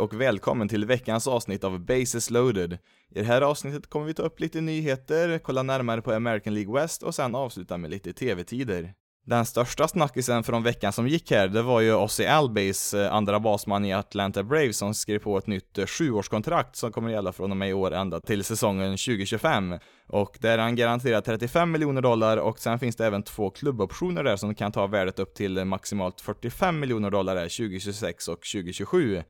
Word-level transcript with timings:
Och 0.00 0.20
välkommen 0.20 0.68
till 0.68 0.84
veckans 0.84 1.26
avsnitt 1.26 1.64
av 1.64 1.80
Bases 1.80 2.30
loaded. 2.30 2.72
I 3.10 3.18
det 3.18 3.22
här 3.22 3.42
avsnittet 3.42 3.90
kommer 3.90 4.06
vi 4.06 4.14
ta 4.14 4.22
upp 4.22 4.40
lite 4.40 4.60
nyheter, 4.60 5.38
kolla 5.38 5.62
närmare 5.62 6.02
på 6.02 6.12
American 6.12 6.54
League 6.54 6.80
West 6.80 7.02
och 7.02 7.14
sen 7.14 7.34
avsluta 7.34 7.78
med 7.78 7.90
lite 7.90 8.12
TV-tider. 8.12 8.94
Den 9.26 9.46
största 9.46 9.88
snackisen 9.88 10.42
från 10.42 10.62
veckan 10.62 10.92
som 10.92 11.08
gick 11.08 11.30
här, 11.30 11.48
det 11.48 11.62
var 11.62 11.80
ju 11.80 11.94
Ozzy 11.94 12.24
Albays 12.24 12.94
eh, 12.94 13.14
andra 13.14 13.40
basman 13.40 13.84
i 13.84 13.92
Atlanta 13.92 14.42
Braves, 14.42 14.76
som 14.76 14.94
skrev 14.94 15.18
på 15.18 15.38
ett 15.38 15.46
nytt 15.46 15.78
eh, 15.78 15.86
sjuårskontrakt 15.86 16.76
som 16.76 16.92
kommer 16.92 17.10
gälla 17.10 17.32
från 17.32 17.50
och 17.50 17.56
med 17.56 17.70
i 17.70 17.72
år 17.72 17.94
ända 17.94 18.20
till 18.20 18.44
säsongen 18.44 18.90
2025. 18.90 19.78
Och 20.08 20.38
där 20.40 20.58
är 20.58 20.62
han 20.62 20.76
garanterad 20.76 21.24
35 21.24 21.70
miljoner 21.70 22.02
dollar 22.02 22.36
och 22.36 22.58
sen 22.58 22.78
finns 22.78 22.96
det 22.96 23.06
även 23.06 23.22
två 23.22 23.50
klubboptioner 23.50 24.24
där 24.24 24.36
som 24.36 24.54
kan 24.54 24.72
ta 24.72 24.86
värdet 24.86 25.18
upp 25.18 25.34
till 25.34 25.64
maximalt 25.64 26.20
45 26.20 26.80
miljoner 26.80 27.10
dollar 27.10 27.36
2026 27.36 28.28
och 28.28 28.40
2027. 28.52 29.22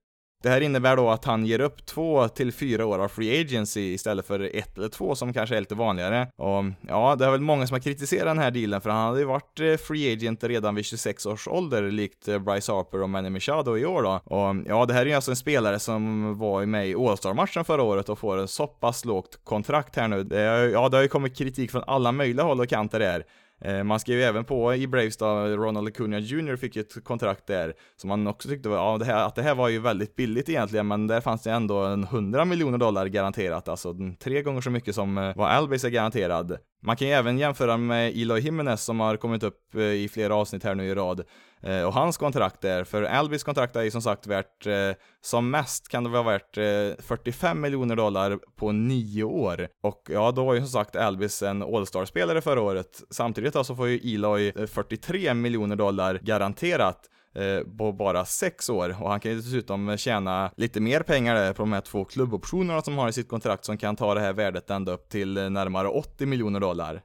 Det 0.42 0.48
här 0.48 0.60
innebär 0.60 0.96
då 0.96 1.10
att 1.10 1.24
han 1.24 1.46
ger 1.46 1.60
upp 1.60 1.86
två 1.86 2.28
till 2.28 2.52
fyra 2.52 2.86
år 2.86 2.98
av 2.98 3.08
free 3.08 3.40
agency 3.40 3.80
istället 3.80 4.26
för 4.26 4.40
ett 4.40 4.78
eller 4.78 4.88
två 4.88 5.14
som 5.14 5.32
kanske 5.32 5.56
är 5.56 5.60
lite 5.60 5.74
vanligare. 5.74 6.28
Och 6.36 6.64
ja, 6.88 7.16
det 7.16 7.24
är 7.26 7.30
väl 7.30 7.40
många 7.40 7.66
som 7.66 7.74
har 7.74 7.80
kritiserat 7.80 8.24
den 8.24 8.38
här 8.38 8.50
dealen 8.50 8.80
för 8.80 8.90
han 8.90 9.06
hade 9.06 9.20
ju 9.20 9.24
varit 9.26 9.60
eh, 9.60 9.76
free 9.76 10.12
agent 10.12 10.44
redan 10.44 10.74
vid 10.74 10.84
26 10.84 11.26
års 11.26 11.48
ålder 11.48 11.90
likt 11.90 12.28
eh, 12.28 12.38
Bryce 12.38 12.72
Harper 12.72 13.02
och 13.02 13.10
Manny 13.10 13.30
Machado 13.30 13.78
i 13.78 13.86
år 13.86 14.02
då. 14.02 14.20
Och 14.24 14.56
ja, 14.66 14.86
det 14.86 14.94
här 14.94 15.00
är 15.02 15.06
ju 15.06 15.12
alltså 15.12 15.30
en 15.30 15.36
spelare 15.36 15.78
som 15.78 16.38
var 16.38 16.66
med 16.66 16.88
i 16.88 16.94
All-Star-matchen 16.94 17.64
förra 17.64 17.82
året 17.82 18.08
och 18.08 18.18
får 18.18 18.38
en 18.38 18.48
så 18.48 18.66
pass 18.66 19.04
lågt 19.04 19.40
kontrakt 19.44 19.96
här 19.96 20.08
nu. 20.08 20.24
Det, 20.24 20.40
ja, 20.70 20.88
det 20.88 20.96
har 20.96 21.02
ju 21.02 21.08
kommit 21.08 21.36
kritik 21.38 21.70
från 21.70 21.84
alla 21.86 22.12
möjliga 22.12 22.44
håll 22.44 22.60
och 22.60 22.68
kanter 22.68 22.98
där. 22.98 23.24
Eh, 23.60 23.84
man 23.84 24.00
skrev 24.00 24.18
ju 24.18 24.24
även 24.24 24.44
på 24.44 24.74
i 24.74 24.86
Braves 24.86 25.16
då, 25.16 25.26
Ronald 25.46 25.88
Acuna 25.88 26.18
Jr 26.18 26.56
fick 26.56 26.76
ju 26.76 26.80
ett 26.80 27.04
kontrakt 27.04 27.46
där, 27.46 27.74
som 27.96 28.08
man 28.08 28.26
också 28.26 28.48
tyckte 28.48 28.68
var, 28.68 28.76
ja, 28.76 28.98
det 28.98 29.04
här, 29.04 29.26
att 29.26 29.34
det 29.34 29.42
här 29.42 29.54
var 29.54 29.68
ju 29.68 29.78
väldigt 29.78 30.16
billigt 30.16 30.48
egentligen, 30.48 30.88
men 30.88 31.06
där 31.06 31.20
fanns 31.20 31.42
det 31.42 31.50
ändå 31.50 31.84
en 31.84 32.04
100 32.04 32.44
miljoner 32.44 32.78
dollar 32.78 33.06
garanterat, 33.06 33.68
alltså 33.68 33.94
tre 34.22 34.42
gånger 34.42 34.60
så 34.60 34.70
mycket 34.70 34.94
som 34.94 35.18
eh, 35.18 35.32
vad 35.36 35.50
Albies 35.50 35.84
är 35.84 35.90
garanterad. 35.90 36.58
Man 36.82 36.96
kan 36.96 37.08
ju 37.08 37.14
även 37.14 37.38
jämföra 37.38 37.76
med 37.76 38.16
Eloy 38.16 38.40
Jimenez 38.40 38.84
som 38.84 39.00
har 39.00 39.16
kommit 39.16 39.42
upp 39.42 39.74
eh, 39.74 39.82
i 39.82 40.08
flera 40.12 40.34
avsnitt 40.34 40.64
här 40.64 40.74
nu 40.74 40.86
i 40.86 40.94
rad. 40.94 41.24
Eh, 41.62 41.82
och 41.82 41.92
hans 41.92 42.16
kontrakt 42.16 42.60
där, 42.60 42.84
för 42.84 43.02
Albis 43.02 43.44
kontrakt 43.44 43.76
är 43.76 43.82
ju 43.82 43.90
som 43.90 44.02
sagt 44.02 44.26
värt, 44.26 44.66
eh, 44.66 44.90
som 45.20 45.50
mest 45.50 45.88
kan 45.88 46.04
det 46.04 46.10
vara 46.10 46.22
värt 46.22 46.54
45 47.02 47.60
miljoner 47.60 47.96
dollar 47.96 48.38
på 48.56 48.72
nio 48.72 49.24
år. 49.24 49.68
Och 49.82 50.02
ja, 50.08 50.30
då 50.30 50.44
var 50.44 50.54
ju 50.54 50.60
som 50.60 50.68
sagt 50.68 50.96
Albys 50.96 51.42
en 51.42 51.62
All-star-spelare 51.62 52.40
förra 52.40 52.60
året. 52.60 53.02
Samtidigt 53.10 53.54
då 53.54 53.64
så 53.64 53.76
får 53.76 53.88
ju 53.88 54.14
Eloy 54.14 54.52
43 54.66 55.34
miljoner 55.34 55.76
dollar 55.76 56.20
garanterat 56.22 57.08
Eh, 57.34 57.60
på 57.78 57.92
bara 57.92 58.24
sex 58.24 58.70
år 58.70 58.96
och 59.02 59.10
han 59.10 59.20
kan 59.20 59.30
ju 59.30 59.36
dessutom 59.36 59.96
tjäna 59.96 60.50
lite 60.56 60.80
mer 60.80 61.00
pengar 61.00 61.34
där 61.34 61.52
på 61.52 61.62
de 61.62 61.72
här 61.72 61.80
två 61.80 62.04
klubboptionerna 62.04 62.82
som 62.82 62.98
har 62.98 63.08
i 63.08 63.12
sitt 63.12 63.28
kontrakt 63.28 63.64
som 63.64 63.76
kan 63.78 63.96
ta 63.96 64.14
det 64.14 64.20
här 64.20 64.32
värdet 64.32 64.70
ända 64.70 64.92
upp 64.92 65.08
till 65.08 65.34
närmare 65.34 65.88
80 65.88 66.26
miljoner 66.26 66.60
dollar. 66.60 67.02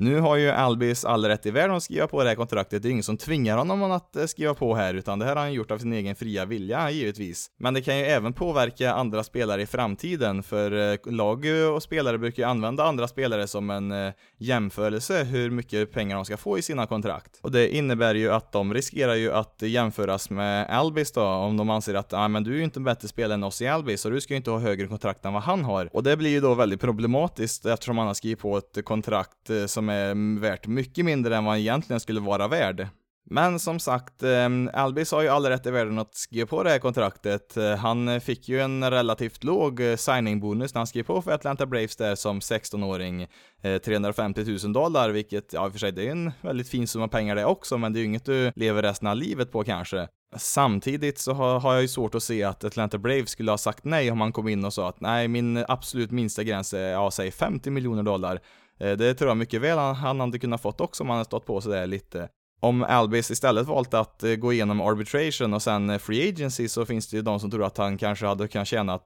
Nu 0.00 0.20
har 0.20 0.36
ju 0.36 0.48
Albis 0.48 1.04
all 1.04 1.24
rätt 1.24 1.46
i 1.46 1.50
världen 1.50 1.76
att 1.76 1.82
skriva 1.82 2.06
på 2.06 2.22
det 2.22 2.28
här 2.28 2.36
kontraktet, 2.36 2.82
det 2.82 2.88
är 2.88 2.90
ingen 2.90 3.02
som 3.02 3.16
tvingar 3.16 3.56
honom 3.58 3.82
att 3.82 4.16
eh, 4.16 4.26
skriva 4.26 4.54
på 4.54 4.74
här, 4.74 4.94
utan 4.94 5.18
det 5.18 5.24
här 5.24 5.36
har 5.36 5.42
han 5.42 5.52
gjort 5.52 5.70
av 5.70 5.78
sin 5.78 5.92
egen 5.92 6.16
fria 6.16 6.44
vilja, 6.44 6.90
givetvis. 6.90 7.50
Men 7.58 7.74
det 7.74 7.82
kan 7.82 7.98
ju 7.98 8.04
även 8.04 8.32
påverka 8.32 8.92
andra 8.92 9.24
spelare 9.24 9.62
i 9.62 9.66
framtiden, 9.66 10.42
för 10.42 10.92
eh, 10.92 11.12
lag 11.12 11.44
och 11.74 11.82
spelare 11.82 12.18
brukar 12.18 12.42
ju 12.42 12.48
använda 12.48 12.84
andra 12.84 13.08
spelare 13.08 13.46
som 13.46 13.70
en 13.70 13.92
eh, 13.92 14.12
jämförelse 14.36 15.24
hur 15.24 15.50
mycket 15.50 15.92
pengar 15.92 16.16
de 16.16 16.24
ska 16.24 16.36
få 16.36 16.58
i 16.58 16.62
sina 16.62 16.86
kontrakt. 16.86 17.38
Och 17.42 17.50
det 17.50 17.76
innebär 17.76 18.14
ju 18.14 18.32
att 18.32 18.52
de 18.52 18.74
riskerar 18.74 19.14
ju 19.14 19.32
att 19.32 19.62
jämföras 19.62 20.30
med 20.30 20.70
Albis 20.70 21.12
då, 21.12 21.22
om 21.22 21.56
de 21.56 21.70
anser 21.70 21.94
att 21.94 22.12
ah, 22.12 22.28
men 22.28 22.44
du 22.44 22.52
är 22.52 22.56
ju 22.56 22.64
inte 22.64 22.80
en 22.80 22.84
bättre 22.84 23.08
spelare 23.08 23.34
än 23.34 23.44
oss 23.44 23.62
i 23.62 23.66
Albis, 23.66 24.00
så 24.00 24.10
du 24.10 24.20
ska 24.20 24.34
ju 24.34 24.36
inte 24.38 24.50
ha 24.50 24.58
högre 24.58 24.86
kontrakt 24.86 25.24
än 25.24 25.32
vad 25.32 25.42
han 25.42 25.64
har. 25.64 25.88
Och 25.92 26.02
det 26.02 26.16
blir 26.16 26.30
ju 26.30 26.40
då 26.40 26.54
väldigt 26.54 26.80
problematiskt 26.80 27.66
eftersom 27.66 27.98
han 27.98 28.06
har 28.06 28.14
skrivit 28.14 28.38
på 28.38 28.56
ett 28.58 28.84
kontrakt 28.84 29.50
som 29.66 29.87
är 29.88 30.40
värt 30.40 30.66
mycket 30.66 31.04
mindre 31.04 31.36
än 31.36 31.44
vad 31.44 31.52
han 31.52 31.60
egentligen 31.60 32.00
skulle 32.00 32.20
vara 32.20 32.48
värd. 32.48 32.88
Men 33.30 33.58
som 33.58 33.78
sagt, 33.80 34.22
eh, 34.22 34.48
Albis 34.72 35.12
har 35.12 35.22
ju 35.22 35.28
all 35.28 35.46
rätt 35.46 35.66
i 35.66 35.70
världen 35.70 35.98
att 35.98 36.14
skriva 36.14 36.46
på 36.46 36.62
det 36.62 36.70
här 36.70 36.78
kontraktet. 36.78 37.56
Eh, 37.56 37.76
han 37.76 38.20
fick 38.20 38.48
ju 38.48 38.60
en 38.60 38.90
relativt 38.90 39.44
låg 39.44 39.80
signing-bonus 39.98 40.74
när 40.74 40.78
han 40.78 40.86
skrev 40.86 41.02
på 41.02 41.22
för 41.22 41.32
Atlanta 41.32 41.66
Braves 41.66 41.96
där 41.96 42.14
som 42.14 42.40
16-åring. 42.40 43.26
350 43.84 44.44
000 44.64 44.72
dollar, 44.72 45.10
vilket, 45.10 45.52
ja 45.52 45.66
i 45.66 45.68
och 45.68 45.72
för 45.72 45.78
sig 45.78 45.92
det 45.92 46.06
är 46.06 46.10
en 46.10 46.32
väldigt 46.40 46.68
fin 46.68 46.88
summa 46.88 47.08
pengar 47.08 47.36
det 47.36 47.44
också, 47.44 47.78
men 47.78 47.92
det 47.92 47.98
är 47.98 48.00
ju 48.00 48.06
inget 48.06 48.24
du 48.24 48.52
lever 48.54 48.82
resten 48.82 49.08
av 49.08 49.16
livet 49.16 49.52
på 49.52 49.64
kanske. 49.64 50.08
Samtidigt 50.36 51.18
så 51.18 51.32
har 51.32 51.72
jag 51.72 51.82
ju 51.82 51.88
svårt 51.88 52.14
att 52.14 52.22
se 52.22 52.44
att 52.44 52.64
Atlanta 52.64 52.98
Braves 52.98 53.30
skulle 53.30 53.50
ha 53.50 53.58
sagt 53.58 53.84
nej 53.84 54.10
om 54.10 54.20
han 54.20 54.32
kom 54.32 54.48
in 54.48 54.64
och 54.64 54.72
sa 54.72 54.88
att 54.88 55.00
nej, 55.00 55.28
min 55.28 55.64
absolut 55.68 56.10
minsta 56.10 56.42
gräns 56.42 56.74
är, 56.74 56.88
ja, 56.88 57.10
säg 57.10 57.30
50 57.30 57.70
miljoner 57.70 58.02
dollar. 58.02 58.40
Eh, 58.80 58.92
det 58.92 59.14
tror 59.14 59.30
jag 59.30 59.36
mycket 59.36 59.60
väl 59.60 59.78
han, 59.78 60.20
hade 60.20 60.38
kunnat 60.38 60.62
fått 60.62 60.80
också 60.80 61.02
om 61.02 61.08
han 61.08 61.16
hade 61.16 61.26
stått 61.26 61.46
på 61.46 61.60
sig 61.60 61.72
där 61.72 61.86
lite. 61.86 62.28
Om 62.60 62.82
Albis 62.82 63.30
istället 63.30 63.66
valt 63.66 63.94
att 63.94 64.22
eh, 64.22 64.34
gå 64.34 64.52
igenom 64.52 64.80
arbitration 64.80 65.54
och 65.54 65.62
sen 65.62 65.90
eh, 65.90 65.98
free 65.98 66.28
agency 66.28 66.68
så 66.68 66.86
finns 66.86 67.08
det 67.08 67.16
ju 67.16 67.22
de 67.22 67.40
som 67.40 67.50
tror 67.50 67.64
att 67.64 67.78
han 67.78 67.98
kanske 67.98 68.26
hade 68.26 68.48
kunnat 68.48 68.68
tjäna 68.68 68.98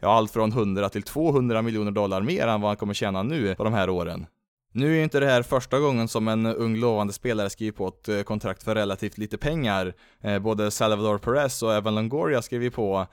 ja, 0.00 0.12
allt 0.12 0.32
från 0.32 0.52
100 0.52 0.88
till 0.88 1.02
200 1.02 1.62
miljoner 1.62 1.90
dollar 1.90 2.22
mer 2.22 2.46
än 2.46 2.60
vad 2.60 2.70
han 2.70 2.76
kommer 2.76 2.94
tjäna 2.94 3.22
nu 3.22 3.54
på 3.54 3.64
de 3.64 3.72
här 3.72 3.90
åren. 3.90 4.26
Nu 4.74 4.98
är 4.98 5.02
inte 5.02 5.20
det 5.20 5.26
här 5.26 5.42
första 5.42 5.78
gången 5.78 6.08
som 6.08 6.28
en 6.28 6.46
ung 6.46 6.76
lovande 6.76 7.12
spelare 7.12 7.50
skriver 7.50 7.72
på 7.72 7.88
ett 7.88 8.26
kontrakt 8.26 8.62
för 8.62 8.74
relativt 8.74 9.18
lite 9.18 9.38
pengar. 9.38 9.94
Både 10.40 10.70
Salvador 10.70 11.18
Perez 11.18 11.62
och 11.62 11.74
Evan 11.74 11.94
Longoria 11.94 12.42
skrev 12.42 12.62
ju 12.62 12.70
på 12.70 13.06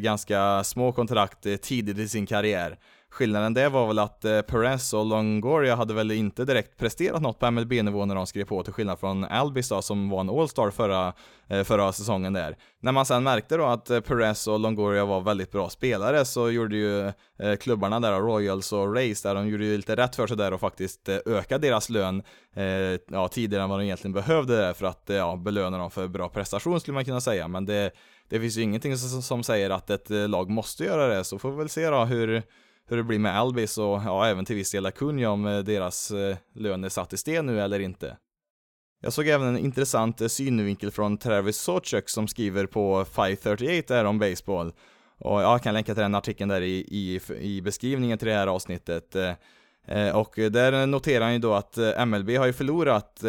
ganska 0.00 0.64
små 0.64 0.92
kontrakt 0.92 1.46
tidigt 1.62 1.98
i 1.98 2.08
sin 2.08 2.26
karriär. 2.26 2.78
Skillnaden 3.14 3.54
det 3.54 3.68
var 3.68 3.86
väl 3.86 3.98
att 3.98 4.24
eh, 4.24 4.40
Perez 4.40 4.92
och 4.92 5.06
Longoria 5.06 5.76
hade 5.76 5.94
väl 5.94 6.10
inte 6.10 6.44
direkt 6.44 6.76
presterat 6.76 7.22
något 7.22 7.38
på 7.38 7.50
MLB-nivå 7.50 8.04
när 8.04 8.14
de 8.14 8.26
skrev 8.26 8.44
på, 8.44 8.62
till 8.62 8.72
skillnad 8.72 8.98
från 8.98 9.24
Albis 9.24 9.68
då, 9.68 9.82
som 9.82 10.10
var 10.10 10.20
en 10.20 10.30
All-Star 10.30 10.70
förra, 10.70 11.12
eh, 11.48 11.64
förra 11.64 11.92
säsongen 11.92 12.32
där. 12.32 12.56
När 12.80 12.92
man 12.92 13.06
sen 13.06 13.22
märkte 13.22 13.56
då 13.56 13.64
att 13.64 13.90
eh, 13.90 14.00
Perez 14.00 14.46
och 14.46 14.60
Longoria 14.60 15.04
var 15.04 15.20
väldigt 15.20 15.52
bra 15.52 15.70
spelare 15.70 16.24
så 16.24 16.50
gjorde 16.50 16.76
ju 16.76 17.06
eh, 17.38 17.56
klubbarna 17.60 18.00
där, 18.00 18.20
Royals 18.20 18.72
och 18.72 18.94
Rays, 18.94 19.22
där 19.22 19.34
de 19.34 19.48
gjorde 19.48 19.64
ju 19.64 19.76
lite 19.76 19.96
rätt 19.96 20.16
för 20.16 20.26
sig 20.26 20.36
där 20.36 20.52
och 20.52 20.60
faktiskt 20.60 21.08
eh, 21.08 21.14
öka 21.14 21.30
ökade 21.30 21.66
deras 21.68 21.88
lön 21.88 22.22
eh, 22.56 22.64
ja, 23.10 23.28
tidigare 23.28 23.62
än 23.64 23.70
vad 23.70 23.80
de 23.80 23.84
egentligen 23.84 24.14
behövde 24.14 24.56
där 24.56 24.72
för 24.72 24.86
att 24.86 25.04
ja, 25.06 25.36
belöna 25.36 25.78
dem 25.78 25.90
för 25.90 26.08
bra 26.08 26.28
prestation 26.28 26.80
skulle 26.80 26.94
man 26.94 27.04
kunna 27.04 27.20
säga, 27.20 27.48
men 27.48 27.66
det 27.66 27.90
det 28.28 28.40
finns 28.40 28.56
ju 28.56 28.62
ingenting 28.62 28.96
som, 28.96 29.22
som 29.22 29.42
säger 29.42 29.70
att 29.70 29.90
ett 29.90 30.10
lag 30.10 30.50
måste 30.50 30.84
göra 30.84 31.06
det, 31.06 31.24
så 31.24 31.38
får 31.38 31.50
vi 31.50 31.56
väl 31.56 31.68
se 31.68 31.90
då 31.90 32.04
hur, 32.04 32.42
hur 32.86 32.96
det 32.96 33.02
blir 33.02 33.18
med 33.18 33.38
Albis 33.38 33.78
och 33.78 34.00
ja, 34.04 34.26
även 34.26 34.44
till 34.44 34.56
viss 34.56 34.70
del 34.70 34.86
Acuna 34.86 35.30
om 35.30 35.46
eh, 35.46 35.58
deras 35.58 36.10
eh, 36.10 36.36
lön 36.54 36.84
är 36.84 36.88
satt 36.88 37.12
i 37.12 37.16
sten 37.16 37.46
nu 37.46 37.60
eller 37.60 37.80
inte. 37.80 38.16
Jag 39.02 39.12
såg 39.12 39.28
även 39.28 39.48
en 39.48 39.58
intressant 39.58 40.20
eh, 40.20 40.28
synvinkel 40.28 40.90
från 40.90 41.18
Travis 41.18 41.56
Sawchuk 41.56 42.08
som 42.08 42.28
skriver 42.28 42.66
på 42.66 43.04
538 43.04 43.94
där 43.94 44.04
om 44.04 44.18
baseball. 44.18 44.72
Och 45.18 45.42
jag 45.42 45.62
kan 45.62 45.74
länka 45.74 45.94
till 45.94 46.02
den 46.02 46.14
artikeln 46.14 46.48
där 46.48 46.60
i, 46.60 46.76
i, 46.88 47.20
i 47.40 47.62
beskrivningen 47.62 48.18
till 48.18 48.28
det 48.28 48.34
här 48.34 48.46
avsnittet. 48.46 49.16
Och 50.14 50.34
där 50.36 50.86
noterar 50.86 51.24
han 51.24 51.32
ju 51.32 51.38
då 51.38 51.54
att 51.54 51.78
MLB 52.06 52.30
har 52.30 52.46
ju 52.46 52.52
förlorat 52.52 53.24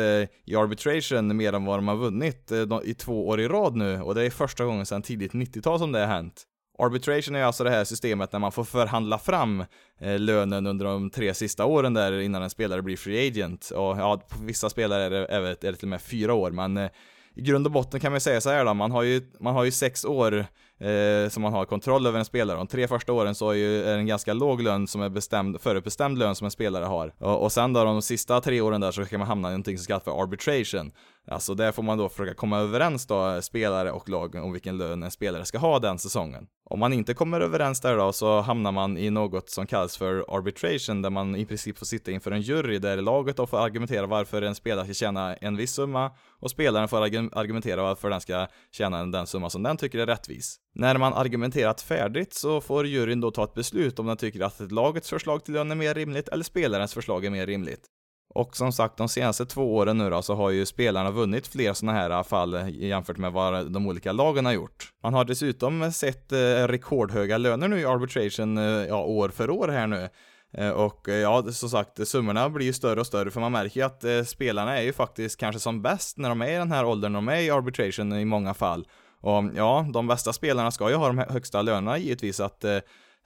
i 0.46 0.56
arbitration 0.56 1.38
mer 1.38 1.54
än 1.54 1.66
vad 1.66 1.78
de 1.78 1.88
har 1.88 1.96
vunnit 1.96 2.52
i 2.84 2.94
två 2.94 3.28
år 3.28 3.40
i 3.40 3.48
rad 3.48 3.76
nu 3.76 4.02
och 4.02 4.16
det 4.16 4.24
är 4.26 4.30
första 4.30 4.66
gången 4.66 4.86
sedan 4.86 5.02
tidigt 5.02 5.32
90-tal 5.32 5.80
som 5.80 5.92
det 5.92 6.00
har 6.00 6.08
hänt. 6.08 6.46
Arbitration 6.80 7.36
är 7.36 7.44
alltså 7.44 7.64
det 7.64 7.70
här 7.70 7.84
systemet 7.84 8.32
när 8.32 8.40
man 8.40 8.52
får 8.52 8.64
förhandla 8.64 9.18
fram 9.18 9.66
eh, 10.00 10.20
lönen 10.20 10.68
under 10.68 10.86
de 10.86 11.10
tre 11.10 11.34
sista 11.34 11.66
åren 11.66 11.94
där 11.94 12.20
innan 12.20 12.44
en 12.44 12.50
spelare 12.50 12.82
blir 12.82 12.98
free 12.98 13.28
agent. 13.28 13.70
Och 13.70 13.98
ja, 13.98 14.22
på 14.30 14.44
vissa 14.44 14.70
spelare 14.70 15.04
är 15.04 15.10
det, 15.10 15.26
är 15.26 15.42
det, 15.42 15.56
till 15.56 15.76
och 15.82 15.88
med 15.88 16.02
fyra 16.02 16.34
år, 16.34 16.52
men 16.52 16.78
eh, 16.78 16.90
i 17.36 17.42
grund 17.42 17.66
och 17.66 17.72
botten 17.72 18.00
kan 18.00 18.12
man 18.12 18.22
säga 18.22 18.42
så 18.42 18.50
här 18.50 18.66
då, 18.66 18.74
man 18.74 18.92
har 18.92 19.04
ju, 19.04 19.22
man 19.40 19.54
har 19.56 19.64
ju 19.64 19.72
sex 19.72 20.06
år 20.06 20.46
eh, 20.80 21.30
som 21.30 21.44
man 21.44 21.54
har 21.54 21.66
kontroll 21.66 22.08
över 22.08 22.20
en 22.20 22.26
spelare. 22.26 22.58
De 22.58 22.68
tre 22.68 22.88
första 22.88 23.14
åren 23.14 23.36
så 23.36 23.50
är 23.50 23.56
ju 23.56 23.84
är 23.84 23.98
en 23.98 24.08
ganska 24.08 24.34
låg 24.34 24.62
lön 24.62 24.88
som 24.88 25.02
är 25.02 25.10
bestämd, 25.10 25.62
förutbestämd 25.62 26.18
lön 26.18 26.36
som 26.36 26.46
en 26.46 26.52
spelare 26.52 26.86
har. 26.86 27.14
Och, 27.18 27.44
och 27.44 27.52
sen 27.52 27.74
då 27.74 27.84
de 27.84 28.02
sista 28.02 28.42
tre 28.42 28.62
åren 28.62 28.82
där 28.82 28.92
så 28.92 29.06
kan 29.06 29.20
man 29.20 29.28
hamna 29.28 29.48
i 29.48 29.52
någonting 29.52 29.78
som 29.78 29.86
kallas 29.86 30.04
för 30.04 30.22
arbitration. 30.22 30.92
Alltså 31.28 31.56
där 31.56 31.72
får 31.72 31.84
man 31.84 31.98
då 31.98 32.10
försöka 32.10 32.34
komma 32.34 32.60
överens 32.60 33.08
då, 33.08 33.28
eh, 33.28 33.40
spelare 33.40 33.92
och 33.92 34.10
lag 34.10 34.36
om 34.36 34.54
vilken 34.54 34.78
lön 34.78 35.04
en 35.04 35.12
spelare 35.12 35.46
ska 35.46 35.58
ha 35.58 35.80
den 35.80 36.00
säsongen. 36.00 36.48
Om 36.70 36.80
man 36.80 36.94
inte 36.94 37.14
kommer 37.14 37.42
överens 37.42 37.82
där 37.82 37.98
då 37.98 38.14
så 38.14 38.42
hamnar 38.42 38.72
man 38.72 38.98
i 38.98 39.10
något 39.10 39.50
som 39.50 39.68
kallas 39.68 39.98
för 39.98 40.36
arbitration 40.38 41.02
där 41.02 41.10
man 41.10 41.36
i 41.36 41.46
princip 41.46 41.78
får 41.78 41.86
sitta 41.86 42.12
inför 42.12 42.32
en 42.32 42.42
jury 42.42 42.80
där 42.80 42.98
laget 42.98 43.38
då 43.38 43.48
får 43.48 43.58
argumentera 43.58 44.06
varför 44.06 44.42
en 44.42 44.56
spelare 44.56 44.86
ska 44.86 44.94
tjäna 44.94 45.36
en 45.36 45.58
viss 45.58 45.74
summa 45.74 46.12
och 46.40 46.52
spelaren 46.52 46.88
får 46.88 46.98
argumentera 47.38 47.84
varför 47.84 48.10
den 48.10 48.22
ska 48.22 48.48
tjäna 48.72 49.06
den 49.06 49.28
summa 49.28 49.50
som 49.50 49.64
den 49.64 49.78
tycker 49.78 50.00
är 50.00 50.06
rättvis. 50.06 50.60
När 50.76 50.98
man 50.98 51.14
argumenterat 51.14 51.82
färdigt 51.82 52.34
så 52.34 52.62
får 52.62 52.88
juryn 52.88 53.22
då 53.22 53.32
ta 53.32 53.44
ett 53.44 53.54
beslut 53.54 54.00
om 54.00 54.06
den 54.06 54.18
tycker 54.18 54.42
att 54.42 54.72
lagets 54.72 55.10
förslag 55.10 55.46
till 55.46 55.54
lön 55.54 55.72
är 55.72 55.76
mer 55.76 55.94
rimligt 55.94 56.28
eller 56.28 56.44
spelarens 56.44 56.94
förslag 56.94 57.26
är 57.26 57.30
mer 57.30 57.46
rimligt. 57.46 57.90
Och 58.36 58.56
som 58.56 58.72
sagt, 58.72 58.98
de 58.98 59.10
senaste 59.10 59.46
två 59.46 59.76
åren 59.76 59.98
nu 59.98 60.10
då, 60.10 60.22
så 60.22 60.36
har 60.36 60.50
ju 60.50 60.66
spelarna 60.66 61.12
vunnit 61.12 61.48
fler 61.48 61.74
sådana 61.74 61.98
här 61.98 62.10
äh, 62.10 62.24
fall 62.24 62.70
jämfört 62.70 63.18
med 63.18 63.32
vad 63.32 63.72
de 63.72 63.88
olika 63.88 64.12
lagen 64.12 64.46
har 64.46 64.54
gjort. 64.54 64.92
Man 65.04 65.14
har 65.14 65.26
dessutom 65.26 65.92
sett 65.92 66.32
eh, 66.32 66.38
rekordhöga 66.38 67.38
löner 67.38 67.68
nu 67.68 67.80
i 67.80 67.86
arbitration, 67.86 68.58
eh, 68.58 68.64
ja, 68.64 69.04
år 69.04 69.30
för 69.30 69.50
år 69.50 69.68
här 69.68 69.88
nu. 69.88 70.10
Eh, 70.58 70.70
och 70.70 71.10
eh, 71.10 71.16
ja, 71.16 71.44
som 71.52 71.70
sagt, 71.70 72.08
summorna 72.08 72.50
blir 72.50 72.66
ju 72.66 72.74
större 72.74 73.00
och 73.00 73.08
större 73.08 73.32
för 73.32 73.40
man 73.42 73.52
märker 73.52 73.80
ju 73.80 73.86
att 73.86 74.04
eh, 74.04 74.24
spelarna 74.24 74.78
är 74.78 74.84
ju 74.84 74.94
faktiskt 74.94 75.40
kanske 75.40 75.60
som 75.60 75.82
bäst 75.82 76.18
när 76.18 76.30
de 76.30 76.42
är 76.42 76.52
i 76.52 76.56
den 76.56 76.72
här 76.72 76.86
åldern, 76.86 77.14
de 77.14 77.28
är 77.28 77.40
i 77.40 77.50
arbitration 77.50 78.14
i 78.14 78.26
många 78.26 78.54
fall. 78.54 78.88
Och 79.22 79.44
ja, 79.56 79.88
de 79.94 80.08
bästa 80.08 80.34
spelarna 80.34 80.72
ska 80.72 80.90
ju 80.90 80.96
ha 80.96 81.08
de 81.08 81.18
högsta 81.18 81.62
lönerna 81.62 81.98
givetvis, 81.98 82.40
att 82.40 82.64
eh, 82.64 82.78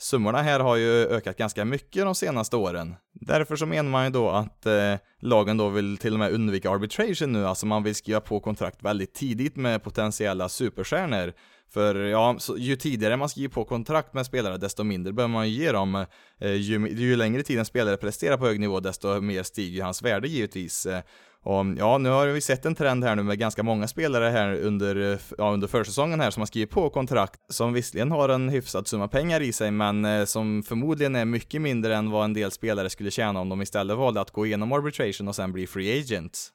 Summorna 0.01 0.41
här 0.41 0.59
har 0.59 0.75
ju 0.75 1.07
ökat 1.07 1.37
ganska 1.37 1.65
mycket 1.65 2.05
de 2.05 2.15
senaste 2.15 2.55
åren. 2.55 2.95
Därför 3.13 3.55
så 3.55 3.65
menar 3.65 3.89
man 3.89 4.05
ju 4.05 4.09
då 4.09 4.29
att 4.29 4.65
eh, 4.65 4.95
lagen 5.21 5.57
då 5.57 5.69
vill 5.69 5.97
till 5.97 6.13
och 6.13 6.19
med 6.19 6.31
undvika 6.31 6.69
arbitration 6.71 7.31
nu, 7.31 7.45
alltså 7.45 7.65
man 7.65 7.83
vill 7.83 7.95
skriva 7.95 8.21
på 8.21 8.39
kontrakt 8.39 8.83
väldigt 8.83 9.13
tidigt 9.13 9.55
med 9.55 9.83
potentiella 9.83 10.49
superstjärnor. 10.49 11.33
För 11.69 11.95
ja, 11.95 12.35
så, 12.39 12.57
ju 12.57 12.75
tidigare 12.75 13.17
man 13.17 13.29
skriver 13.29 13.49
på 13.49 13.65
kontrakt 13.65 14.13
med 14.13 14.25
spelare, 14.25 14.57
desto 14.57 14.83
mindre 14.83 15.13
behöver 15.13 15.33
man 15.33 15.49
ju 15.49 15.63
ge 15.63 15.71
dem. 15.71 16.05
Eh, 16.39 16.53
ju, 16.53 16.87
ju 16.89 17.15
längre 17.15 17.43
tid 17.43 17.59
en 17.59 17.65
spelare 17.65 17.97
presterar 17.97 18.37
på 18.37 18.45
hög 18.45 18.59
nivå, 18.59 18.79
desto 18.79 19.21
mer 19.21 19.43
stiger 19.43 19.83
hans 19.83 20.01
värde 20.01 20.27
givetvis. 20.27 20.85
Eh, 20.85 21.01
och 21.43 21.65
ja, 21.77 21.97
nu 21.97 22.09
har 22.09 22.27
vi 22.27 22.41
sett 22.41 22.65
en 22.65 22.75
trend 22.75 23.03
här 23.03 23.15
nu 23.15 23.23
med 23.23 23.39
ganska 23.39 23.63
många 23.63 23.87
spelare 23.87 24.29
här 24.29 24.53
under, 24.53 25.19
ja, 25.37 25.51
under 25.51 25.67
försäsongen 25.67 26.19
här 26.19 26.31
som 26.31 26.41
har 26.41 26.45
skrivit 26.45 26.69
på 26.69 26.89
kontrakt 26.89 27.39
som 27.49 27.73
visserligen 27.73 28.11
har 28.11 28.29
en 28.29 28.49
hyfsad 28.49 28.87
summa 28.87 29.07
pengar 29.07 29.41
i 29.41 29.53
sig 29.53 29.71
men 29.71 30.05
eh, 30.05 30.25
som 30.25 30.63
förmodligen 30.63 31.15
är 31.15 31.25
mycket 31.25 31.61
mindre 31.61 31.95
än 31.95 32.11
vad 32.11 32.25
en 32.25 32.33
del 32.33 32.51
spelare 32.51 32.89
skulle 32.89 33.11
tjäna 33.11 33.39
om 33.39 33.49
de 33.49 33.61
istället 33.61 33.97
valde 33.97 34.21
att 34.21 34.31
gå 34.31 34.45
igenom 34.45 34.71
arbitration 34.71 35.27
och 35.27 35.35
sen 35.35 35.51
bli 35.51 35.67
free 35.67 35.99
agents. 35.99 36.51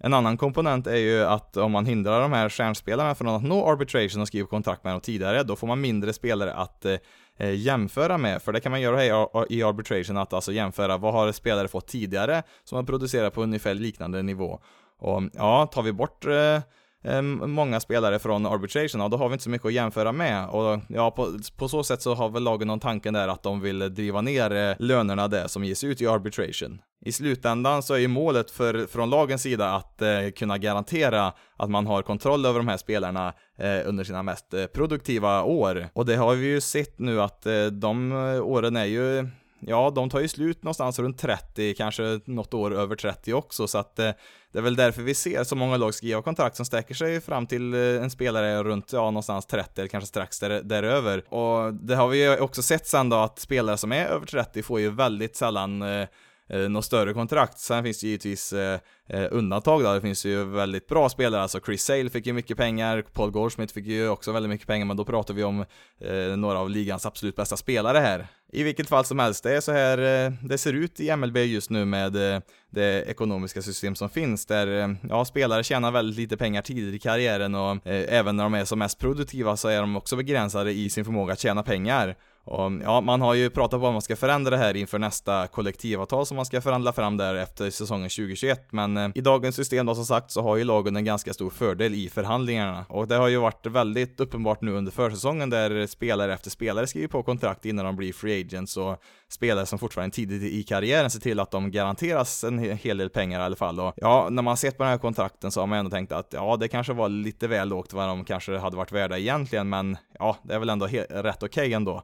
En 0.00 0.14
annan 0.14 0.36
komponent 0.36 0.86
är 0.86 0.96
ju 0.96 1.24
att 1.24 1.56
om 1.56 1.72
man 1.72 1.86
hindrar 1.86 2.20
de 2.20 2.32
här 2.32 2.48
stjärnspelarna 2.48 3.14
från 3.14 3.28
att 3.28 3.42
nå 3.42 3.70
arbitration 3.70 4.22
och 4.22 4.28
skriva 4.28 4.48
kontrakt 4.48 4.84
med 4.84 4.92
dem 4.92 5.00
tidigare, 5.00 5.42
då 5.42 5.56
får 5.56 5.66
man 5.66 5.80
mindre 5.80 6.12
spelare 6.12 6.54
att 6.54 6.84
eh, 6.84 6.96
eh 7.38 7.54
jämföra 7.54 8.18
med, 8.18 8.42
för 8.42 8.52
det 8.52 8.60
kan 8.60 8.70
man 8.70 8.80
göra 8.80 9.04
i 9.48 9.62
arbitration, 9.62 10.16
att 10.16 10.32
alltså 10.32 10.52
jämföra 10.52 10.96
vad 10.96 11.12
har 11.12 11.32
spelare 11.32 11.68
fått 11.68 11.86
tidigare 11.86 12.42
som 12.64 12.76
har 12.76 12.82
producerat 12.82 13.34
på 13.34 13.42
ungefär 13.42 13.74
liknande 13.74 14.22
nivå. 14.22 14.60
Och 14.98 15.22
ja, 15.32 15.66
tar 15.66 15.82
vi 15.82 15.92
bort 15.92 16.26
eh, 16.26 16.60
Ehm, 17.04 17.50
många 17.50 17.80
spelare 17.80 18.18
från 18.18 18.46
arbitration, 18.46 19.00
och 19.00 19.10
då 19.10 19.16
har 19.16 19.28
vi 19.28 19.32
inte 19.32 19.44
så 19.44 19.50
mycket 19.50 19.66
att 19.66 19.72
jämföra 19.72 20.12
med. 20.12 20.48
Och 20.48 20.80
ja, 20.88 21.10
på, 21.10 21.38
på 21.56 21.68
så 21.68 21.84
sätt 21.84 22.02
så 22.02 22.14
har 22.14 22.28
väl 22.28 22.42
lagen 22.42 22.68
någon 22.68 22.80
tanken 22.80 23.14
där 23.14 23.28
att 23.28 23.42
de 23.42 23.60
vill 23.60 23.94
driva 23.94 24.20
ner 24.20 24.52
eh, 24.52 24.76
lönerna 24.78 25.28
där 25.28 25.46
som 25.46 25.64
ges 25.64 25.84
ut 25.84 26.00
i 26.00 26.06
arbitration. 26.06 26.80
I 27.04 27.12
slutändan 27.12 27.82
så 27.82 27.94
är 27.94 27.98
ju 27.98 28.08
målet 28.08 28.50
för, 28.50 28.86
från 28.86 29.10
lagens 29.10 29.42
sida 29.42 29.70
att 29.70 30.02
eh, 30.02 30.08
kunna 30.36 30.58
garantera 30.58 31.32
att 31.56 31.70
man 31.70 31.86
har 31.86 32.02
kontroll 32.02 32.46
över 32.46 32.58
de 32.58 32.68
här 32.68 32.76
spelarna 32.76 33.32
eh, 33.58 33.80
under 33.84 34.04
sina 34.04 34.22
mest 34.22 34.54
eh, 34.54 34.66
produktiva 34.66 35.42
år. 35.42 35.88
Och 35.92 36.06
det 36.06 36.16
har 36.16 36.34
vi 36.34 36.46
ju 36.46 36.60
sett 36.60 36.98
nu 36.98 37.22
att 37.22 37.46
eh, 37.46 37.64
de 37.66 38.12
eh, 38.12 38.46
åren 38.46 38.76
är 38.76 38.84
ju 38.84 39.28
ja, 39.60 39.90
de 39.94 40.10
tar 40.10 40.20
ju 40.20 40.28
slut 40.28 40.62
någonstans 40.62 40.98
runt 40.98 41.18
30, 41.18 41.74
kanske 41.74 42.20
något 42.24 42.54
år 42.54 42.74
över 42.74 42.96
30 42.96 43.32
också, 43.32 43.68
så 43.68 43.78
att 43.78 43.98
eh, 43.98 44.10
det 44.52 44.58
är 44.58 44.62
väl 44.62 44.76
därför 44.76 45.02
vi 45.02 45.14
ser 45.14 45.44
så 45.44 45.56
många 45.56 45.76
lag 45.76 45.94
skriva 45.94 46.22
kontrakt 46.22 46.56
som 46.56 46.66
sträcker 46.66 46.94
sig 46.94 47.20
fram 47.20 47.46
till 47.46 47.74
eh, 47.74 47.80
en 47.80 48.10
spelare 48.10 48.62
runt, 48.62 48.92
ja, 48.92 49.04
någonstans 49.04 49.46
30 49.46 49.80
eller 49.80 49.88
kanske 49.88 50.08
strax 50.08 50.40
där, 50.40 50.62
däröver. 50.62 51.34
Och 51.34 51.74
det 51.74 51.96
har 51.96 52.08
vi 52.08 52.22
ju 52.22 52.40
också 52.40 52.62
sett 52.62 52.86
sen 52.86 53.08
då 53.08 53.16
att 53.16 53.38
spelare 53.38 53.76
som 53.76 53.92
är 53.92 54.06
över 54.06 54.26
30 54.26 54.62
får 54.62 54.80
ju 54.80 54.90
väldigt 54.90 55.36
sällan 55.36 55.82
eh, 55.82 56.08
eh, 56.48 56.58
något 56.58 56.84
större 56.84 57.14
kontrakt. 57.14 57.58
Sen 57.58 57.84
finns 57.84 58.00
det 58.00 58.06
givetvis 58.06 58.52
eh, 58.52 58.80
eh 59.08 59.28
undantag 59.30 59.82
då. 59.82 59.94
Det 59.94 60.00
finns 60.00 60.24
ju 60.24 60.44
väldigt 60.44 60.86
bra 60.86 61.08
spelare, 61.08 61.42
alltså 61.42 61.60
Chris 61.60 61.84
Sale 61.84 62.10
fick 62.10 62.26
ju 62.26 62.32
mycket 62.32 62.56
pengar, 62.56 63.04
Paul 63.12 63.30
Goldschmidt 63.30 63.72
fick 63.72 63.86
ju 63.86 64.08
också 64.08 64.32
väldigt 64.32 64.50
mycket 64.50 64.66
pengar, 64.66 64.86
men 64.86 64.96
då 64.96 65.04
pratar 65.04 65.34
vi 65.34 65.44
om 65.44 65.64
eh, 66.00 66.36
några 66.36 66.58
av 66.58 66.70
ligans 66.70 67.06
absolut 67.06 67.36
bästa 67.36 67.56
spelare 67.56 67.98
här. 67.98 68.26
I 68.52 68.62
vilket 68.62 68.88
fall 68.88 69.04
som 69.04 69.18
helst, 69.18 69.44
det 69.44 69.56
är 69.56 69.60
så 69.60 69.72
här 69.72 69.98
eh, 69.98 70.32
det 70.42 70.58
ser 70.58 70.72
ut 70.72 71.00
i 71.00 71.16
MLB 71.16 71.36
just 71.36 71.70
nu 71.70 71.84
med 71.84 72.34
eh, 72.34 72.40
det 72.70 73.02
ekonomiska 73.02 73.62
system 73.62 73.94
som 73.94 74.10
finns, 74.10 74.46
där 74.46 74.82
eh, 74.82 74.94
ja, 75.08 75.24
spelare 75.24 75.64
tjänar 75.64 75.90
väldigt 75.90 76.16
lite 76.16 76.36
pengar 76.36 76.62
tidigt 76.62 76.94
i 76.94 76.98
karriären 76.98 77.54
och 77.54 77.86
eh, 77.86 78.18
även 78.18 78.36
när 78.36 78.44
de 78.44 78.54
är 78.54 78.64
som 78.64 78.78
mest 78.78 78.98
produktiva 78.98 79.56
så 79.56 79.68
är 79.68 79.80
de 79.80 79.96
också 79.96 80.16
begränsade 80.16 80.72
i 80.72 80.90
sin 80.90 81.04
förmåga 81.04 81.32
att 81.32 81.40
tjäna 81.40 81.62
pengar. 81.62 82.16
Och, 82.48 82.66
mm, 82.66 82.82
ja, 82.82 83.00
man 83.00 83.20
har 83.20 83.34
ju 83.34 83.50
pratat 83.50 83.74
om 83.74 83.84
att 83.84 83.92
man 83.92 84.02
ska 84.02 84.16
förändra 84.16 84.50
det 84.50 84.56
här 84.56 84.76
inför 84.76 84.98
nästa 84.98 85.46
kollektivavtal 85.46 86.26
som 86.26 86.36
man 86.36 86.46
ska 86.46 86.60
förhandla 86.60 86.92
fram 86.92 87.16
där 87.16 87.34
efter 87.34 87.70
säsongen 87.70 88.08
2021, 88.08 88.72
men 88.72 88.96
eh, 88.96 89.10
i 89.14 89.20
dagens 89.20 89.56
system 89.56 89.86
då 89.86 89.94
som 89.94 90.04
sagt 90.04 90.30
så 90.30 90.42
har 90.42 90.56
ju 90.56 90.64
lagen 90.64 90.96
en 90.96 91.04
ganska 91.04 91.34
stor 91.34 91.50
fördel 91.50 91.94
i 91.94 92.08
förhandlingarna. 92.08 92.86
Och 92.88 93.08
det 93.08 93.14
har 93.14 93.28
ju 93.28 93.36
varit 93.36 93.66
väldigt 93.66 94.20
uppenbart 94.20 94.62
nu 94.62 94.72
under 94.72 94.92
försäsongen 94.92 95.50
där 95.50 95.86
spelare 95.86 96.34
efter 96.34 96.50
spelare 96.50 96.86
skriver 96.86 97.08
på 97.08 97.22
kontrakt 97.22 97.64
innan 97.64 97.84
de 97.84 97.96
blir 97.96 98.12
free 98.12 98.40
agents 98.40 98.76
och 98.76 99.02
spelare 99.28 99.66
som 99.66 99.78
fortfarande 99.78 100.14
tidigt 100.14 100.42
i 100.42 100.62
karriären 100.62 101.10
ser 101.10 101.20
till 101.20 101.40
att 101.40 101.50
de 101.50 101.70
garanteras 101.70 102.44
en 102.44 102.58
hel 102.58 102.98
del 102.98 103.10
pengar 103.10 103.40
i 103.40 103.42
alla 103.42 103.56
fall. 103.56 103.80
Och 103.80 103.92
ja, 103.96 104.28
när 104.30 104.42
man 104.42 104.56
sett 104.56 104.76
på 104.76 104.82
den 104.82 104.90
här 104.90 104.98
kontrakten 104.98 105.50
så 105.50 105.60
har 105.60 105.66
man 105.66 105.78
ändå 105.78 105.90
tänkt 105.90 106.12
att 106.12 106.32
ja, 106.32 106.56
det 106.56 106.68
kanske 106.68 106.92
var 106.92 107.08
lite 107.08 107.48
väl 107.48 107.68
lågt 107.68 107.92
vad 107.92 108.08
de 108.08 108.24
kanske 108.24 108.58
hade 108.58 108.76
varit 108.76 108.92
värda 108.92 109.18
egentligen, 109.18 109.68
men 109.68 109.96
ja, 110.18 110.36
det 110.42 110.54
är 110.54 110.58
väl 110.58 110.68
ändå 110.68 110.86
rätt 110.86 111.42
okej 111.42 111.46
okay 111.46 111.72
ändå. 111.72 112.02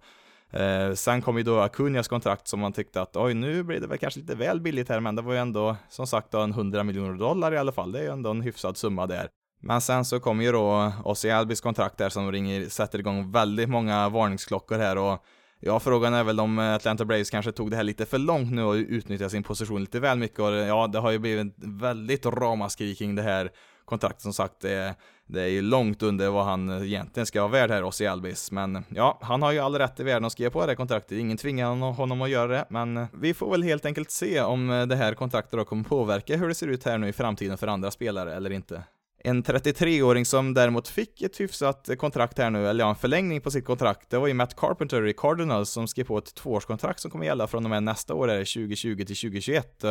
Eh, 0.54 0.94
sen 0.94 1.22
kom 1.22 1.36
ju 1.36 1.42
då 1.42 1.60
Acunias 1.60 2.08
kontrakt 2.08 2.48
som 2.48 2.60
man 2.60 2.72
tyckte 2.72 3.02
att 3.02 3.16
oj, 3.16 3.34
nu 3.34 3.62
blir 3.62 3.80
det 3.80 3.86
väl 3.86 3.98
kanske 3.98 4.20
lite 4.20 4.34
väl 4.34 4.60
billigt 4.60 4.88
här, 4.88 5.00
men 5.00 5.16
det 5.16 5.22
var 5.22 5.32
ju 5.32 5.38
ändå 5.38 5.76
som 5.88 6.06
sagt 6.06 6.30
då 6.30 6.38
en 6.38 6.50
100 6.50 6.84
miljoner 6.84 7.18
dollar 7.18 7.52
i 7.52 7.58
alla 7.58 7.72
fall. 7.72 7.92
Det 7.92 7.98
är 7.98 8.02
ju 8.02 8.10
ändå 8.10 8.30
en 8.30 8.40
hyfsad 8.40 8.76
summa 8.76 9.06
där. 9.06 9.28
Men 9.60 9.80
sen 9.80 10.04
så 10.04 10.20
kom 10.20 10.42
ju 10.42 10.52
då 10.52 10.92
Ossi 11.04 11.30
Albis 11.30 11.60
kontrakt 11.60 11.98
där 11.98 12.08
som 12.08 12.32
ringer, 12.32 12.68
sätter 12.68 12.98
igång 12.98 13.32
väldigt 13.32 13.68
många 13.68 14.08
varningsklockor 14.08 14.78
här 14.78 14.98
och 14.98 15.24
Ja, 15.66 15.80
frågan 15.80 16.14
är 16.14 16.24
väl 16.24 16.40
om 16.40 16.58
Atlanta 16.58 17.04
Braves 17.04 17.30
kanske 17.30 17.52
tog 17.52 17.70
det 17.70 17.76
här 17.76 17.82
lite 17.82 18.06
för 18.06 18.18
långt 18.18 18.52
nu 18.52 18.62
och 18.62 18.74
utnyttjade 18.74 19.30
sin 19.30 19.42
position 19.42 19.80
lite 19.80 20.00
väl 20.00 20.18
mycket 20.18 20.38
och 20.38 20.52
ja, 20.52 20.86
det 20.86 20.98
har 20.98 21.10
ju 21.10 21.18
blivit 21.18 21.54
väldigt 21.56 22.26
ramaskri 22.26 22.94
kring 22.94 23.14
det 23.14 23.22
här 23.22 23.50
kontraktet 23.84 24.22
som 24.22 24.32
sagt. 24.32 24.64
Eh, 24.64 24.90
det 25.26 25.42
är 25.42 25.48
ju 25.48 25.62
långt 25.62 26.02
under 26.02 26.30
vad 26.30 26.44
han 26.44 26.68
eh, 26.68 26.82
egentligen 26.82 27.26
ska 27.26 27.40
vara 27.40 27.52
värd 27.52 27.70
här, 27.70 27.84
Ossi 27.84 28.06
Albis. 28.06 28.50
Men 28.50 28.84
ja, 28.88 29.18
han 29.22 29.42
har 29.42 29.52
ju 29.52 29.58
all 29.58 29.78
rätt 29.78 30.00
i 30.00 30.02
världen 30.02 30.24
att 30.24 30.32
skriva 30.32 30.50
på 30.50 30.60
det 30.60 30.66
här 30.66 30.74
kontraktet. 30.74 31.18
Ingen 31.18 31.36
tvingar 31.36 31.92
honom 31.92 32.22
att 32.22 32.30
göra 32.30 32.46
det, 32.46 32.64
men 32.68 32.96
eh, 32.96 33.06
vi 33.12 33.34
får 33.34 33.50
väl 33.50 33.62
helt 33.62 33.86
enkelt 33.86 34.10
se 34.10 34.40
om 34.40 34.70
eh, 34.70 34.86
det 34.86 34.96
här 34.96 35.14
kontraktet 35.14 35.52
då 35.52 35.64
kommer 35.64 35.84
påverka 35.84 36.36
hur 36.36 36.48
det 36.48 36.54
ser 36.54 36.68
ut 36.68 36.84
här 36.84 36.98
nu 36.98 37.08
i 37.08 37.12
framtiden 37.12 37.58
för 37.58 37.66
andra 37.66 37.90
spelare 37.90 38.34
eller 38.34 38.50
inte. 38.50 38.82
En 39.26 39.42
33-åring 39.42 40.24
som 40.24 40.54
däremot 40.54 40.88
fick 40.88 41.22
ett 41.22 41.40
hyfsat 41.40 41.90
kontrakt 41.98 42.38
här 42.38 42.50
nu, 42.50 42.68
eller 42.68 42.84
ja, 42.84 42.90
en 42.90 42.96
förlängning 42.96 43.40
på 43.40 43.50
sitt 43.50 43.64
kontrakt, 43.64 44.10
det 44.10 44.18
var 44.18 44.26
ju 44.26 44.34
Matt 44.34 44.56
Carpenter 44.56 45.06
i 45.06 45.12
Cardinals 45.12 45.70
som 45.70 45.88
skrev 45.88 46.04
på 46.04 46.18
ett 46.18 46.34
tvåårskontrakt 46.34 47.00
som 47.00 47.10
kommer 47.10 47.24
gälla 47.24 47.46
från 47.46 47.64
och 47.64 47.70
med 47.70 47.82
nästa 47.82 48.14
år, 48.14 48.28
2020 48.28 48.96
till 48.96 49.16
2021. 49.16 49.84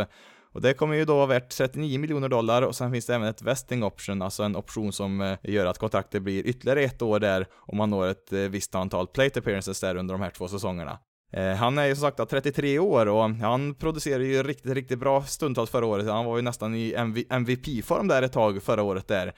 Och 0.53 0.62
det 0.62 0.74
kommer 0.74 0.95
ju 0.95 1.05
då 1.05 1.15
vara 1.15 1.25
värt 1.25 1.50
39 1.50 2.00
miljoner 2.00 2.29
dollar 2.29 2.62
och 2.62 2.75
sen 2.75 2.91
finns 2.91 3.05
det 3.05 3.15
även 3.15 3.27
ett 3.27 3.41
vesting 3.41 3.83
option, 3.83 4.22
alltså 4.22 4.43
en 4.43 4.55
option 4.55 4.93
som 4.93 5.22
eh, 5.22 5.38
gör 5.43 5.65
att 5.65 5.77
kontraktet 5.77 6.22
blir 6.22 6.48
ytterligare 6.48 6.81
ett 6.81 7.01
år 7.01 7.19
där 7.19 7.48
om 7.60 7.77
man 7.77 7.89
når 7.89 8.07
ett 8.07 8.33
eh, 8.33 8.39
visst 8.39 8.75
antal 8.75 9.07
plate 9.07 9.39
appearances 9.39 9.79
där 9.79 9.95
under 9.95 10.13
de 10.13 10.22
här 10.22 10.29
två 10.29 10.48
säsongerna. 10.48 11.00
Eh, 11.33 11.53
han 11.53 11.77
är 11.77 11.86
ju 11.86 11.95
som 11.95 12.01
sagt 12.01 12.29
33 12.29 12.79
år 12.79 13.05
och 13.05 13.29
han 13.29 13.75
producerade 13.75 14.25
ju 14.25 14.43
riktigt, 14.43 14.74
riktigt 14.74 15.00
bra 15.00 15.24
stundtals 15.24 15.69
förra 15.69 15.86
året. 15.86 16.07
Han 16.07 16.25
var 16.25 16.36
ju 16.36 16.41
nästan 16.41 16.75
i 16.75 16.93
MVP-form 17.29 18.07
där 18.07 18.22
ett 18.22 18.33
tag 18.33 18.63
förra 18.63 18.83
året 18.83 19.07
där. 19.07 19.33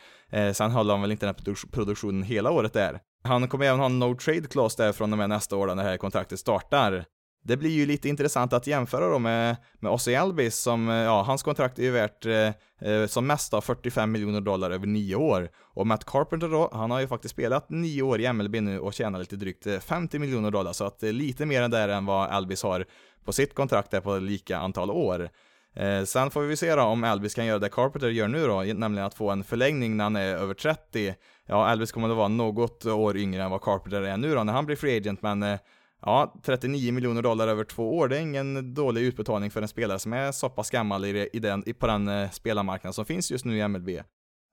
Sen 0.53 0.71
höll 0.71 0.89
han 0.89 1.01
väl 1.01 1.11
inte 1.11 1.25
den 1.25 1.35
här 1.35 1.65
produktionen 1.71 2.23
hela 2.23 2.51
året 2.51 2.73
där. 2.73 2.99
Han 3.23 3.47
kommer 3.47 3.65
även 3.65 3.79
ha 3.79 3.85
en 3.85 3.99
no 3.99 4.15
trade 4.15 4.47
clause 4.47 4.83
där 4.83 4.91
från 4.91 5.11
och 5.11 5.17
med 5.17 5.29
nästa 5.29 5.55
år 5.55 5.67
när 5.67 5.75
det 5.75 5.89
här 5.89 5.97
kontraktet 5.97 6.39
startar. 6.39 7.05
Det 7.47 7.57
blir 7.57 7.69
ju 7.69 7.85
lite 7.85 8.09
intressant 8.09 8.53
att 8.53 8.67
jämföra 8.67 9.09
då 9.09 9.19
med, 9.19 9.55
med 9.79 9.91
Ozzy 9.91 10.15
Albis 10.15 10.55
som, 10.55 10.89
eh, 10.89 10.95
ja, 10.95 11.21
hans 11.21 11.43
kontrakt 11.43 11.79
är 11.79 11.83
ju 11.83 11.91
värt 11.91 12.25
eh, 12.25 12.51
eh 12.91 13.07
som 13.07 13.27
mest 13.27 13.53
av 13.53 13.61
45 13.61 14.11
miljoner 14.11 14.41
dollar 14.41 14.71
över 14.71 14.87
nio 14.87 15.15
år. 15.15 15.49
Och 15.61 15.87
Matt 15.87 16.05
Carpenter 16.05 16.47
då, 16.47 16.69
han 16.73 16.91
har 16.91 16.99
ju 16.99 17.07
faktiskt 17.07 17.33
spelat 17.33 17.69
nio 17.69 18.01
år 18.01 18.21
i 18.21 18.33
MLB 18.33 18.55
nu 18.55 18.79
och 18.79 18.93
tjänar 18.93 19.19
lite 19.19 19.35
drygt 19.35 19.67
eh, 19.67 19.79
50 19.79 20.19
miljoner 20.19 20.51
dollar, 20.51 20.73
så 20.73 20.85
att 20.85 20.99
det 20.99 21.07
är 21.07 21.13
lite 21.13 21.45
mer 21.45 21.61
än 21.61 21.71
där 21.71 21.89
än 21.89 22.05
vad 22.05 22.29
Albis 22.29 22.63
har 22.63 22.85
på 23.25 23.33
sitt 23.33 23.55
kontrakt 23.55 23.91
där 23.91 24.01
på 24.01 24.17
lika 24.17 24.57
antal 24.57 24.91
år. 24.91 25.29
Eh, 25.75 26.03
sen 26.03 26.31
får 26.31 26.41
vi 26.41 26.57
se 26.57 26.75
då 26.75 26.81
om 26.81 27.03
Elvis 27.03 27.33
kan 27.33 27.45
göra 27.45 27.59
det 27.59 27.69
Carpenter 27.69 28.09
gör 28.09 28.27
nu 28.27 28.47
då, 28.47 28.61
nämligen 28.61 29.07
att 29.07 29.13
få 29.13 29.29
en 29.29 29.43
förlängning 29.43 29.97
när 29.97 30.03
han 30.03 30.15
är 30.15 30.35
över 30.35 30.53
30. 30.53 31.15
Ja, 31.47 31.71
Elvis 31.71 31.91
kommer 31.91 32.09
att 32.09 32.17
vara 32.17 32.27
något 32.27 32.85
år 32.85 33.17
yngre 33.17 33.43
än 33.43 33.51
vad 33.51 33.61
Carpenter 33.61 34.01
är 34.01 34.17
nu 34.17 34.35
då 34.35 34.43
när 34.43 34.53
han 34.53 34.65
blir 34.65 34.75
free 34.75 34.97
agent, 34.97 35.21
men 35.21 35.43
eh, 35.43 35.59
Ja, 36.05 36.33
39 36.43 36.91
miljoner 36.91 37.21
dollar 37.21 37.47
över 37.47 37.63
två 37.63 37.97
år, 37.97 38.07
det 38.07 38.17
är 38.17 38.21
ingen 38.21 38.73
dålig 38.73 39.01
utbetalning 39.01 39.51
för 39.51 39.61
en 39.61 39.67
spelare 39.67 39.99
som 39.99 40.13
är 40.13 40.31
så 40.31 40.49
pass 40.49 40.69
gammal 40.69 41.05
i, 41.05 41.29
i 41.33 41.39
den, 41.39 41.63
på 41.79 41.87
den 41.87 42.07
eh, 42.07 42.29
spelarmarknad 42.29 42.95
som 42.95 43.05
finns 43.05 43.31
just 43.31 43.45
nu 43.45 43.57
i 43.57 43.67
MLB. 43.67 43.89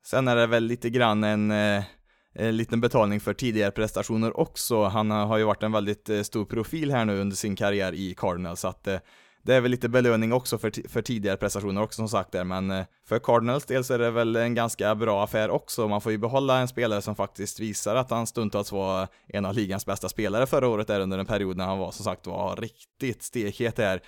Sen 0.06 0.28
är 0.28 0.37
det 0.37 0.47
väl 0.47 0.64
lite 0.64 0.90
grann 0.90 1.25
en, 1.25 1.50
eh, 1.50 1.85
en 2.35 2.56
liten 2.56 2.80
betalning 2.80 3.21
för 3.21 3.35
tidigare 3.35 3.71
prestationer 3.71 4.40
också. 4.40 4.85
Han 4.85 5.11
har 5.11 5.38
ju 5.38 5.44
varit 5.44 5.62
en 5.62 5.73
väldigt 5.73 6.09
eh, 6.09 6.23
stor 6.23 6.44
profil 6.44 6.90
här 6.90 7.04
nu 7.04 7.21
under 7.21 7.37
sin 7.37 7.56
karriär 7.56 7.92
i 7.92 8.14
Cardinals, 8.14 8.61
så 8.61 8.68
att 8.68 8.88
det 9.42 9.54
är 9.54 9.61
väl 9.61 9.70
lite 9.70 9.88
belöning 9.88 10.32
också 10.32 10.58
för, 10.58 10.88
för 10.88 11.02
tidigare 11.02 11.37
prestationer 11.37 11.82
också 11.82 11.96
som 11.96 12.08
sagt 12.08 12.32
där, 12.32 12.44
men 12.44 12.70
eh, 12.70 12.84
för 13.08 13.18
Cardinals 13.18 13.64
del 13.64 13.84
så 13.84 13.94
är 13.94 13.99
det 13.99 14.11
väl 14.11 14.37
en 14.37 14.54
ganska 14.54 14.94
bra 14.94 15.25
affär 15.25 15.50
också. 15.50 15.88
Man 15.88 16.00
får 16.00 16.12
ju 16.12 16.18
behålla 16.18 16.58
en 16.58 16.68
spelare 16.68 17.02
som 17.02 17.16
faktiskt 17.16 17.61
visar 17.61 17.96
att 17.96 18.11
han 18.11 18.26
stundtals 18.26 18.72
var 18.72 19.08
en 19.26 19.44
av 19.44 19.54
ligans 19.54 19.87
bästa 19.87 20.08
spelare 20.08 20.46
förra 20.46 20.68
året 20.68 20.87
där 20.87 21.00
under 21.00 21.18
en 21.18 21.26
period 21.26 21.56
när 21.56 21.64
han 21.64 21.78
var 21.78 21.90
som 21.90 22.04
sagt 22.04 22.26
var 22.26 22.56
riktigt 22.56 23.22
stekhet 23.22 23.76
där. 23.76 24.02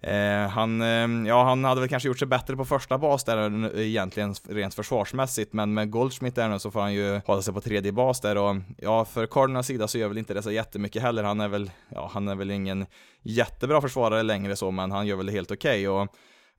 Eh, 0.00 0.48
han, 0.48 0.82
eh, 0.82 1.28
ja, 1.28 1.44
han 1.44 1.64
hade 1.64 1.80
väl 1.80 1.88
kanske 1.88 2.06
gjort 2.06 2.18
sig 2.18 2.28
bättre 2.28 2.56
på 2.56 2.64
första 2.64 2.98
bas 2.98 3.24
där 3.24 3.76
egentligen 3.78 4.34
rent 4.48 4.74
försvarsmässigt, 4.74 5.52
men 5.52 5.74
med 5.74 5.90
Goldschmidt 5.90 6.34
där 6.34 6.48
nu 6.48 6.58
så 6.58 6.70
får 6.70 6.80
han 6.80 6.94
ju 6.94 7.20
hålla 7.26 7.42
sig 7.42 7.54
på 7.54 7.60
tredje 7.60 7.92
bas 7.92 8.20
där 8.20 8.36
och 8.36 8.56
ja, 8.78 9.04
för 9.04 9.26
Cardinals 9.26 9.66
sida 9.66 9.88
så 9.88 9.98
gör 9.98 10.08
väl 10.08 10.18
inte 10.18 10.34
det 10.34 10.42
så 10.42 10.50
jättemycket 10.50 11.02
heller. 11.02 11.22
Han 11.22 11.40
är 11.40 11.48
väl, 11.48 11.70
ja, 11.88 12.10
han 12.14 12.28
är 12.28 12.34
väl 12.34 12.50
ingen 12.50 12.86
jättebra 13.22 13.80
försvarare 13.80 14.22
längre 14.22 14.56
så, 14.56 14.70
men 14.70 14.90
han 14.90 15.06
gör 15.06 15.16
väl 15.16 15.26
det 15.26 15.32
helt 15.32 15.50
okej 15.50 15.88
okay 15.88 16.02
och 16.02 16.14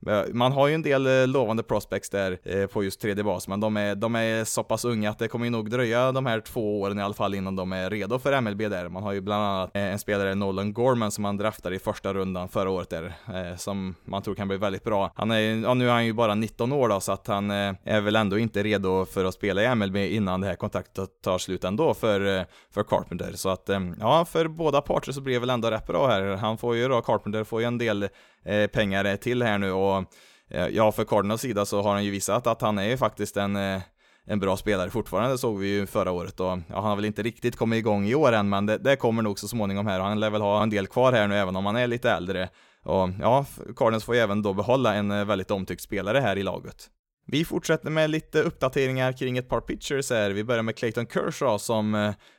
Eh, 0.06 0.22
man 0.32 0.52
har 0.52 0.68
ju 0.68 0.74
en 0.74 0.82
del 0.82 1.06
eh, 1.06 1.26
lovande 1.26 1.62
prospects 1.62 2.10
där 2.10 2.38
eh, 2.42 2.66
på 2.66 2.84
just 2.84 3.00
tredje 3.00 3.24
bas, 3.24 3.48
men 3.48 3.60
de 3.60 3.76
är, 3.76 3.94
de 3.94 4.16
är 4.16 4.44
så 4.44 4.62
pass 4.62 4.84
unga 4.84 5.10
att 5.10 5.18
det 5.18 5.28
kommer 5.28 5.46
ju 5.46 5.50
nog 5.50 5.70
dröja 5.70 6.12
de 6.12 6.26
här 6.26 6.40
två 6.40 6.80
åren 6.80 6.98
i 6.98 7.02
alla 7.02 7.14
fall 7.14 7.34
innan 7.34 7.56
de 7.56 7.72
är 7.72 7.90
redo 7.90 8.18
för 8.18 8.40
MLB 8.40 8.58
där. 8.58 8.88
Man 8.88 9.02
har 9.02 9.12
ju 9.12 9.20
bland 9.20 9.44
annat 9.44 9.70
en 9.74 9.98
spelare, 9.98 10.34
Nolan 10.34 10.72
Gorman, 10.72 11.10
som 11.10 11.22
man 11.22 11.36
draftade 11.36 11.76
i 11.76 11.78
första 11.78 12.14
rundan 12.14 12.48
förra 12.48 12.70
året 12.70 12.90
där, 12.90 13.12
som 13.56 13.94
man 14.04 14.22
tror 14.22 14.34
kan 14.34 14.48
bli 14.48 14.56
väldigt 14.56 14.84
bra. 14.84 15.12
Han 15.14 15.30
är, 15.30 15.40
ja 15.40 15.74
nu 15.74 15.88
är 15.88 15.92
han 15.92 16.06
ju 16.06 16.12
bara 16.12 16.34
19 16.34 16.72
år 16.72 16.88
då, 16.88 17.00
så 17.00 17.12
att 17.12 17.26
han 17.26 17.50
är 17.50 18.00
väl 18.00 18.16
ändå 18.16 18.38
inte 18.38 18.62
redo 18.62 19.04
för 19.04 19.24
att 19.24 19.34
spela 19.34 19.62
i 19.62 19.74
MLB 19.74 19.96
innan 19.96 20.40
det 20.40 20.46
här 20.46 20.54
kontraktet 20.54 21.10
tar 21.22 21.38
slut 21.38 21.64
ändå 21.64 21.94
för, 21.94 22.46
för 22.74 22.82
Carpenter. 22.82 23.32
Så 23.34 23.48
att, 23.48 23.70
ja, 24.00 24.24
för 24.24 24.48
båda 24.48 24.80
parter 24.80 25.12
så 25.12 25.20
blir 25.20 25.34
det 25.34 25.40
väl 25.40 25.50
ändå 25.50 25.70
rätt 25.70 25.86
bra 25.86 26.08
här. 26.08 26.36
Han 26.36 26.58
får 26.58 26.76
ju 26.76 26.88
då, 26.88 27.00
Carpenter 27.00 27.44
får 27.44 27.60
ju 27.60 27.66
en 27.66 27.78
del 27.78 28.08
Eh, 28.44 28.66
pengar 28.66 29.16
till 29.16 29.42
här 29.42 29.58
nu 29.58 29.72
och 29.72 30.04
eh, 30.50 30.68
ja, 30.68 30.92
för 30.92 31.04
Cardinals 31.04 31.40
sida 31.40 31.66
så 31.66 31.82
har 31.82 31.92
han 31.92 32.04
ju 32.04 32.10
visat 32.10 32.46
att 32.46 32.60
han 32.60 32.78
är 32.78 32.88
ju 32.88 32.96
faktiskt 32.96 33.36
en 33.36 33.56
eh, 33.56 33.80
en 34.24 34.40
bra 34.40 34.56
spelare 34.56 34.90
fortfarande, 34.90 35.38
såg 35.38 35.58
vi 35.58 35.68
ju 35.68 35.86
förra 35.86 36.12
året 36.12 36.40
och 36.40 36.46
ja, 36.46 36.60
han 36.68 36.84
har 36.84 36.96
väl 36.96 37.04
inte 37.04 37.22
riktigt 37.22 37.56
kommit 37.56 37.78
igång 37.78 38.06
i 38.06 38.14
år 38.14 38.32
än, 38.32 38.48
men 38.48 38.66
det, 38.66 38.78
det 38.78 38.96
kommer 38.96 39.22
nog 39.22 39.38
så 39.38 39.48
småningom 39.48 39.86
här 39.86 40.00
och 40.00 40.06
han 40.06 40.20
lär 40.20 40.30
väl 40.30 40.40
ha 40.40 40.62
en 40.62 40.70
del 40.70 40.86
kvar 40.86 41.12
här 41.12 41.28
nu 41.28 41.36
även 41.36 41.56
om 41.56 41.66
han 41.66 41.76
är 41.76 41.86
lite 41.86 42.10
äldre. 42.10 42.48
Och 42.84 43.08
ja, 43.20 43.46
Cardinals 43.76 44.04
får 44.04 44.14
ju 44.14 44.20
även 44.20 44.42
då 44.42 44.54
behålla 44.54 44.94
en 44.94 45.26
väldigt 45.26 45.50
omtyckt 45.50 45.82
spelare 45.82 46.18
här 46.18 46.38
i 46.38 46.42
laget. 46.42 46.90
Vi 47.26 47.44
fortsätter 47.44 47.90
med 47.90 48.10
lite 48.10 48.42
uppdateringar 48.42 49.12
kring 49.12 49.38
ett 49.38 49.48
par 49.48 49.60
pitchers 49.60 50.10
här. 50.10 50.30
Vi 50.30 50.44
börjar 50.44 50.62
med 50.62 50.76
Clayton 50.76 51.06
Kershaw 51.06 51.58
som 51.58 51.94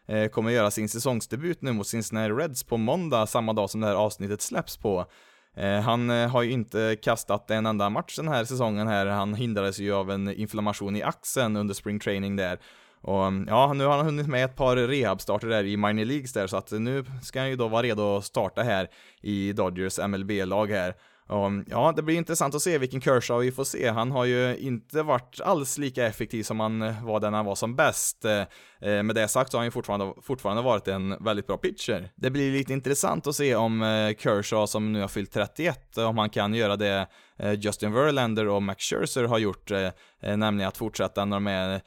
eh, 0.07 0.27
kommer 0.27 0.51
göra 0.51 0.71
sin 0.71 0.89
säsongsdebut 0.89 1.61
nu 1.61 1.71
mot 1.71 1.87
Cincinnati 1.87 2.31
Reds 2.31 2.63
på 2.63 2.77
måndag, 2.77 3.27
samma 3.27 3.53
dag 3.53 3.69
som 3.69 3.81
det 3.81 3.87
här 3.87 3.95
avsnittet 3.95 4.41
släpps 4.41 4.77
på. 4.77 5.05
Eh, 5.57 5.79
han 5.79 6.09
eh, 6.09 6.29
har 6.29 6.43
ju 6.43 6.51
inte 6.51 6.97
kastat 7.01 7.51
en 7.51 7.65
enda 7.65 7.89
match 7.89 8.15
den 8.17 8.27
här 8.27 8.43
säsongen 8.43 8.87
här, 8.87 9.05
han 9.05 9.33
hindrades 9.33 9.79
ju 9.79 9.93
av 9.93 10.11
en 10.11 10.33
inflammation 10.33 10.95
i 10.95 11.03
axeln 11.03 11.55
under 11.55 11.73
spring 11.73 11.99
training 11.99 12.35
där. 12.35 12.59
Och 13.01 13.25
mm, 13.25 13.45
ja, 13.49 13.73
nu 13.73 13.85
har 13.85 13.97
han 13.97 14.05
hunnit 14.05 14.27
med 14.27 14.45
ett 14.45 14.55
par 14.55 14.75
rehabstarter 14.75 15.47
där 15.47 15.63
i 15.63 15.77
minor 15.77 16.05
leagues 16.05 16.33
där, 16.33 16.47
så 16.47 16.57
att 16.57 16.71
nu 16.71 17.05
ska 17.21 17.39
han 17.39 17.49
ju 17.49 17.55
då 17.55 17.67
vara 17.67 17.83
redo 17.83 18.17
att 18.17 18.25
starta 18.25 18.63
här 18.63 18.87
i 19.21 19.53
Dodgers 19.53 19.99
MLB-lag 19.99 20.71
här. 20.71 20.95
Och, 21.31 21.51
ja, 21.67 21.93
det 21.95 22.01
blir 22.01 22.15
intressant 22.15 22.55
att 22.55 22.61
se 22.61 22.77
vilken 22.77 23.01
Kershaw 23.01 23.45
vi 23.45 23.51
får 23.51 23.63
se. 23.63 23.89
Han 23.89 24.11
har 24.11 24.25
ju 24.25 24.57
inte 24.57 25.03
varit 25.03 25.41
alls 25.43 25.77
lika 25.77 26.07
effektiv 26.07 26.43
som 26.43 26.59
han 26.59 26.81
eh, 26.81 27.05
var 27.05 27.19
när 27.19 27.31
han 27.31 27.45
var 27.45 27.55
som 27.55 27.75
bäst. 27.75 28.25
Eh, 28.25 28.41
eh, 28.89 29.03
med 29.03 29.15
det 29.15 29.27
sagt 29.27 29.51
så 29.51 29.57
har 29.57 29.59
han 29.59 29.67
ju 29.67 29.71
fortfarande, 29.71 30.13
fortfarande 30.21 30.61
varit 30.61 30.87
en 30.87 31.23
väldigt 31.23 31.47
bra 31.47 31.57
pitcher. 31.57 32.11
Det 32.15 32.29
blir 32.29 32.51
lite 32.51 32.73
intressant 32.73 33.27
att 33.27 33.35
se 33.35 33.55
om 33.55 33.81
eh, 33.81 34.15
Kershaw, 34.17 34.67
som 34.67 34.93
nu 34.93 35.01
har 35.01 35.07
fyllt 35.07 35.31
31, 35.31 35.97
om 35.97 36.17
han 36.17 36.29
kan 36.29 36.53
göra 36.53 36.75
det 36.75 37.07
Eh, 37.41 37.53
Justin 37.53 37.93
Verlander 37.93 38.47
och 38.47 38.63
Max 38.63 38.83
Scherzer 38.83 39.23
har 39.23 39.37
gjort, 39.37 39.71
eh, 39.71 39.89
eh, 40.21 40.37
nämligen 40.37 40.67
att 40.67 40.77
fortsätta 40.77 41.25
när 41.25 41.35
de 41.35 41.47
är 41.47 41.81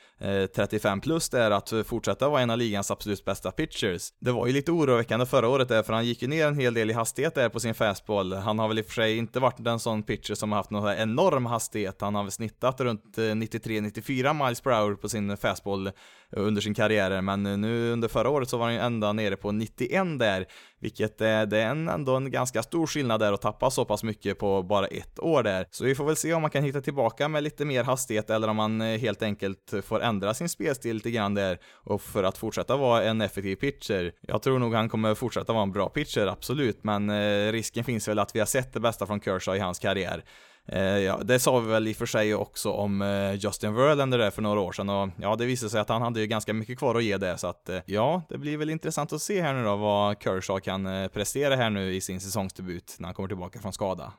35 0.46 1.00
plus, 1.00 1.28
det 1.28 1.40
är 1.40 1.50
att 1.50 1.73
fortsätta 1.87 2.28
vara 2.28 2.40
en 2.40 2.50
av 2.50 2.58
ligans 2.58 2.90
absolut 2.90 3.25
bästa 3.25 3.50
pitchers. 3.50 4.12
Det 4.20 4.32
var 4.32 4.46
ju 4.46 4.52
lite 4.52 4.73
oroväckande 4.73 5.26
förra 5.26 5.49
året 5.49 5.68
där, 5.68 5.82
för 5.82 5.92
han 5.92 6.06
gick 6.06 6.23
ju 6.23 6.28
ner 6.28 6.46
en 6.46 6.58
hel 6.58 6.75
del 6.75 6.90
i 6.90 6.92
hastighet 6.92 7.34
där 7.34 7.49
på 7.49 7.61
sin 7.61 7.75
fastball. 7.75 8.32
Han 8.32 8.58
har 8.58 8.68
väl 8.68 8.78
i 8.78 8.82
och 8.82 8.87
för 8.87 8.92
sig 8.92 9.16
inte 9.16 9.40
varit 9.40 9.66
en 9.66 9.80
sån 9.80 10.02
pitcher 10.02 10.34
som 10.34 10.52
har 10.52 10.56
haft 10.56 10.70
någon 10.70 10.92
enorm 10.92 11.46
hastighet, 11.46 12.00
han 12.00 12.14
har 12.14 12.23
väl 12.23 12.32
snittat 12.32 12.80
runt 12.80 13.16
93-94 13.16 14.44
miles 14.44 14.61
per 14.61 14.70
hour 14.70 14.94
på 14.94 15.08
sin 15.08 15.37
fastball 15.37 15.90
under 16.30 16.62
sin 16.62 16.75
karriär, 16.75 17.20
men 17.20 17.42
nu 17.42 17.92
under 17.92 18.08
förra 18.08 18.30
året 18.30 18.49
så 18.49 18.56
var 18.56 18.64
han 18.64 18.75
ju 18.75 18.80
ända 18.80 19.12
nere 19.12 19.37
på 19.37 19.52
91 19.52 20.18
där, 20.18 20.46
vilket 20.85 21.21
är, 21.21 21.47
det 21.47 21.59
är 21.59 21.67
en, 21.67 21.88
ändå 21.88 22.17
en 22.17 22.31
ganska 22.31 22.62
stor 22.62 22.87
skillnad 22.87 23.21
där 23.21 23.33
att 23.33 23.43
tappa 23.43 23.71
så 23.71 23.85
pass 23.85 24.03
mycket 24.03 24.38
på 24.38 24.62
bara 24.62 24.87
ett 24.87 25.21
år 25.21 25.43
där. 25.43 25.67
Så 25.71 25.85
vi 25.85 25.95
får 25.95 26.05
väl 26.05 26.17
se 26.17 26.35
om 26.35 26.43
man 26.43 26.50
kan 26.50 26.64
hitta 26.64 26.81
tillbaka 26.81 27.29
med 27.29 27.43
lite 27.43 27.64
mer 27.64 27.85
hastighet 27.85 28.31
eller 28.31 28.49
om 28.49 28.57
man 28.57 28.81
eh, 28.81 28.99
helt 28.99 29.23
enkelt 29.23 29.75
får 29.85 30.03
ändra 30.03 30.35
sin 30.35 30.49
spelstil 30.49 30.95
lite 30.97 31.11
grann 31.11 31.35
där 31.35 31.59
och 31.73 32.03
för 32.03 32.25
att 32.25 32.38
fortsätta 32.38 32.76
vara 32.76 33.03
en 33.03 33.21
effektiv 33.21 33.57
pitcher. 33.57 34.12
Jag 34.21 34.43
tror 34.43 34.59
nog 34.59 34.75
han 34.75 34.88
kommer 34.88 35.14
fortsätta 35.14 35.53
vara 35.53 35.62
en 35.62 35.73
bra 35.73 35.88
pitcher, 35.88 36.26
absolut, 36.26 36.85
men 36.85 37.11
eh, 37.11 37.53
risken 37.53 37.85
finns 37.85 38.09
väl 38.09 38.19
att 38.19 38.35
vi 38.35 38.38
har 38.38 38.47
sett 38.47 38.73
det 38.73 38.81
bästa 38.81 39.07
från 39.07 39.21
Kershaw 39.21 39.59
i 39.59 39.61
hans 39.61 39.79
karriär. 39.79 40.25
Eh, 40.68 40.99
ja, 40.99 41.21
det 41.25 41.38
sa 41.38 41.61
vi 41.61 41.71
väl 41.71 41.88
i 41.88 41.92
och 41.92 41.97
för 41.97 42.06
sig 42.06 42.35
också 42.35 42.73
om 42.73 43.02
eh, 43.02 43.35
Justin 43.35 43.75
Verlander 43.75 44.18
där 44.18 44.30
för 44.30 44.42
några 44.42 44.61
år 44.61 44.73
sedan 44.73 44.88
och 44.88 45.09
ja, 45.16 45.37
det 45.37 45.47
visade 45.47 45.71
sig 45.71 45.80
att 45.80 45.88
han 45.88 46.02
hade 46.02 46.21
ju 46.21 46.26
ganska 46.26 46.52
mycket 46.52 46.78
kvar 46.78 46.94
att 46.94 47.04
ge 47.04 47.16
det 47.16 47.38
så 47.38 47.47
att 47.47 47.68
eh, 47.68 47.78
ja, 47.87 48.23
det 48.28 48.38
blir 48.38 48.56
väl 48.56 48.71
intressant 48.71 49.12
att 49.12 49.23
se 49.23 49.42
här 49.42 49.54
nu 49.54 49.64
då 49.64 49.76
vad 49.76 50.23
Kershaw 50.23 50.61
kan 50.61 50.87
eh, 50.87 51.09
prestera 51.09 51.56
här 51.56 51.71
nu 51.71 51.94
i 51.94 52.00
sin 52.00 52.21
säsongsdebut 52.21 52.97
när 52.99 53.06
han 53.06 53.14
kommer 53.14 53.28
tillbaka 53.28 53.59
från 53.59 53.73
skada. 53.73 54.12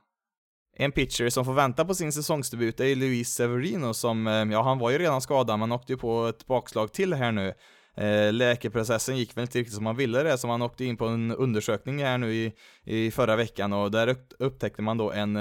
En 0.77 0.91
pitcher 0.91 1.29
som 1.29 1.45
får 1.45 1.53
vänta 1.53 1.85
på 1.85 1.95
sin 1.95 2.11
säsongsdebut 2.11 2.79
är 2.79 2.95
Luis 2.95 3.29
Severino 3.29 3.93
som, 3.93 4.27
eh, 4.27 4.33
ja 4.33 4.63
han 4.63 4.79
var 4.79 4.91
ju 4.91 4.97
redan 4.97 5.21
skadad 5.21 5.59
men 5.59 5.71
åkte 5.71 5.93
ju 5.93 5.97
på 5.97 6.27
ett 6.27 6.47
bakslag 6.47 6.93
till 6.93 7.13
här 7.13 7.31
nu. 7.31 7.53
Eh, 7.97 8.33
läkeprocessen 8.33 9.17
gick 9.17 9.37
väl 9.37 9.41
inte 9.41 9.59
riktigt 9.59 9.75
som 9.75 9.85
han 9.85 9.95
ville 9.95 10.23
det, 10.23 10.37
så 10.37 10.47
man 10.47 10.61
åkte 10.61 10.85
in 10.85 10.97
på 10.97 11.05
en 11.05 11.31
undersökning 11.31 12.03
här 12.03 12.17
nu 12.17 12.33
i, 12.33 12.53
i 12.83 13.11
förra 13.11 13.35
veckan 13.35 13.73
och 13.73 13.91
där 13.91 14.15
upptäckte 14.39 14.81
man 14.81 14.97
då 14.97 15.11
en 15.11 15.37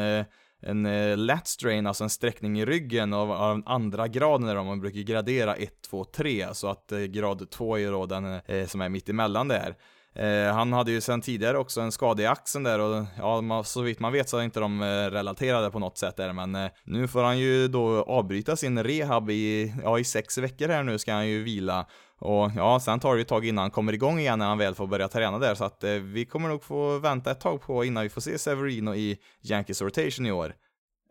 en 0.67 0.87
eh, 0.87 1.17
lat 1.17 1.47
strain, 1.47 1.87
alltså 1.87 2.05
en 2.05 2.11
sträckning 2.11 2.61
i 2.61 2.65
ryggen 2.65 3.13
av, 3.13 3.33
av 3.33 3.63
andra 3.67 4.09
graden 4.09 4.47
där 4.47 4.65
man 4.65 4.81
brukar 4.81 5.01
gradera 5.01 5.55
1, 5.55 5.71
2, 5.91 6.05
3, 6.05 6.47
så 6.53 6.69
att 6.69 6.93
eh, 6.93 6.99
grad 6.99 7.51
2 7.51 7.79
är 7.79 7.91
då 7.93 8.07
den 8.07 8.41
eh, 8.47 8.67
som 8.67 8.81
är 8.81 8.89
mitt 8.89 9.09
emellan 9.09 9.49
där. 9.49 9.77
Eh, 10.17 10.55
han 10.55 10.73
hade 10.73 10.93
ju 10.93 11.01
sedan 11.01 11.21
tidigare 11.21 11.59
också 11.59 11.81
en 11.81 11.93
skada 11.93 12.23
i 12.23 12.27
axeln 12.27 12.65
där 12.65 12.79
och 12.79 13.05
ja, 13.19 13.41
man, 13.41 13.65
så 13.65 13.83
vitt 13.83 14.01
man 14.01 14.13
vet 14.13 14.29
så 14.29 14.39
är 14.39 14.43
inte 14.43 14.61
de 14.61 14.83
eh, 14.83 14.87
relaterade 14.87 15.71
på 15.71 15.79
något 15.79 15.99
sätt 15.99 16.17
där, 16.17 16.33
men 16.33 16.55
eh, 16.55 16.71
nu 16.85 17.09
får 17.09 17.23
han 17.23 17.39
ju 17.39 17.69
då 17.69 18.03
avbryta 18.03 18.57
sin 18.57 18.83
rehab 18.83 19.31
i, 19.31 19.75
ja, 19.83 19.99
i 19.99 20.05
sex 20.05 20.39
veckor 20.39 20.69
här 20.69 20.83
nu 20.83 20.99
ska 20.99 21.13
han 21.13 21.29
ju 21.29 21.43
vila 21.43 21.87
och 22.21 22.51
ja, 22.57 22.81
sen 22.81 23.01
tar 23.01 23.13
det 23.13 23.17
ju 23.17 23.23
ett 23.23 23.29
tag 23.29 23.47
innan 23.47 23.63
han 23.63 23.71
kommer 23.71 23.93
igång 23.93 24.19
igen 24.19 24.39
när 24.39 24.47
han 24.47 24.59
väl 24.59 24.75
får 24.75 24.87
börja 24.87 25.09
träna 25.09 25.39
där, 25.39 25.55
så 25.55 25.65
att 25.65 25.85
eh, 25.85 25.91
vi 25.91 26.25
kommer 26.25 26.49
nog 26.49 26.63
få 26.63 26.99
vänta 26.99 27.31
ett 27.31 27.41
tag 27.41 27.63
på 27.63 27.85
innan 27.85 28.03
vi 28.03 28.09
får 28.09 28.21
se 28.21 28.39
Severino 28.39 28.95
i 28.95 29.19
Yankees 29.43 29.83
rotation 29.83 30.27
i 30.27 30.33
år. 30.33 30.55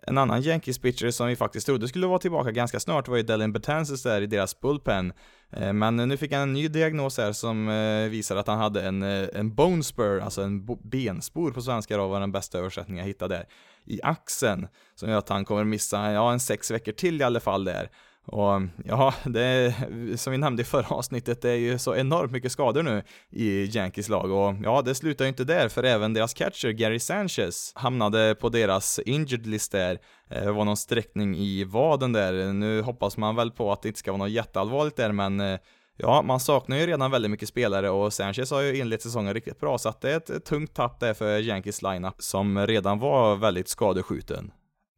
En 0.08 0.18
annan 0.18 0.42
Yankees 0.42 0.80
pitcher 0.80 1.12
som 1.12 1.28
vi 1.28 1.36
faktiskt 1.36 1.66
trodde 1.66 1.88
skulle 1.88 2.08
vara 2.08 2.20
tillbaka 2.20 2.52
ganska 2.52 2.80
snart 2.80 3.08
var 3.08 3.18
ju 3.18 3.24
Delin 3.24 3.54
Betances 3.54 4.04
där 4.04 4.22
i 4.22 4.26
deras 4.26 4.60
bullpen. 4.60 5.14
Eh, 5.52 5.74
men 5.74 5.96
nu 5.96 6.18
fick 6.18 6.32
han 6.32 6.42
en 6.42 6.54
ny 6.54 6.68
diagnos 6.68 7.18
här 7.18 7.32
som 7.32 7.70
eh, 7.70 8.10
visar 8.10 8.36
att 8.36 8.48
han 8.48 8.58
hade 8.58 8.82
en, 8.82 9.04
eh, 9.04 9.28
en 9.34 9.56
bone 9.56 9.84
spur, 9.84 10.20
alltså 10.20 10.42
en 10.42 10.66
benspor 10.66 11.52
på 11.52 11.62
svenska 11.62 11.98
då 11.98 12.08
var 12.08 12.20
den 12.20 12.32
bästa 12.32 12.58
översättningen 12.58 13.04
jag 13.04 13.08
hittade 13.08 13.36
där, 13.36 13.46
i 13.86 14.00
axeln. 14.04 14.68
Som 14.96 15.10
gör 15.10 15.18
att 15.18 15.30
han 15.30 15.46
kommer 15.46 15.64
missa, 15.64 16.12
ja 16.12 16.32
en 16.32 16.40
sex 16.40 16.72
veckor 16.72 16.92
till 16.92 17.22
i 17.22 17.24
alla 17.24 17.40
fall 17.40 17.64
där. 17.64 17.90
Och 18.26 18.62
ja, 18.86 19.14
det 19.26 19.76
som 20.16 20.32
vi 20.32 20.38
nämnde 20.38 20.62
i 20.62 20.66
förra 20.66 20.96
avsnittet, 20.96 21.42
det 21.42 21.50
är 21.50 21.56
ju 21.56 21.78
så 21.80 21.96
enormt 21.96 22.32
mycket 22.32 22.52
skador 22.52 22.84
nu 22.84 23.04
i 23.30 23.78
Yankees 23.78 24.10
lag 24.10 24.32
och 24.32 24.56
ja, 24.64 24.82
det 24.82 24.96
slutar 24.96 25.26
ju 25.26 25.30
inte 25.30 25.44
där 25.44 25.70
för 25.70 25.84
även 25.84 26.14
deras 26.14 26.34
catcher 26.34 26.70
Gary 26.70 27.00
Sanchez 27.00 27.72
hamnade 27.76 28.36
på 28.36 28.50
deras 28.50 29.00
injured 29.00 29.48
list 29.48 29.72
där. 29.72 30.00
Eh, 30.30 30.46
det 30.46 30.52
var 30.52 30.66
någon 30.66 30.78
sträckning 30.78 31.38
i 31.38 31.64
vaden 31.64 32.14
där. 32.14 32.54
Nu 32.54 32.82
hoppas 32.82 33.18
man 33.18 33.36
väl 33.36 33.52
på 33.52 33.72
att 33.72 33.82
det 33.82 33.88
inte 33.88 34.00
ska 34.00 34.12
vara 34.12 34.20
något 34.20 34.32
jätteallvarligt 34.32 34.98
där, 34.98 35.12
men 35.12 35.40
eh, 35.40 35.60
Ja, 35.98 36.22
man 36.22 36.40
saknar 36.40 36.78
ju 36.78 36.88
redan 36.88 37.12
väldigt 37.12 37.32
mycket 37.32 37.50
spelare 37.50 37.90
och 37.90 38.14
Sanchez 38.14 38.52
har 38.52 38.62
ju 38.62 38.78
inlett 38.78 39.02
säsongen 39.02 39.34
riktigt 39.34 39.60
bra, 39.60 39.78
så 39.78 39.90
att 39.90 40.02
det 40.02 40.12
är 40.12 40.18
ett 40.18 40.46
tungt 40.46 40.74
tapp 40.74 41.00
där 41.00 41.14
för 41.14 41.40
Yankees 41.40 41.82
lineup 41.82 42.16
som 42.18 42.68
redan 42.68 43.00
var 43.00 43.36
väldigt 43.36 43.68
skadeskjuten. 43.68 44.52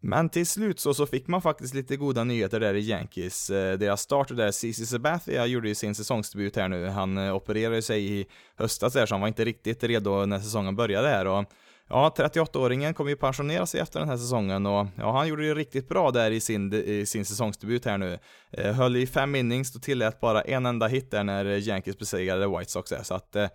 Men 0.07 0.29
till 0.29 0.47
slut 0.47 0.79
så, 0.79 0.93
så 0.93 1.05
fick 1.05 1.27
man 1.27 1.41
faktiskt 1.41 1.73
lite 1.73 1.97
goda 1.97 2.23
nyheter 2.23 2.59
där 2.59 2.73
i 2.73 2.79
Yankees. 2.79 3.49
Eh, 3.49 3.77
deras 3.77 4.01
starter 4.01 4.35
där, 4.35 4.51
CC 4.51 4.89
Sabathia 4.89 5.45
gjorde 5.45 5.67
ju 5.67 5.75
sin 5.75 5.95
säsongsdebut 5.95 6.55
här 6.55 6.67
nu. 6.67 6.87
Han 6.87 7.17
eh, 7.17 7.35
opererade 7.35 7.81
sig 7.81 8.19
i 8.19 8.25
höstas 8.55 8.93
där, 8.93 9.05
så 9.05 9.13
han 9.13 9.21
var 9.21 9.27
inte 9.27 9.45
riktigt 9.45 9.83
redo 9.83 10.25
när 10.25 10.39
säsongen 10.39 10.75
började 10.75 11.07
här. 11.07 11.27
Och 11.27 11.45
Ja, 11.89 12.13
38-åringen 12.17 12.93
kommer 12.93 13.09
ju 13.09 13.15
pensionera 13.15 13.65
sig 13.65 13.79
efter 13.81 13.99
den 13.99 14.09
här 14.09 14.17
säsongen 14.17 14.65
och 14.65 14.87
ja, 14.97 15.11
han 15.11 15.27
gjorde 15.27 15.47
det 15.47 15.53
riktigt 15.53 15.89
bra 15.89 16.11
där 16.11 16.31
i 16.31 16.39
sin, 16.39 16.73
i 16.73 17.05
sin 17.05 17.25
säsongsdebut 17.25 17.85
här 17.85 17.97
nu. 17.97 18.19
Eh, 18.51 18.73
höll 18.73 18.95
i 18.95 19.07
fem 19.07 19.35
innings 19.35 19.75
och 19.75 19.81
tillät 19.81 20.19
bara 20.19 20.41
en 20.41 20.65
enda 20.65 20.87
hit 20.87 21.11
där 21.11 21.23
när 21.23 21.45
Yankees 21.45 21.97
besegrade 21.97 22.47
White 22.47 22.71
Sox 22.71 22.91
är, 22.91 23.03
så 23.03 23.13
att 23.13 23.35
eh, 23.35 23.47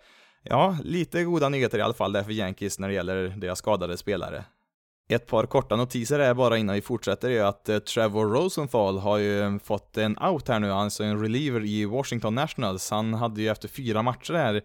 ja, 0.43 0.77
lite 0.83 1.23
goda 1.23 1.49
nyheter 1.49 1.77
i 1.77 1.81
alla 1.81 1.93
fall 1.93 2.11
där 2.11 2.23
för 2.23 2.31
Yankees 2.31 2.79
när 2.79 2.87
det 2.87 2.93
gäller 2.93 3.27
deras 3.37 3.59
skadade 3.59 3.97
spelare. 3.97 4.43
Ett 5.11 5.27
par 5.27 5.45
korta 5.45 5.75
notiser 5.75 6.19
är 6.19 6.33
bara 6.33 6.57
innan 6.57 6.75
vi 6.75 6.81
fortsätter 6.81 7.29
är 7.29 7.43
att 7.43 7.69
eh, 7.69 7.79
Trevor 7.79 8.25
Rosenthal 8.25 8.97
har 8.97 9.17
ju 9.17 9.41
eh, 9.41 9.57
fått 9.63 9.97
en 9.97 10.17
out 10.17 10.47
här 10.47 10.59
nu, 10.59 10.71
alltså 10.71 11.03
en 11.03 11.21
reliever 11.21 11.65
i 11.65 11.85
Washington 11.85 12.35
Nationals. 12.35 12.91
Han 12.91 13.13
hade 13.13 13.41
ju 13.41 13.49
efter 13.49 13.67
fyra 13.67 14.01
matcher 14.01 14.33
här 14.33 14.55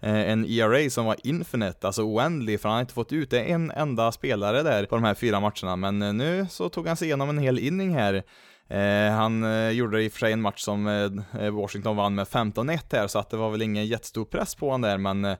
eh, 0.00 0.30
en 0.30 0.44
ERA 0.44 0.90
som 0.90 1.04
var 1.04 1.16
infinite, 1.24 1.86
alltså 1.86 2.02
oändlig, 2.02 2.60
för 2.60 2.68
han 2.68 2.76
har 2.76 2.80
inte 2.80 2.94
fått 2.94 3.12
ut 3.12 3.32
en 3.32 3.70
enda 3.70 4.12
spelare 4.12 4.62
där 4.62 4.86
på 4.86 4.94
de 4.94 5.04
här 5.04 5.14
fyra 5.14 5.40
matcherna, 5.40 5.76
men 5.76 6.18
nu 6.18 6.46
så 6.50 6.68
tog 6.68 6.86
han 6.86 6.96
sig 6.96 7.06
igenom 7.06 7.28
en 7.28 7.38
hel 7.38 7.58
inning 7.58 7.94
här. 7.94 8.22
Eh, 8.68 9.12
han 9.12 9.44
eh, 9.44 9.70
gjorde 9.70 10.02
i 10.02 10.08
och 10.08 10.12
för 10.12 10.18
sig 10.18 10.32
en 10.32 10.40
match 10.40 10.60
som 10.60 10.86
eh, 11.40 11.50
Washington 11.50 11.96
vann 11.96 12.14
med 12.14 12.26
15-1 12.26 12.80
här, 12.92 13.06
så 13.06 13.18
att 13.18 13.30
det 13.30 13.36
var 13.36 13.50
väl 13.50 13.62
ingen 13.62 13.86
jättestor 13.86 14.24
press 14.24 14.54
på 14.54 14.66
honom 14.66 14.80
där, 14.80 14.98
men 14.98 15.36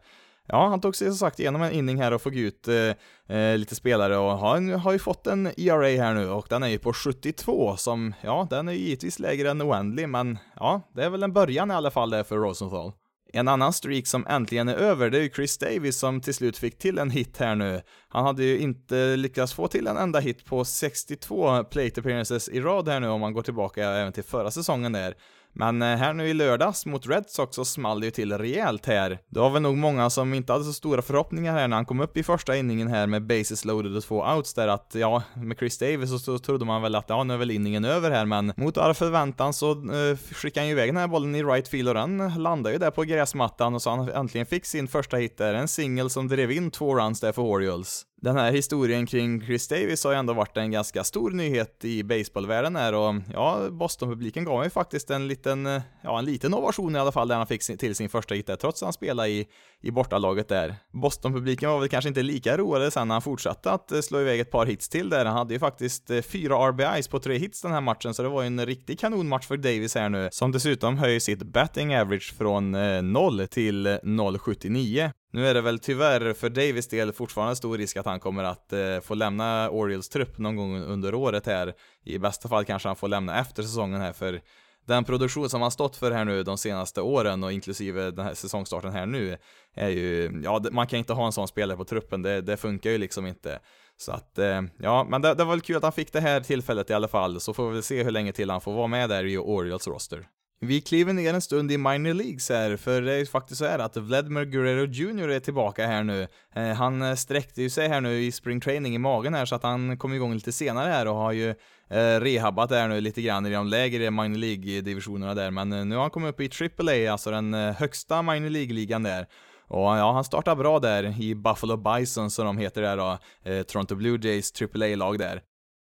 Ja, 0.49 0.69
han 0.69 0.81
tog 0.81 0.97
sig 0.97 1.09
som 1.09 1.17
sagt 1.17 1.41
igenom 1.41 1.63
en 1.63 1.73
inning 1.73 2.03
här 2.03 2.13
och 2.13 2.23
fick 2.23 2.35
ut 2.35 2.69
eh, 2.69 3.37
eh, 3.37 3.59
lite 3.59 3.75
spelare 3.75 4.17
och 4.17 4.39
han 4.39 4.73
har 4.73 4.93
ju 4.93 4.99
fått 4.99 5.27
en 5.27 5.47
ERA 5.47 6.05
här 6.05 6.15
nu 6.15 6.31
och 6.31 6.47
den 6.51 6.63
är 6.63 6.69
ju 6.69 6.79
på 6.79 6.93
72 6.93 7.77
som, 7.77 8.15
ja, 8.21 8.47
den 8.51 8.69
är 8.69 8.73
ju 8.73 8.79
givetvis 8.79 9.19
lägre 9.19 9.51
än 9.51 9.63
oändlig, 9.63 10.09
men 10.09 10.39
ja, 10.57 10.81
det 10.95 11.05
är 11.05 11.11
väl 11.11 11.23
en 11.23 11.33
början 11.33 11.71
i 11.71 11.75
alla 11.75 11.91
fall 11.91 12.11
där 12.11 12.23
för 12.23 12.37
Rosenthal. 12.37 12.93
En 13.33 13.49
annan 13.49 13.73
streak 13.73 14.07
som 14.07 14.27
äntligen 14.27 14.69
är 14.69 14.75
över, 14.75 15.11
det 15.11 15.19
är 15.19 15.23
ju 15.23 15.31
Chris 15.31 15.59
Davis 15.59 15.99
som 15.99 16.21
till 16.21 16.35
slut 16.35 16.59
fick 16.59 16.79
till 16.79 16.99
en 16.99 17.11
hit 17.11 17.37
här 17.39 17.55
nu. 17.55 17.83
Han 18.09 18.25
hade 18.25 18.45
ju 18.45 18.59
inte 18.59 19.17
lyckats 19.17 19.53
få 19.55 19.69
till 19.69 19.87
en 19.87 19.97
enda 19.97 20.19
hit 20.19 20.45
på 20.45 20.65
62 20.65 21.65
plate 21.65 22.01
appearances 22.01 22.49
i 22.49 22.61
rad 22.61 22.89
här 22.89 23.01
nu 23.01 23.09
om 23.09 23.21
man 23.21 23.33
går 23.33 23.43
tillbaka 23.43 23.85
även 23.85 24.13
till 24.13 24.25
förra 24.25 24.51
säsongen 24.51 24.93
där. 24.93 25.15
Men 25.59 25.83
eh, 25.83 25.97
här 25.97 26.13
nu 26.13 26.29
i 26.29 26.35
lördags 26.35 26.87
mot 26.87 27.07
Red 27.07 27.25
Sox 27.29 27.57
så 27.57 27.65
small 27.65 28.01
det 28.01 28.07
ju 28.07 28.11
till 28.11 28.39
rejält 28.39 28.87
här. 28.87 29.19
Det 29.29 29.41
var 29.41 29.51
väl 29.51 29.63
nog 29.63 29.77
många 29.77 30.11
som 30.11 30.35
inte 30.35 30.53
hade 30.53 30.65
så 30.65 30.73
stora 30.73 31.03
förhoppningar 31.03 31.53
här 31.53 31.69
när 31.69 31.77
han 31.77 31.87
kom 31.87 32.01
upp 32.01 32.17
i 32.17 32.23
första 32.23 32.57
inningen 32.57 32.89
här 32.89 33.07
med 33.07 33.27
bases 33.27 33.65
loaded 33.65 33.97
och 33.97 34.05
två 34.05 34.25
outs 34.25 34.55
där 34.55 34.69
att 34.69 34.95
ja, 34.95 35.23
med 35.37 35.59
Chris 35.59 35.79
Davis 35.79 36.11
så, 36.11 36.19
så 36.19 36.39
trodde 36.39 36.65
man 36.65 36.83
väl 36.83 36.95
att 36.95 37.09
ja, 37.09 37.25
nu 37.25 37.35
är 37.35 37.39
väl 37.39 37.51
inningen 37.51 37.85
över 37.85 38.11
här 38.11 38.25
men 38.25 38.53
mot 38.57 38.79
all 38.79 38.95
förväntan 38.95 39.53
så 39.53 39.71
eh, 39.71 40.17
skickade 40.33 40.61
han 40.61 40.69
ju 40.69 40.73
iväg 40.73 40.89
den 40.89 40.97
här 40.97 41.09
bollen 41.09 41.35
i 41.35 41.43
right 41.43 41.69
field 41.69 41.89
och 41.89 41.95
den 41.95 42.43
landade 42.43 42.73
ju 42.73 42.79
där 42.79 42.91
på 42.91 43.03
gräsmattan 43.03 43.75
och 43.75 43.83
så 43.83 43.91
han 43.91 44.09
äntligen 44.09 44.47
fick 44.47 44.67
sin 44.67 44.89
första 44.89 45.17
hit 45.17 45.39
där, 45.39 45.55
en 45.55 45.69
singel 45.69 46.11
som 46.11 46.29
drev 46.29 46.53
in 46.53 46.71
två 46.71 46.97
runs 46.97 47.21
där 47.21 47.33
för 47.33 47.43
Orioles 47.43 48.05
den 48.23 48.37
här 48.37 48.53
historien 48.53 49.07
kring 49.07 49.43
Chris 49.43 49.69
Davis 49.69 50.05
har 50.05 50.13
ju 50.13 50.19
ändå 50.19 50.33
varit 50.33 50.57
en 50.57 50.71
ganska 50.71 51.05
stor 51.05 51.31
nyhet 51.31 51.85
i 51.85 52.05
baseballvärlden 52.05 52.77
här 52.77 52.95
och 52.95 53.15
ja, 53.33 53.71
Boston-publiken 53.71 54.45
gav 54.45 54.65
ju 54.65 54.71
faktiskt 54.71 55.11
en 55.11 55.29
liten, 55.29 55.67
eh, 55.67 55.83
ja 56.03 56.19
en 56.19 56.25
liten 56.25 56.55
ovation 56.55 56.97
i 56.97 56.99
alla 56.99 57.13
fall 57.13 57.29
där 57.29 57.37
han 57.37 57.47
fick 57.47 57.79
till 57.79 57.95
sin 57.95 58.09
första 58.09 58.35
hit 58.35 58.47
där, 58.47 58.57
trots 58.57 58.83
att 58.83 58.87
han 58.87 58.93
spelade 58.93 59.29
i, 59.29 59.47
i 59.87 59.91
bortalaget 59.91 60.49
där. 60.49 60.75
Boston-publiken 60.93 61.71
var 61.71 61.81
väl 61.81 61.89
kanske 61.89 62.09
inte 62.09 62.23
lika 62.23 62.57
roade 62.57 62.91
sen 62.91 63.09
när 63.09 63.15
han 63.15 63.23
fortsatte 63.23 63.71
att 63.71 63.93
eh, 63.93 64.01
slå 64.01 64.21
iväg 64.21 64.41
ett 64.41 64.51
par 64.51 64.67
hits 64.67 64.89
till 64.89 65.11
där. 65.11 65.25
Han 65.25 65.37
hade 65.37 65.55
ju 65.55 65.61
faktiskt 65.61 66.11
eh, 66.11 66.23
fyra 66.23 66.71
RBIs 66.71 67.09
på 67.09 67.19
tre 67.19 67.39
hits 67.39 67.63
den 67.63 67.73
här 67.73 67.81
matchen, 67.81 68.15
så 68.15 68.23
det 68.23 68.29
var 68.29 68.43
ju 68.43 68.47
en 68.47 68.67
riktig 68.67 68.99
kanonmatch 68.99 69.47
för 69.47 69.57
Davis 69.57 69.95
här 69.95 70.09
nu, 70.09 70.29
som 70.33 70.53
dessutom 70.53 70.99
höjer 70.99 71.21
sitt 71.21 71.43
batting 71.43 71.97
average 71.97 72.35
från 72.39 72.75
eh, 72.75 73.03
0 73.03 73.47
till 73.49 73.87
0,79. 73.87 75.11
Nu 75.33 75.47
är 75.47 75.55
det 75.55 75.61
väl 75.61 75.79
tyvärr 75.79 76.33
för 76.33 76.49
Davis 76.49 76.89
del 76.89 77.13
fortfarande 77.13 77.57
stor 77.57 77.79
risk 77.79 77.97
att 77.97 78.07
han 78.07 78.21
kommer 78.21 78.45
att 78.45 78.73
eh, 78.73 79.01
få 79.03 79.15
lämna 79.15 79.71
Orioles 79.71 80.09
trupp 80.09 80.39
någon 80.39 80.57
gång 80.57 80.83
under 80.83 81.15
året 81.15 81.47
här. 81.47 81.75
I 82.05 82.19
bästa 82.19 82.49
fall 82.49 82.65
kanske 82.65 82.89
han 82.89 82.97
får 82.97 83.09
lämna 83.09 83.41
efter 83.41 83.63
säsongen 83.63 84.01
här 84.01 84.13
för 84.13 84.41
den 84.87 85.05
produktion 85.05 85.51
som 85.51 85.63
han 85.63 85.71
stått 85.71 85.97
för 85.97 86.11
här 86.11 86.25
nu 86.25 86.43
de 86.43 86.59
senaste 86.59 87.01
åren 87.01 87.45
och 87.45 87.53
inklusive 87.53 88.11
den 88.11 88.27
här 88.27 88.35
säsongstarten 88.35 88.93
här 88.93 89.07
nu 89.07 89.37
är 89.75 89.89
ju, 89.89 90.41
ja 90.45 90.63
man 90.71 90.87
kan 90.87 90.99
inte 90.99 91.13
ha 91.13 91.27
en 91.27 91.33
sån 91.33 91.49
spelare 91.49 91.77
på 91.77 91.85
truppen, 91.85 92.23
det, 92.23 92.41
det 92.41 92.57
funkar 92.57 92.91
ju 92.91 92.99
liksom 92.99 93.27
inte. 93.27 93.59
Så 93.97 94.13
att, 94.13 94.39
eh, 94.39 94.63
ja, 94.79 95.07
men 95.11 95.23
det, 95.23 95.35
det 95.35 95.45
var 95.45 95.51
väl 95.51 95.61
kul 95.61 95.77
att 95.77 95.83
han 95.83 95.93
fick 95.93 96.13
det 96.13 96.21
här 96.21 96.41
tillfället 96.41 96.91
i 96.91 96.95
alla 96.95 97.09
fall, 97.09 97.41
så 97.41 97.55
får 97.55 97.69
vi 97.69 97.73
väl 97.73 97.83
se 97.83 98.03
hur 98.03 98.11
länge 98.11 98.33
till 98.33 98.51
han 98.51 98.61
får 98.61 98.73
vara 98.73 98.87
med 98.87 99.09
där 99.09 99.25
i 99.25 99.39
Orioles 99.39 99.89
roster. 99.89 100.27
Vi 100.61 100.81
kliver 100.81 101.13
ner 101.13 101.35
en 101.35 101.41
stund 101.41 101.73
i 101.73 101.79
minor 101.79 102.15
leagues 102.15 102.49
här, 102.49 102.77
för 102.77 103.03
det 103.03 103.13
är 103.13 103.19
ju 103.19 103.27
faktiskt 103.27 103.59
så 103.59 103.65
här 103.65 103.79
att 103.79 103.97
Vladimir 103.97 104.45
Guerrero 104.45 104.87
Jr 104.87 105.29
är 105.29 105.41
tillbaka 105.41 105.87
här 105.87 106.05
nu. 106.05 106.27
Eh, 106.55 106.69
han 106.69 107.03
eh, 107.03 107.15
sträckte 107.15 107.63
ju 107.63 107.71
sig 107.71 107.89
här 107.89 108.01
nu 108.01 108.23
i 108.23 108.33
spring 108.33 108.61
training 108.61 108.95
i 108.95 108.99
magen 108.99 109.35
här, 109.35 109.45
så 109.45 109.55
att 109.55 109.63
han 109.63 109.99
kom 109.99 110.15
igång 110.15 110.35
lite 110.35 110.53
senare 110.53 110.91
här 110.91 111.09
och 111.09 111.15
har 111.15 111.33
ju 111.33 111.51
eh, 111.91 112.21
rehabbat 112.21 112.69
där 112.69 112.89
nu 112.89 113.01
lite 113.01 113.23
grann 113.23 113.47
i 113.47 113.51
de 113.51 113.67
lägre 113.67 114.11
minor 114.11 114.39
League-divisionerna 114.39 115.35
där, 115.35 115.51
men 115.51 115.73
eh, 115.73 115.85
nu 115.85 115.95
har 115.95 116.03
han 116.03 116.11
kommit 116.11 116.31
upp 116.31 116.41
i 116.41 116.51
AAA, 116.79 117.13
alltså 117.13 117.31
den 117.31 117.55
eh, 117.55 117.75
högsta 117.75 118.23
minor 118.23 118.51
League-ligan 118.51 119.03
där. 119.03 119.27
Och 119.69 119.81
ja, 119.81 120.13
han 120.13 120.25
startar 120.25 120.57
bra 120.57 120.79
där 120.79 121.23
i 121.23 121.35
Buffalo 121.35 121.77
Bison 121.77 122.31
som 122.31 122.47
de 122.47 122.59
heter 122.59 122.83
där 122.83 122.97
då, 122.97 123.19
eh, 123.51 123.63
Toronto 123.63 123.95
Blue 123.95 124.19
Jays 124.23 124.53
AAA-lag 124.63 125.19
där. 125.19 125.41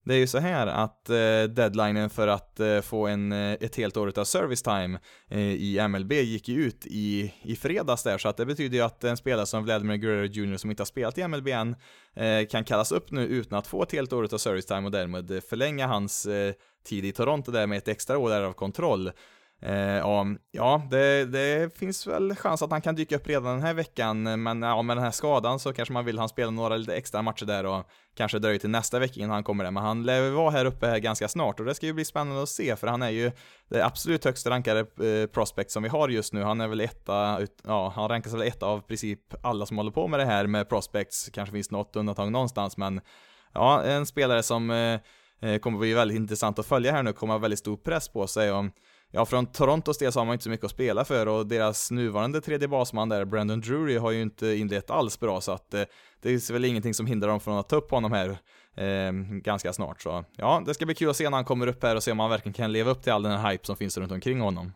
Det 0.05 0.15
är 0.15 0.19
ju 0.19 0.27
så 0.27 0.38
här 0.38 0.67
att 0.67 1.11
eh, 1.11 1.43
deadlinen 1.55 2.11
för 2.11 2.29
att 2.29 2.61
eh, 2.61 2.81
få 2.81 3.07
en, 3.07 3.33
eh, 3.33 3.53
ett 3.53 3.77
helt 3.77 3.97
år 3.97 4.19
av 4.19 4.25
service 4.25 4.62
time 4.62 4.99
eh, 5.29 5.38
i 5.41 5.88
MLB 5.88 6.12
gick 6.12 6.49
ju 6.49 6.65
ut 6.65 6.87
i, 6.87 7.35
i 7.43 7.57
fredags 7.57 8.03
där, 8.03 8.19
så 8.19 8.29
att 8.29 8.37
det 8.37 8.47
betyder 8.47 8.77
ju 8.77 8.85
att 8.85 9.05
en 9.05 9.17
spelare 9.17 9.47
som 9.47 9.65
Vladimir 9.65 9.97
Guerrero 9.97 10.27
Jr 10.27 10.57
som 10.57 10.71
inte 10.71 10.81
har 10.81 10.87
spelat 10.87 11.19
i 11.19 11.29
MLB 11.29 11.49
än 11.49 11.77
eh, 12.15 12.47
kan 12.47 12.65
kallas 12.65 12.93
upp 12.93 13.11
nu 13.11 13.27
utan 13.27 13.59
att 13.59 13.67
få 13.67 13.83
ett 13.83 13.93
helt 13.93 14.12
år 14.12 14.35
av 14.35 14.38
service 14.38 14.67
time 14.67 14.85
och 14.85 14.91
därmed 14.91 15.43
förlänga 15.49 15.87
hans 15.87 16.27
eh, 16.27 16.55
tid 16.85 17.05
i 17.05 17.12
Toronto 17.12 17.53
där 17.53 17.67
med 17.67 17.79
ett 17.79 17.88
extra 17.88 18.19
år 18.19 18.31
där 18.31 18.43
av 18.43 18.53
kontroll. 18.53 19.11
Eh, 19.62 20.07
och, 20.07 20.27
ja, 20.51 20.83
det, 20.90 21.25
det, 21.25 21.79
finns 21.79 22.07
väl 22.07 22.37
chans 22.37 22.62
att 22.62 22.70
han 22.70 22.81
kan 22.81 22.94
dyka 22.94 23.16
upp 23.16 23.27
redan 23.27 23.44
den 23.44 23.62
här 23.62 23.75
veckan, 23.75 24.42
men 24.42 24.62
ja, 24.62 24.83
med 24.83 24.96
den 24.96 25.05
här 25.05 25.11
skadan 25.11 25.59
så 25.59 25.72
kanske 25.72 25.92
man 25.92 26.05
vill 26.05 26.18
han 26.18 26.29
spela 26.29 26.51
några 26.51 26.77
lite 26.77 26.96
extra 26.96 27.22
matcher 27.22 27.44
där 27.44 27.66
och 27.66 27.87
kanske 28.16 28.38
dröjer 28.38 28.59
till 28.59 28.70
nästa 28.70 28.98
vecka 28.98 29.20
innan 29.20 29.31
han 29.31 29.44
kommer 29.44 29.64
där, 29.64 29.70
men 29.70 29.83
han 29.83 30.03
lär 30.03 30.31
vara 30.31 30.51
här 30.51 30.64
uppe 30.64 30.87
här 30.87 30.98
ganska 30.98 31.29
snart 31.29 31.61
och 31.61 31.66
det 31.66 31.75
ska 31.75 31.87
ju 31.87 31.92
bli 31.92 32.05
spännande 32.05 32.42
att 32.42 32.48
se, 32.48 32.77
för 32.77 32.87
han 32.87 33.03
är 33.03 33.11
ju 33.11 33.33
det 33.68 33.85
absolut 33.85 34.25
högst 34.25 34.46
rankade 34.46 34.81
eh, 34.81 35.27
prospect 35.27 35.70
som 35.70 35.83
vi 35.83 35.88
har 35.88 36.09
just 36.09 36.33
nu. 36.33 36.42
Han 36.42 36.61
är 36.61 36.68
väl 36.68 36.81
etta, 36.81 37.38
ja, 37.64 37.92
han 37.96 38.09
rankas 38.09 38.35
väl 38.35 38.42
etta 38.42 38.66
av 38.66 38.81
princip 38.81 39.35
alla 39.42 39.66
som 39.66 39.77
håller 39.77 39.90
på 39.90 40.09
med 40.09 40.20
det 40.20 40.27
här 40.27 40.46
med 40.46 40.68
prospects, 40.68 41.31
kanske 41.33 41.53
finns 41.53 41.70
något 41.70 41.96
undantag 41.96 42.33
någonstans, 42.33 42.77
men 42.77 43.01
ja, 43.55 43.83
en 43.83 44.07
spelare 44.07 44.42
som 44.42 44.70
eh, 44.70 45.01
eh 45.40 45.59
kommer 45.59 45.79
bli 45.79 45.94
väldigt 45.94 46.16
intressant 46.16 46.59
att 46.59 46.66
följa 46.66 46.92
här 46.92 47.03
nu, 47.03 47.12
kommer 47.12 47.35
ha 47.35 47.38
väldigt 47.38 47.59
stor 47.59 47.77
press 47.77 48.09
på 48.09 48.27
sig 48.27 48.53
och 48.53 48.64
Ja, 49.14 49.27
från 49.27 49.46
Torontos 49.46 49.98
del 49.98 50.12
så 50.12 50.20
har 50.20 50.25
man 50.25 50.33
inte 50.33 50.44
så 50.44 50.51
mycket 50.51 50.64
att 50.64 50.70
spela 50.70 51.05
för 51.05 51.29
och 51.29 51.46
deras 51.46 51.90
nuvarande 51.90 52.40
tredje 52.40 52.68
basman 52.68 53.09
där, 53.09 53.25
Brandon 53.25 53.61
Drury, 53.61 53.98
har 53.98 54.11
ju 54.11 54.22
inte 54.22 54.46
inlett 54.46 54.90
alls 54.90 55.20
bra 55.20 55.40
så 55.40 55.53
att 55.53 55.75
eh, 55.75 55.83
det 56.22 56.31
är 56.31 56.53
väl 56.53 56.64
ingenting 56.64 56.94
som 56.94 57.07
hindrar 57.07 57.29
dem 57.29 57.40
från 57.40 57.59
att 57.59 57.68
ta 57.68 57.77
upp 57.77 57.90
honom 57.90 58.12
här 58.12 58.29
eh, 58.77 59.12
ganska 59.42 59.72
snart. 59.72 60.03
Så 60.03 60.25
ja, 60.37 60.62
det 60.66 60.75
ska 60.75 60.87
bli 60.87 60.94
kul 60.94 61.11
att 61.11 61.16
se 61.16 61.31
när 61.31 61.37
han 61.37 61.44
kommer 61.44 61.66
upp 61.66 61.83
här 61.83 61.96
och 61.96 62.03
se 62.03 62.12
om 62.12 62.18
han 62.18 62.31
verkligen 62.31 62.55
kan 62.55 62.72
leva 62.72 62.90
upp 62.90 63.03
till 63.03 63.12
all 63.12 63.22
den 63.22 63.33
här 63.33 63.51
hype 63.51 63.66
som 63.66 63.77
finns 63.77 63.98
runt 63.98 64.12
omkring 64.12 64.40
honom. 64.40 64.72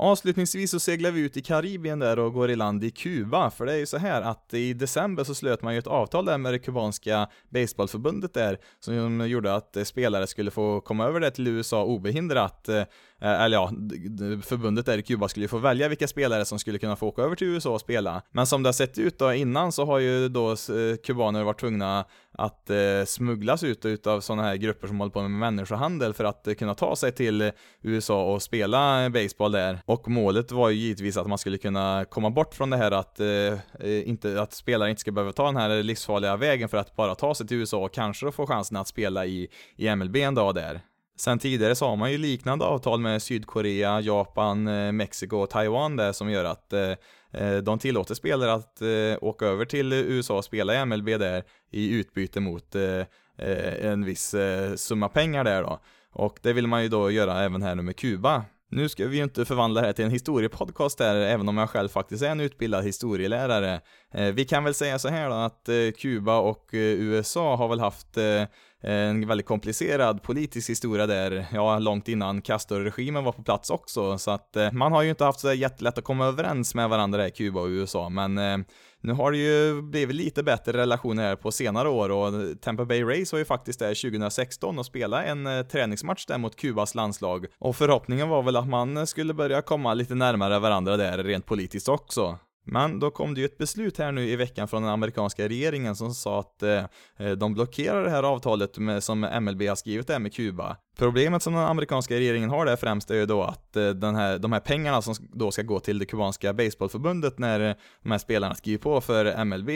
Avslutningsvis 0.00 0.70
så 0.70 0.80
seglar 0.80 1.10
vi 1.10 1.20
ut 1.20 1.36
i 1.36 1.42
Karibien 1.42 1.98
där 1.98 2.18
och 2.18 2.32
går 2.32 2.50
i 2.50 2.56
land 2.56 2.84
i 2.84 2.90
Kuba, 2.90 3.50
för 3.50 3.66
det 3.66 3.72
är 3.72 3.76
ju 3.76 3.86
så 3.86 3.98
här 3.98 4.22
att 4.22 4.54
i 4.54 4.72
december 4.72 5.24
så 5.24 5.34
slöt 5.34 5.62
man 5.62 5.72
ju 5.72 5.78
ett 5.78 5.86
avtal 5.86 6.24
där 6.24 6.38
med 6.38 6.52
det 6.52 6.58
kubanska 6.58 7.28
baseballförbundet 7.48 8.34
där, 8.34 8.58
som 8.80 9.28
gjorde 9.28 9.54
att 9.54 9.76
spelare 9.84 10.26
skulle 10.26 10.50
få 10.50 10.80
komma 10.80 11.04
över 11.04 11.20
det 11.20 11.30
till 11.30 11.46
USA 11.46 11.84
obehindrat, 11.84 12.68
eh, 12.68 12.84
eller 13.20 13.56
ja, 13.56 13.70
förbundet 14.42 14.86
där 14.86 14.98
i 14.98 15.02
Kuba 15.02 15.28
skulle 15.28 15.44
ju 15.44 15.48
få 15.48 15.58
välja 15.58 15.88
vilka 15.88 16.08
spelare 16.08 16.44
som 16.44 16.58
skulle 16.58 16.78
kunna 16.78 16.96
få 16.96 17.06
åka 17.06 17.22
över 17.22 17.36
till 17.36 17.46
USA 17.46 17.70
och 17.70 17.80
spela. 17.80 18.22
Men 18.30 18.46
som 18.46 18.62
det 18.62 18.68
har 18.68 18.72
sett 18.72 18.98
ut 18.98 19.18
då 19.18 19.32
innan 19.32 19.72
så 19.72 19.84
har 19.84 19.98
ju 19.98 20.28
då 20.28 20.56
kubaner 21.04 21.44
varit 21.44 21.60
tvungna 21.60 22.04
att 22.32 22.70
eh, 22.70 23.04
smugglas 23.06 23.62
ut 23.62 23.84
utav 23.84 24.20
sådana 24.20 24.42
här 24.42 24.56
grupper 24.56 24.86
som 24.86 24.98
håller 24.98 25.12
på 25.12 25.22
med 25.22 25.30
människohandel 25.30 26.14
för 26.14 26.24
att 26.24 26.46
eh, 26.46 26.54
kunna 26.54 26.74
ta 26.74 26.96
sig 26.96 27.12
till 27.12 27.52
USA 27.82 28.34
och 28.34 28.42
spela 28.42 29.10
baseball 29.10 29.52
där. 29.52 29.77
Och 29.84 30.08
målet 30.08 30.52
var 30.52 30.70
ju 30.70 30.76
givetvis 30.76 31.16
att 31.16 31.26
man 31.26 31.38
skulle 31.38 31.58
kunna 31.58 32.04
komma 32.10 32.30
bort 32.30 32.54
från 32.54 32.70
det 32.70 32.76
här 32.76 32.90
att, 32.90 33.20
eh, 33.20 33.26
eh, 33.26 34.08
inte, 34.08 34.42
att 34.42 34.52
spelare 34.52 34.90
inte 34.90 35.00
ska 35.00 35.12
behöva 35.12 35.32
ta 35.32 35.46
den 35.46 35.56
här 35.56 35.82
livsfarliga 35.82 36.36
vägen 36.36 36.68
för 36.68 36.76
att 36.76 36.96
bara 36.96 37.14
ta 37.14 37.34
sig 37.34 37.46
till 37.46 37.56
USA 37.56 37.84
och 37.84 37.94
kanske 37.94 38.32
få 38.32 38.46
chansen 38.46 38.76
att 38.76 38.88
spela 38.88 39.26
i, 39.26 39.48
i 39.76 39.96
MLB 39.96 40.16
en 40.16 40.34
dag 40.34 40.54
där. 40.54 40.80
Sen 41.16 41.38
tidigare 41.38 41.74
så 41.74 41.86
har 41.86 41.96
man 41.96 42.12
ju 42.12 42.18
liknande 42.18 42.64
avtal 42.64 43.00
med 43.00 43.22
Sydkorea, 43.22 44.00
Japan, 44.00 44.68
eh, 44.68 44.92
Mexiko 44.92 45.36
och 45.36 45.50
Taiwan 45.50 45.96
där 45.96 46.12
som 46.12 46.30
gör 46.30 46.44
att 46.44 46.72
eh, 46.72 46.92
eh 47.32 47.56
de 47.56 47.78
tillåter 47.78 48.14
spelare 48.14 48.52
att 48.52 48.82
åka 49.20 49.46
över 49.46 49.64
till 49.64 49.92
USA 49.92 50.36
och 50.36 50.44
spela 50.44 50.74
i 50.74 50.86
MLB 50.86 51.06
där 51.18 51.42
i 51.70 51.90
utbyte 51.90 52.40
mot 52.40 52.74
en 53.80 54.04
viss 54.04 54.34
summa 54.76 55.08
pengar 55.08 55.44
där 55.44 55.62
då. 55.62 55.80
Och 56.12 56.38
det 56.42 56.52
vill 56.52 56.66
man 56.66 56.82
ju 56.82 56.88
då 56.88 57.10
göra 57.10 57.44
även 57.44 57.62
här 57.62 57.74
nu 57.74 57.82
med 57.82 57.96
Kuba. 57.96 58.44
Nu 58.70 58.88
ska 58.88 59.06
vi 59.06 59.16
ju 59.16 59.22
inte 59.22 59.44
förvandla 59.44 59.80
det 59.80 59.86
här 59.86 59.92
till 59.92 60.04
en 60.04 60.10
historiepodcast 60.10 61.00
här, 61.00 61.16
även 61.16 61.48
om 61.48 61.58
jag 61.58 61.70
själv 61.70 61.88
faktiskt 61.88 62.22
är 62.22 62.30
en 62.30 62.40
utbildad 62.40 62.84
historielärare. 62.84 63.80
Eh, 64.14 64.26
vi 64.26 64.44
kan 64.44 64.64
väl 64.64 64.74
säga 64.74 64.98
så 64.98 65.08
här 65.08 65.28
då 65.28 65.34
att 65.34 65.68
eh, 65.68 65.74
Kuba 65.98 66.38
och 66.38 66.74
eh, 66.74 66.80
USA 66.80 67.56
har 67.56 67.68
väl 67.68 67.80
haft 67.80 68.18
Eh, 68.82 68.92
en 68.92 69.28
väldigt 69.28 69.46
komplicerad 69.46 70.22
politisk 70.22 70.70
historia 70.70 71.06
där, 71.06 71.46
ja, 71.52 71.78
långt 71.78 72.08
innan 72.08 72.42
Castro-regimen 72.42 73.24
var 73.24 73.32
på 73.32 73.42
plats 73.42 73.70
också, 73.70 74.18
så 74.18 74.30
att 74.30 74.56
eh, 74.56 74.72
man 74.72 74.92
har 74.92 75.02
ju 75.02 75.10
inte 75.10 75.24
haft 75.24 75.40
så 75.40 75.52
jättelätt 75.52 75.98
att 75.98 76.04
komma 76.04 76.26
överens 76.26 76.74
med 76.74 76.88
varandra 76.88 77.28
i 77.28 77.30
Kuba 77.30 77.60
och 77.60 77.68
USA, 77.68 78.08
men 78.08 78.38
eh, 78.38 78.58
nu 79.00 79.12
har 79.12 79.32
det 79.32 79.38
ju 79.38 79.82
blivit 79.82 80.16
lite 80.16 80.42
bättre 80.42 80.72
relationer 80.72 81.22
här 81.22 81.36
på 81.36 81.52
senare 81.52 81.88
år 81.88 82.10
och 82.10 82.28
eh, 82.28 82.54
Tampa 82.54 82.84
Bay 82.84 83.04
Rays 83.04 83.32
var 83.32 83.38
ju 83.38 83.44
faktiskt 83.44 83.78
där 83.78 84.10
2016 84.10 84.78
och 84.78 84.86
spelade 84.86 85.22
en 85.22 85.46
eh, 85.46 85.62
träningsmatch 85.62 86.26
där 86.26 86.38
mot 86.38 86.56
Kubas 86.56 86.94
landslag 86.94 87.46
och 87.58 87.76
förhoppningen 87.76 88.28
var 88.28 88.42
väl 88.42 88.56
att 88.56 88.68
man 88.68 89.06
skulle 89.06 89.34
börja 89.34 89.62
komma 89.62 89.94
lite 89.94 90.14
närmare 90.14 90.58
varandra 90.58 90.96
där 90.96 91.18
rent 91.24 91.46
politiskt 91.46 91.88
också. 91.88 92.38
Men 92.70 93.00
då 93.00 93.10
kom 93.10 93.34
det 93.34 93.40
ju 93.40 93.44
ett 93.44 93.58
beslut 93.58 93.98
här 93.98 94.12
nu 94.12 94.28
i 94.28 94.36
veckan 94.36 94.68
från 94.68 94.82
den 94.82 94.90
amerikanska 94.90 95.48
regeringen 95.48 95.96
som 95.96 96.14
sa 96.14 96.40
att 96.40 96.62
eh, 96.62 96.84
eh 97.18 97.30
de 97.30 97.54
blockerar 97.54 98.04
det 98.04 98.10
här 98.10 98.22
avtalet 98.22 98.78
med, 98.78 99.04
som 99.04 99.20
MLB 99.20 99.62
har 99.62 99.76
skrivit 99.76 100.06
där 100.06 100.18
med 100.18 100.34
Kuba. 100.34 100.76
Problemet 100.98 101.42
som 101.42 101.52
den 101.54 101.62
amerikanska 101.62 102.14
regeringen 102.14 102.50
har 102.50 102.66
där 102.66 102.76
främst 102.76 103.10
är 103.10 103.14
ju 103.14 103.26
då 103.26 103.42
att 103.42 103.76
eh, 103.76 103.88
den 103.88 104.14
här, 104.14 104.38
de 104.38 104.52
här 104.52 104.60
pengarna 104.60 105.02
som 105.02 105.14
då 105.32 105.50
ska 105.50 105.62
gå 105.62 105.80
till 105.80 105.98
det 105.98 106.06
kubanska 106.06 106.52
baseballförbundet 106.52 107.38
när 107.38 107.60
eh, 107.60 107.74
de 108.02 108.10
här 108.10 108.18
spelarna 108.18 108.54
skriver 108.54 108.78
på 108.78 109.00
för 109.00 109.44
MLB, 109.44 109.68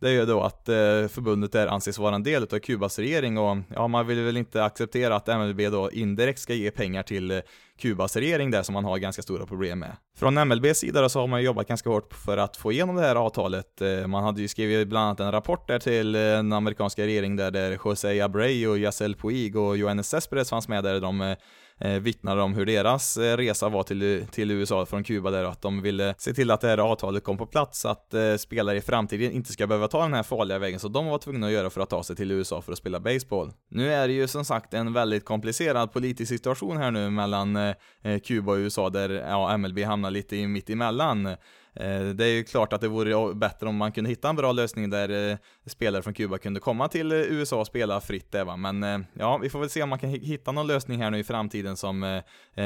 det 0.00 0.08
är 0.08 0.12
ju 0.12 0.26
då 0.26 0.42
att 0.42 0.68
eh, 0.68 0.74
förbundet 1.08 1.52
där 1.52 1.66
anses 1.66 1.98
vara 1.98 2.14
en 2.14 2.22
del 2.22 2.42
av 2.42 2.58
Kubas 2.58 2.98
regering 2.98 3.38
och 3.38 3.56
ja, 3.74 3.88
man 3.88 4.06
vill 4.06 4.20
väl 4.20 4.36
inte 4.36 4.64
acceptera 4.64 5.16
att 5.16 5.26
MLB 5.26 5.60
då 5.60 5.90
indirekt 5.90 6.40
ska 6.40 6.54
ge 6.54 6.70
pengar 6.70 7.02
till 7.02 7.30
eh, 7.30 7.40
Kubas 7.80 8.16
regering 8.16 8.50
där 8.50 8.62
som 8.62 8.72
man 8.72 8.84
har 8.84 8.98
ganska 8.98 9.22
stora 9.22 9.46
problem 9.46 9.78
med. 9.78 9.96
Från 10.18 10.48
MLBs 10.48 10.78
sida 10.78 11.02
då 11.02 11.08
så 11.08 11.20
har 11.20 11.26
man 11.26 11.42
jobbat 11.42 11.68
ganska 11.68 11.90
hårt 11.90 12.14
för 12.14 12.36
att 12.36 12.56
få 12.56 12.72
igenom 12.72 12.96
det 12.96 13.02
här 13.02 13.16
avtalet. 13.16 13.80
Eh, 13.80 14.06
man 14.06 14.24
hade 14.24 14.40
ju 14.40 14.48
skrivit 14.48 14.88
bland 14.88 15.06
annat 15.06 15.20
en 15.20 15.32
rapport 15.32 15.68
där 15.68 15.78
till 15.78 16.14
eh, 16.14 16.20
den 16.20 16.52
amerikanska 16.52 17.06
regeringen 17.06 17.36
där, 17.36 17.50
där 17.50 17.78
José 17.84 18.20
Abreu, 18.20 18.78
Yasel 18.78 19.14
Puig 19.14 19.56
och 19.56 19.76
Johannes 19.76 20.08
Cespedes 20.08 20.50
fanns 20.50 20.68
med 20.68 20.84
där 20.84 21.00
de 21.00 21.20
eh, 21.20 21.36
eh, 21.80 22.00
vittnade 22.00 22.42
om 22.42 22.54
hur 22.54 22.66
deras 22.66 23.16
eh, 23.16 23.36
resa 23.36 23.68
var 23.68 23.82
till, 23.82 24.26
till 24.30 24.50
USA 24.50 24.86
från 24.86 25.04
Kuba 25.04 25.30
där 25.30 25.44
och 25.44 25.52
att 25.52 25.62
de 25.62 25.82
ville 25.82 26.14
se 26.18 26.34
till 26.34 26.50
att 26.50 26.60
det 26.60 26.68
här 26.68 26.78
avtalet 26.78 27.24
kom 27.24 27.38
på 27.38 27.46
plats, 27.46 27.80
så 27.80 27.88
att 27.88 28.14
eh, 28.14 28.36
spelare 28.36 28.76
i 28.76 28.80
framtiden 28.80 29.32
inte 29.32 29.52
ska 29.52 29.66
behöva 29.66 29.88
ta 29.88 30.02
den 30.02 30.14
här 30.14 30.22
farliga 30.22 30.58
vägen, 30.58 30.80
som 30.80 30.92
de 30.92 31.06
var 31.06 31.18
tvungna 31.18 31.46
att 31.46 31.52
göra 31.52 31.70
för 31.70 31.80
att 31.80 31.90
ta 31.90 32.02
sig 32.02 32.16
till 32.16 32.30
USA 32.30 32.62
för 32.62 32.72
att 32.72 32.78
spela 32.78 33.00
baseball. 33.00 33.52
Nu 33.70 33.92
är 33.92 34.08
det 34.08 34.14
ju 34.14 34.28
som 34.28 34.44
sagt 34.44 34.74
en 34.74 34.92
väldigt 34.92 35.24
komplicerad 35.24 35.92
politisk 35.92 36.28
situation 36.28 36.76
här 36.76 36.90
nu 36.90 37.10
mellan 37.10 37.56
eh, 37.56 37.74
eh 38.02 38.18
Kuba 38.18 38.52
och 38.52 38.56
USA 38.56 38.90
där 38.90 39.10
ja, 39.10 39.56
MLB 39.56 39.78
hamnar 39.78 40.10
lite 40.10 40.46
mitt 40.46 40.70
emellan. 40.70 41.36
Eh, 41.74 42.02
det 42.02 42.24
är 42.24 42.32
ju 42.32 42.44
klart 42.44 42.72
att 42.72 42.80
det 42.80 42.88
vore 42.88 43.34
bättre 43.34 43.68
om 43.68 43.76
man 43.76 43.92
kunde 43.92 44.10
hitta 44.10 44.28
en 44.28 44.36
bra 44.36 44.52
lösning 44.52 44.90
där 44.90 45.30
eh, 45.30 45.36
spelare 45.66 46.02
från 46.02 46.14
Kuba 46.14 46.38
kunde 46.38 46.60
komma 46.60 46.88
till 46.88 47.12
eh, 47.12 47.18
USA 47.18 47.60
och 47.60 47.66
spela 47.66 48.00
fritt 48.00 48.32
där 48.32 48.44
va, 48.44 48.56
men 48.56 49.06
ja, 49.12 49.38
vi 49.38 49.50
får 49.50 49.60
väl 49.60 49.70
se 49.70 49.82
om 49.82 49.88
man 49.88 49.98
kan 49.98 50.10
hitta 50.10 50.52
någon 50.52 50.66
lösning 50.66 51.02
här 51.02 51.10
nu 51.10 51.18
i 51.18 51.24
framtiden 51.24 51.76
som 51.76 52.22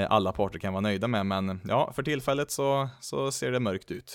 alla 0.08 0.32
parter 0.32 0.58
kan 0.58 0.72
vara 0.72 0.80
nöjda 0.80 1.08
med, 1.08 1.26
men 1.26 1.60
ja, 1.68 1.92
för 1.96 2.02
tillfället 2.02 2.50
så, 2.50 2.88
så 3.00 3.32
ser 3.32 3.52
det 3.52 3.60
mörkt 3.60 3.90
ut. 3.90 4.14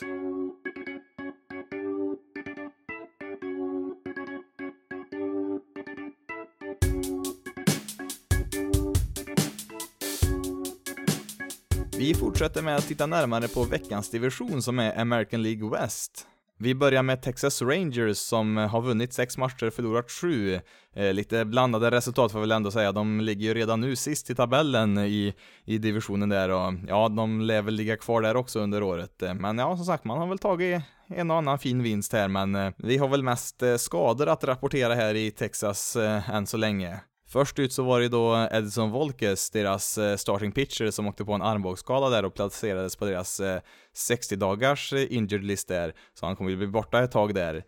Vi 12.00 12.14
fortsätter 12.14 12.62
med 12.62 12.76
att 12.76 12.88
titta 12.88 13.06
närmare 13.06 13.48
på 13.48 13.64
veckans 13.64 14.10
division 14.10 14.62
som 14.62 14.80
är 14.80 15.00
American 15.00 15.44
League 15.44 15.70
West. 15.70 16.28
Vi 16.58 16.76
börjar 16.76 17.04
med 17.04 17.22
Texas 17.22 17.62
Rangers 17.62 18.18
som 18.18 18.58
har 18.58 18.82
vunnit 18.82 19.14
sex 19.14 19.38
matcher, 19.38 19.70
förlorat 19.70 20.12
sju. 20.12 20.60
Eh, 20.96 21.14
lite 21.14 21.46
blandade 21.46 21.92
resultat 21.92 22.32
får 22.32 22.40
vi 22.40 22.44
väl 22.44 22.52
ändå 22.52 22.72
säga. 22.72 22.92
De 22.92 23.22
ligger 23.22 23.48
ju 23.48 23.54
redan 23.54 23.82
nu 23.82 23.96
sist 23.96 24.30
i 24.30 24.36
tabellen 24.36 24.98
i, 24.98 25.34
i 25.66 25.78
divisionen 25.78 26.30
där 26.30 26.50
och 26.50 26.74
ja, 26.88 27.10
de 27.10 27.42
lär 27.42 27.62
väl 27.62 27.74
ligga 27.74 27.98
kvar 27.98 28.22
där 28.22 28.36
också 28.36 28.60
under 28.60 28.84
året. 28.84 29.22
Eh, 29.22 29.34
men 29.34 29.58
ja, 29.58 29.76
som 29.78 29.86
sagt, 29.86 30.04
man 30.04 30.18
har 30.18 30.28
väl 30.28 30.40
tagit 30.40 30.82
en 31.08 31.32
och 31.32 31.38
annan 31.38 31.60
fin 31.60 31.84
vinst 31.84 32.14
här, 32.14 32.28
men 32.28 32.56
eh, 32.56 32.72
vi 32.78 32.98
har 32.98 33.08
väl 33.08 33.24
mest 33.24 33.64
eh, 33.64 33.76
skador 33.76 34.28
att 34.28 34.44
rapportera 34.44 34.96
här 34.96 35.16
i 35.16 35.32
Texas 35.32 35.96
eh, 35.96 36.30
än 36.30 36.48
så 36.48 36.58
länge. 36.58 37.00
Först 37.32 37.60
ut 37.60 37.74
så 37.74 37.84
var 37.84 38.00
det 38.00 38.08
då 38.08 38.48
Edison 38.52 38.92
Volkes, 38.92 39.50
deras 39.50 39.98
eh, 39.98 40.16
starting 40.16 40.52
pitcher, 40.52 40.92
som 40.92 41.08
åkte 41.08 41.26
på 41.26 41.34
en 41.34 41.42
armbågsskada 41.42 42.10
där 42.10 42.26
och 42.26 42.34
placerades 42.34 42.96
på 42.96 43.06
deras 43.06 43.40
eh, 43.40 43.62
60-dagars 43.96 44.94
eh, 44.94 45.18
injured 45.18 45.44
list 45.44 45.68
där, 45.68 45.94
så 46.14 46.26
han 46.26 46.36
kommer 46.36 46.50
ju 46.50 46.58
bli 46.58 46.68
borta 46.68 47.04
ett 47.04 47.12
tag 47.12 47.34
där. 47.34 47.64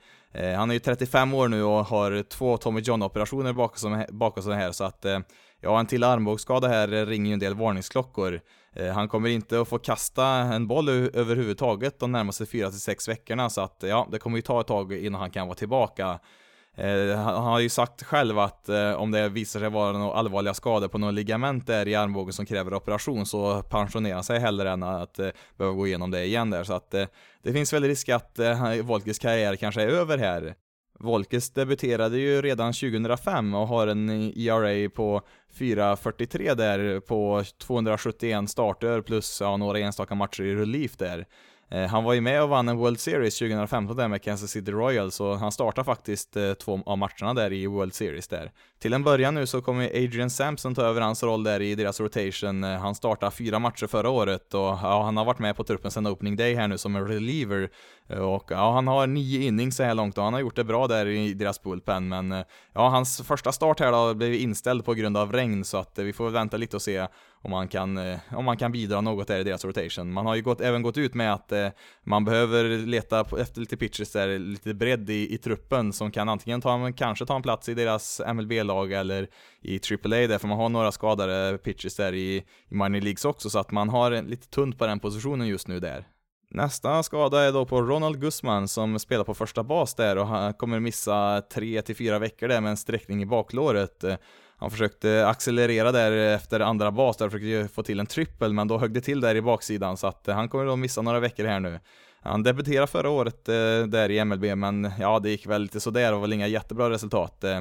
Han 0.56 0.70
är 0.70 0.74
ju 0.74 0.80
35 0.80 1.34
år 1.34 1.48
nu 1.48 1.64
och 1.64 1.86
har 1.86 2.24
två 2.24 2.58
Tommy 2.58 2.82
John-operationer 2.82 3.54
bakom 4.12 4.44
sig 4.44 4.54
här, 4.54 4.72
så 4.72 4.84
att 4.84 5.06
ja, 5.62 5.80
en 5.80 5.86
till 5.86 6.04
armbågsskada 6.04 6.68
här 6.68 7.06
ringer 7.06 7.28
ju 7.28 7.34
en 7.34 7.40
del 7.40 7.56
varningsklockor. 7.56 8.42
Han 8.94 9.08
kommer 9.08 9.30
inte 9.30 9.62
att 9.62 9.68
få 9.68 9.80
kasta 9.80 10.26
en 10.26 10.68
boll 10.68 10.90
överhuvudtaget 10.90 12.00
de 12.00 12.12
närmaste 12.12 12.44
4-6 12.44 13.10
veckorna, 13.10 13.50
så 13.50 13.62
att 13.62 13.84
ja, 13.88 14.08
det 14.12 14.20
kommer 14.20 14.38
ju 14.38 14.42
ta 14.42 14.62
ett 14.62 14.68
tag 14.68 14.94
innan 14.94 15.22
han 15.22 15.32
kan 15.32 15.48
vara 15.48 15.58
tillbaka. 15.58 16.20
Eh, 16.78 17.18
han 17.18 17.44
har 17.44 17.60
ju 17.60 17.70
sagt 17.70 18.04
själv 18.04 18.40
att 18.40 18.70
eh, 18.70 18.94
om 18.94 19.12
det 19.12 19.30
visar 19.30 19.60
sig 19.60 19.70
vara 19.70 19.98
några 19.98 20.14
allvarliga 20.14 20.54
skador 20.54 20.88
på 20.88 20.98
några 20.98 21.12
ligament 21.12 21.68
där 21.68 21.88
i 21.88 21.96
armbågen 21.96 22.34
som 22.34 22.46
kräver 22.46 22.74
operation 22.74 23.26
så 23.26 23.62
pensionerar 23.62 24.16
han 24.16 24.24
sig 24.24 24.40
hellre 24.40 24.72
än 24.72 24.84
att 24.84 25.20
eh, 25.20 25.30
behöva 25.58 25.76
gå 25.76 25.88
igenom 25.88 26.12
det 26.12 26.26
igen 26.26 26.50
där. 26.50 26.64
Så 26.64 26.74
att 26.74 26.94
eh, 26.94 27.06
det 27.44 27.54
finns 27.54 27.74
väl 27.74 27.84
risk 27.84 28.10
att 28.10 28.40
eh, 28.40 28.82
Volkes 28.82 29.20
karriär 29.20 29.56
kanske 29.56 29.82
är 29.82 29.88
över 29.88 30.18
här. 30.18 30.56
Volkes 31.00 31.54
debuterade 31.54 32.18
ju 32.18 32.42
redan 32.42 32.74
2005 32.74 33.54
och 33.54 33.68
har 33.68 33.88
en 33.88 34.10
ERA 34.10 34.90
på 34.90 35.22
4.43 35.58 36.56
där 36.56 37.00
på 37.00 37.44
271 37.58 38.50
starter 38.50 39.02
plus 39.02 39.42
ja, 39.42 39.58
några 39.58 39.80
enstaka 39.80 40.16
matcher 40.16 40.44
i 40.44 40.56
relief 40.56 40.98
där. 40.98 41.26
Eh, 41.72 41.88
han 41.88 42.04
var 42.04 42.14
ju 42.14 42.22
med 42.22 42.44
och 42.44 42.50
vann 42.50 42.70
en 42.70 42.78
World 42.78 43.00
Series 43.00 43.38
2015 43.38 43.98
där 43.98 44.08
med 44.08 44.22
Kansas 44.22 44.52
City 44.52 44.72
Royals 44.72 45.20
och 45.20 45.40
han 45.40 45.52
startar 45.52 45.84
faktiskt 45.84 46.38
eh, 46.38 46.54
två 46.54 46.80
av 46.86 46.98
matcherna 46.98 47.34
där 47.34 47.54
i 47.54 47.68
World 47.68 47.94
Series 47.94 48.28
där. 48.28 48.52
Till 48.80 48.94
en 48.94 49.04
början 49.04 49.36
nu 49.36 49.46
så 49.48 49.62
kommer 49.62 49.86
Adrian 49.86 50.30
Sampson 50.30 50.76
ta 50.76 50.82
över 50.82 51.02
hans 51.02 51.24
roll 51.24 51.44
där 51.44 51.62
i 51.62 51.76
deras 51.76 52.00
rotation. 52.00 52.64
Eh, 52.64 52.80
han 52.80 52.96
startade 52.96 53.32
fyra 53.32 53.60
matcher 53.60 53.88
förra 53.88 54.10
året 54.10 54.54
och 54.54 54.60
ja, 54.62 55.04
han 55.04 55.18
har 55.18 55.26
varit 55.26 55.40
med 55.40 55.56
på 55.56 55.64
truppen 55.64 55.92
sedan 55.92 56.08
opening 56.08 56.36
day 56.36 56.56
här 56.56 56.68
nu 56.68 56.78
som 56.78 56.96
en 56.96 57.08
reliever. 57.08 57.70
Och 58.20 58.52
ja, 58.52 58.74
han 58.74 58.88
har 58.88 59.08
nio 59.08 59.48
innings 59.48 59.76
så 59.76 59.84
här 59.84 59.96
långt 59.96 60.18
och 60.18 60.24
han 60.24 60.34
har 60.34 60.40
gjort 60.40 60.56
det 60.56 60.64
bra 60.64 60.88
där 60.88 61.06
i 61.06 61.34
deras 61.34 61.62
bullpen 61.62 62.08
men 62.08 62.32
ja, 62.74 62.90
hans 62.90 63.22
första 63.22 63.52
start 63.52 63.80
här 63.80 63.92
då 63.92 64.14
blev 64.14 64.34
inställd 64.34 64.86
på 64.86 64.94
grund 64.94 65.18
av 65.18 65.32
regn 65.34 65.64
så 65.64 65.78
att 65.78 66.00
vi 66.00 66.14
får 66.14 66.30
vänta 66.30 66.58
lite 66.58 66.76
och 66.76 66.82
se 66.82 67.08
om 67.42 67.52
man 67.52 67.68
kan, 67.68 67.98
eh, 67.98 68.20
om 68.32 68.46
man 68.46 68.58
kan 68.58 68.72
bidra 68.72 69.02
något 69.02 69.28
där 69.28 69.40
i 69.40 69.44
deras 69.44 69.66
rotation. 69.66 70.14
Man 70.14 70.26
har 70.26 70.36
ju 70.36 70.42
gått, 70.42 70.62
även 70.62 70.82
gått 70.82 70.98
ut 70.98 71.14
med 71.14 71.34
att 71.34 71.52
eh, 71.52 71.68
man 72.04 72.26
behöver 72.26 72.78
leta 72.78 73.26
efter 73.40 73.60
lite 73.60 73.78
pitchers 73.78 74.12
där, 74.12 74.40
lite 74.40 74.74
bredd 74.74 75.10
i, 75.10 75.34
i 75.34 75.38
truppen 75.38 75.94
som 75.94 76.12
kan 76.12 76.30
antingen 76.30 76.62
ta, 76.62 76.92
kanske 76.92 77.26
ta 77.26 77.36
en 77.36 77.42
plats 77.42 77.70
i 77.70 77.74
deras 77.74 78.22
MLB-lag 78.34 78.92
eller 78.92 79.28
i 79.62 79.76
AAA 79.76 80.28
där, 80.28 80.38
för 80.38 80.48
man 80.48 80.58
har 80.58 80.70
några 80.70 80.92
skadade 80.92 81.58
pitchers 81.58 81.96
där 81.96 82.14
i, 82.14 82.36
i 82.38 82.46
minor 82.70 83.02
leagues 83.02 83.26
också, 83.26 83.50
så 83.50 83.60
att 83.60 83.72
man 83.72 83.90
har 83.90 84.22
lite 84.22 84.48
tunt 84.48 84.78
på 84.78 84.88
den 84.88 85.00
positionen 85.00 85.48
just 85.48 85.68
nu 85.68 85.80
där. 85.80 86.08
Nästa 86.54 87.04
skada 87.04 87.42
är 87.42 87.52
då 87.52 87.66
på 87.66 87.82
Ronald 87.82 88.22
Guzman 88.22 88.68
som 88.68 89.00
spelar 89.00 89.24
på 89.24 89.34
första 89.34 89.64
bas 89.64 89.96
där 89.96 90.18
och 90.18 90.28
han 90.28 90.54
kommer 90.54 90.80
missa 90.80 91.40
3-4 91.40 92.20
veckor 92.20 92.48
där 92.48 92.62
med 92.62 92.70
en 92.70 92.78
sträckning 92.78 93.22
i 93.22 93.26
baklåret. 93.26 94.04
Han 94.62 94.72
försökte 94.72 95.28
accelerera 95.28 95.92
där 95.92 96.12
efter 96.12 96.60
andra 96.60 96.92
bas, 96.92 97.18
där 97.18 97.30
försökte 97.30 97.74
få 97.74 97.84
till 97.84 98.00
en 98.00 98.06
trippel, 98.06 98.54
men 98.54 98.68
då 98.68 98.78
högg 98.78 98.94
det 98.94 99.02
till 99.02 99.22
där 99.22 99.36
i 99.36 99.42
baksidan, 99.42 99.98
så 99.98 100.08
att 100.08 100.28
eh, 100.28 100.36
han 100.36 100.50
kommer 100.50 100.66
då 100.66 100.76
missa 100.76 101.02
några 101.02 101.20
veckor 101.20 101.46
här 101.46 101.60
nu. 101.60 101.80
Han 102.22 102.44
debuterade 102.44 102.88
förra 102.88 103.10
året 103.10 103.50
eh, 103.50 103.54
där 103.88 104.12
i 104.12 104.26
MLB, 104.26 104.58
men 104.58 104.92
ja, 105.00 105.20
det 105.20 105.30
gick 105.30 105.46
väl 105.48 105.62
lite 105.62 105.80
sådär 105.80 106.14
och 106.14 106.24
väl 106.24 106.34
inga 106.34 106.48
jättebra 106.48 106.90
resultat. 106.90 107.44
Eh. 107.44 107.58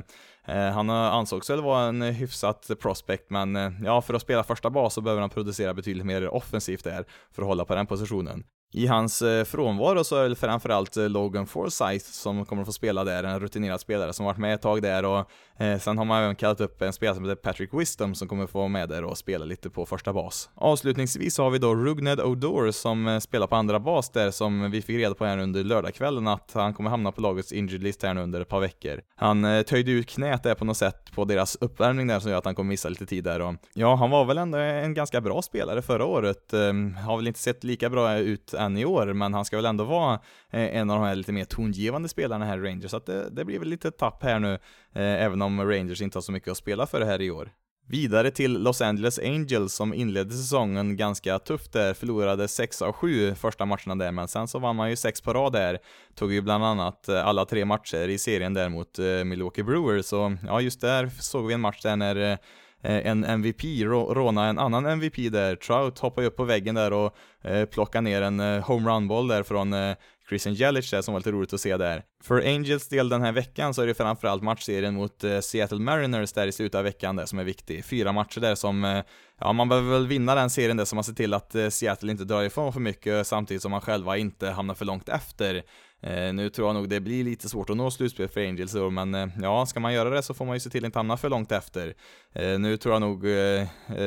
eh 0.47 0.71
han 0.73 0.91
ansågs 0.91 1.51
väl 1.51 1.63
vara 1.63 1.85
en 1.85 2.03
hyfsat 2.03 2.71
prospect, 2.81 3.31
men 3.31 3.57
eh, 3.57 3.71
ja, 3.85 4.03
för 4.03 4.15
att 4.15 4.23
spela 4.23 4.45
första 4.45 4.71
bas 4.71 4.95
så 4.95 5.01
behöver 5.01 5.21
han 5.21 5.31
producera 5.31 5.75
betydligt 5.75 6.07
mer 6.07 6.29
offensivt 6.29 6.85
där 6.85 7.05
för 7.33 7.43
att 7.43 7.49
hålla 7.49 7.65
på 7.65 7.75
den 7.75 7.87
positionen. 7.87 8.45
I 8.73 8.87
hans 8.87 9.23
eh, 9.23 9.45
frånvaro 9.45 10.05
så 10.05 10.17
är 10.17 10.29
det 10.29 10.35
framförallt 10.35 10.97
eh, 10.97 11.09
Logan 11.09 11.47
Forsyth 11.47 12.05
som 12.05 12.45
kommer 12.45 12.63
att 12.63 12.69
få 12.69 12.73
spela 12.73 13.05
där, 13.05 13.25
en 13.25 13.41
rutinerad 13.41 13.81
spelare 13.81 14.13
som 14.13 14.27
varit 14.27 14.39
med 14.39 14.55
ett 14.55 14.63
tag 14.63 14.83
där 14.83 15.05
och 15.05 15.31
eh, 15.61 15.79
sen 15.79 15.99
har 15.99 16.05
man 16.05 16.23
även 16.23 16.37
kallat 16.37 16.61
upp 16.61 16.83
en 16.83 16.93
spelare 16.93 17.15
som 17.15 17.25
heter 17.25 17.43
Patrick 17.43 17.75
Wisdom 17.75 18.15
som 18.15 18.29
kommer 18.29 18.45
att 18.45 18.51
få 18.51 18.59
vara 18.59 18.69
med 18.69 18.89
där 18.89 19.05
och 19.05 19.19
spela 19.19 19.45
lite 19.45 19.71
på 19.71 19.87
första 19.87 20.13
bas. 20.13 20.51
Avslutningsvis 20.55 21.39
har 21.39 21.51
vi 21.51 21.59
då 21.59 21.75
Rugned 21.75 22.21
Odour 22.21 22.71
som 22.71 23.09
eh, 23.09 23.19
spelar 23.19 23.47
på 23.47 23.57
andra 23.57 23.81
bas 23.81 24.11
där 24.11 24.31
som 24.31 24.71
vi 24.71 24.83
fick 24.83 24.97
reda 24.97 25.15
på 25.15 25.25
här 25.25 25.39
under 25.39 25.65
lördagskvällen 25.65 26.29
att 26.29 26.51
han 26.55 26.75
kommer 26.75 26.91
hamna 26.91 27.13
på 27.13 27.21
lagets 27.21 27.53
injured 27.53 27.83
list 27.83 28.03
här 28.03 28.15
nu 28.15 28.21
under 28.21 28.41
ett 28.41 28.49
par 28.49 28.61
veckor. 28.61 29.01
Han 29.17 29.45
eh, 29.45 29.63
töjde 29.63 29.91
ut 29.91 30.09
knät 30.09 30.43
där 30.43 30.55
på 30.55 30.65
något 30.65 30.77
sätt 30.77 31.13
på 31.15 31.25
deras 31.25 31.57
uppvärmning 31.61 32.07
där 32.07 32.21
som 32.21 32.31
gör 32.31 32.39
att 32.39 32.45
han 32.45 32.55
kommer 32.55 32.69
missa 32.69 32.89
lite 32.89 33.07
tid 33.07 33.25
där 33.25 33.41
och 33.41 33.55
ja, 33.75 33.95
han 33.95 34.11
var 34.11 34.25
väl 34.25 34.39
ändå 34.39 34.59
en 34.59 34.95
ganska 34.95 35.21
bra 35.21 35.43
spelare 35.43 35.83
förra 35.83 36.05
året. 36.05 36.53
Eh, 36.53 36.61
har 37.07 37.17
väl 37.17 37.27
inte 37.27 37.41
sett 37.41 37.65
lika 37.65 37.91
bra 37.91 38.17
ut 38.19 38.55
än 38.61 38.77
i 38.77 38.85
år, 38.85 39.13
men 39.13 39.35
han 39.35 39.45
ska 39.45 39.57
väl 39.57 39.67
ändå 39.67 39.85
vara 39.85 40.15
eh, 40.51 40.77
en 40.77 40.91
av 40.91 41.01
de 41.01 41.07
här 41.07 41.15
lite 41.15 41.33
mer 41.33 41.45
tongivande 41.45 42.09
spelarna 42.09 42.45
här 42.45 42.59
i 42.59 42.69
Rangers, 42.69 42.91
så 42.91 42.97
att 42.97 43.07
det, 43.07 43.31
det 43.31 43.45
blir 43.45 43.59
väl 43.59 43.69
lite 43.69 43.91
tapp 43.91 44.23
här 44.23 44.39
nu, 44.39 44.53
eh, 44.93 45.25
även 45.25 45.43
om 45.43 45.61
Rangers 45.61 46.03
inte 46.03 46.17
har 46.19 46.23
så 46.23 46.33
mycket 46.33 46.51
att 46.51 46.57
spela 46.57 46.87
för 46.87 47.01
det 47.01 47.07
här 47.07 47.21
i 47.21 47.31
år. 47.31 47.51
Vidare 47.89 48.31
till 48.31 48.63
Los 48.63 48.81
Angeles 48.81 49.19
Angels 49.19 49.75
som 49.75 49.95
inledde 49.95 50.35
säsongen 50.35 50.97
ganska 50.97 51.39
tufft 51.39 51.73
där, 51.73 51.95
förlorade 51.95 52.49
6 52.49 52.83
av 52.83 52.93
7 52.93 53.35
första 53.35 53.65
matcherna 53.67 53.95
där, 53.97 54.13
men 54.13 54.29
sen 54.29 54.49
så 54.49 54.59
vann 54.59 54.77
man 54.77 54.91
ju 54.91 54.97
6 54.97 55.21
på 55.21 55.33
rad 55.33 55.53
där, 55.53 55.79
tog 56.15 56.33
ju 56.33 56.41
bland 56.41 56.65
annat 56.65 57.09
eh, 57.09 57.27
alla 57.27 57.45
tre 57.45 57.65
matcher 57.65 58.09
i 58.09 58.19
serien 58.19 58.55
där 58.55 58.69
mot 58.69 58.99
Milwaukee 59.25 59.63
Brewers, 59.63 60.07
så 60.07 60.37
ja, 60.47 60.61
just 60.61 60.81
där 60.81 61.11
såg 61.21 61.47
vi 61.47 61.55
en 61.55 61.61
match 61.61 61.83
där 61.83 61.97
när 61.97 62.39
Eh, 62.83 63.07
en 63.07 63.25
MVP 63.25 63.65
råna 63.85 64.47
en 64.47 64.59
annan 64.59 64.87
MVP 64.87 65.33
där. 65.33 65.57
Trout 65.57 65.99
hoppar 65.99 66.23
ju 66.23 66.29
upp 66.29 66.37
på 66.37 66.45
väggen 66.45 66.75
där 66.75 66.93
och 66.93 67.17
eh, 67.45 67.65
plockar 67.65 68.03
ner 68.03 68.23
en 68.23 68.41
eh, 68.41 68.63
homerun-boll 68.63 69.29
där 69.29 69.43
från 69.43 69.73
eh, 69.73 69.95
Christian 70.29 70.55
Jelic 70.55 70.91
där 70.91 71.03
som 71.03 71.15
var 71.15 71.21
lite 71.21 71.33
roligt 71.33 71.53
att 71.53 71.61
se 71.61 71.77
där. 71.77 72.03
För 72.23 72.47
Angels 72.47 72.89
del 72.89 73.09
den 73.09 73.23
här 73.23 73.33
veckan 73.33 73.75
så 73.75 73.83
är 73.83 73.87
det 73.87 73.95
framförallt 73.95 74.43
matchserien 74.43 74.95
mot 74.95 75.25
Seattle 75.43 75.79
Mariners 75.79 76.33
där 76.33 76.47
i 76.47 76.53
slutet 76.53 76.75
av 76.75 76.85
veckan 76.85 77.17
där 77.17 77.27
som 77.27 77.39
är 77.39 77.45
viktig. 77.45 77.85
Fyra 77.85 78.13
matcher 78.13 78.41
där 78.41 78.55
som, 78.55 79.03
ja 79.41 79.53
man 79.53 79.69
behöver 79.69 79.91
väl 79.91 80.07
vinna 80.07 80.35
den 80.35 80.51
serien 80.51 80.77
där 80.77 80.85
så 80.85 80.95
man 80.95 81.05
ser 81.05 81.13
till 81.13 81.35
att 81.35 81.55
Seattle 81.71 82.11
inte 82.11 82.25
drar 82.25 82.43
ifrån 82.43 82.73
för 82.73 82.81
mycket 82.81 83.27
samtidigt 83.27 83.63
som 83.63 83.71
man 83.71 83.81
själva 83.81 84.17
inte 84.17 84.51
hamnar 84.51 84.75
för 84.75 84.85
långt 84.85 85.09
efter. 85.09 85.63
Eh, 86.03 86.33
nu 86.35 86.51
tror 86.51 86.69
jag 86.69 86.75
nog 86.75 86.89
det 86.89 87.01
blir 87.01 87.25
lite 87.25 87.49
svårt 87.49 87.71
att 87.71 87.77
nå 87.77 87.91
slutspel 87.91 88.29
för 88.29 88.41
Angels 88.41 88.73
då, 88.73 88.91
men 88.91 89.15
eh, 89.15 89.27
ja, 89.43 89.67
ska 89.67 89.81
man 89.81 89.93
göra 89.93 90.11
det 90.11 90.23
så 90.23 90.35
får 90.35 90.45
man 90.45 90.57
ju 90.57 90.61
se 90.61 90.71
till 90.71 90.85
att 90.85 90.87
inte 90.87 90.99
hamna 90.99 91.17
för 91.17 91.29
långt 91.29 91.53
efter. 91.53 91.95
Eh, 92.33 92.59
nu 92.59 92.77
tror 92.77 92.95
jag 92.95 93.01
nog 93.01 93.25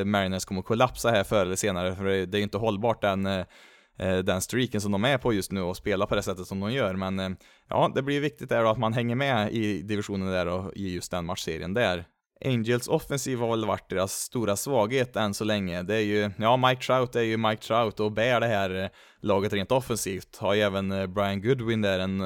Mariners 0.06 0.46
kommer 0.46 0.62
kollapsa 0.62 1.10
här 1.10 1.24
förr 1.24 1.46
eller 1.46 1.56
senare, 1.56 1.96
för 1.96 2.04
det 2.04 2.36
är 2.36 2.40
ju 2.40 2.44
inte 2.44 2.58
hållbart 2.58 3.02
den 3.02 3.46
den 4.24 4.42
streaken 4.42 4.82
som 4.82 4.92
de 4.92 5.06
är 5.06 5.18
på 5.18 5.34
just 5.34 5.52
nu 5.52 5.62
och 5.62 5.78
spela 5.78 6.06
på 6.06 6.16
det 6.16 6.24
sättet 6.24 6.48
som 6.48 6.60
de 6.60 6.72
gör, 6.72 6.94
men 6.96 7.38
ja, 7.70 7.92
det 7.96 8.02
blir 8.02 8.22
viktigt 8.22 8.50
där 8.50 8.72
att 8.72 8.78
man 8.78 8.94
hänger 8.94 9.16
med 9.16 9.54
i 9.54 9.82
divisionen 9.82 10.28
där 10.28 10.48
och 10.48 10.74
i 10.76 10.94
just 10.94 11.12
den 11.12 11.26
matchserien 11.26 11.74
där. 11.74 12.06
Angels 12.46 12.88
offensiv 12.88 13.40
har 13.40 13.50
väl 13.50 13.66
varit 13.66 13.90
deras 13.90 14.14
stora 14.14 14.56
svaghet 14.56 15.16
än 15.16 15.34
så 15.34 15.44
länge. 15.44 15.84
Det 15.84 15.96
är 15.96 16.00
ju, 16.00 16.32
ja, 16.38 16.58
Mike 16.58 16.82
Trout 16.82 17.16
är 17.16 17.22
ju 17.22 17.38
Mike 17.38 17.64
Trout 17.64 18.00
och 18.00 18.12
bär 18.12 18.40
det 18.40 18.48
här 18.48 18.84
eh, 18.84 18.90
laget 19.20 19.54
rent 19.54 19.72
offensivt. 19.72 20.38
Har 20.38 20.54
ju 20.54 20.62
även 20.62 20.92
eh, 20.92 21.08
Brian 21.08 21.42
Goodwin 21.42 21.82
där, 21.82 22.00
en 22.00 22.22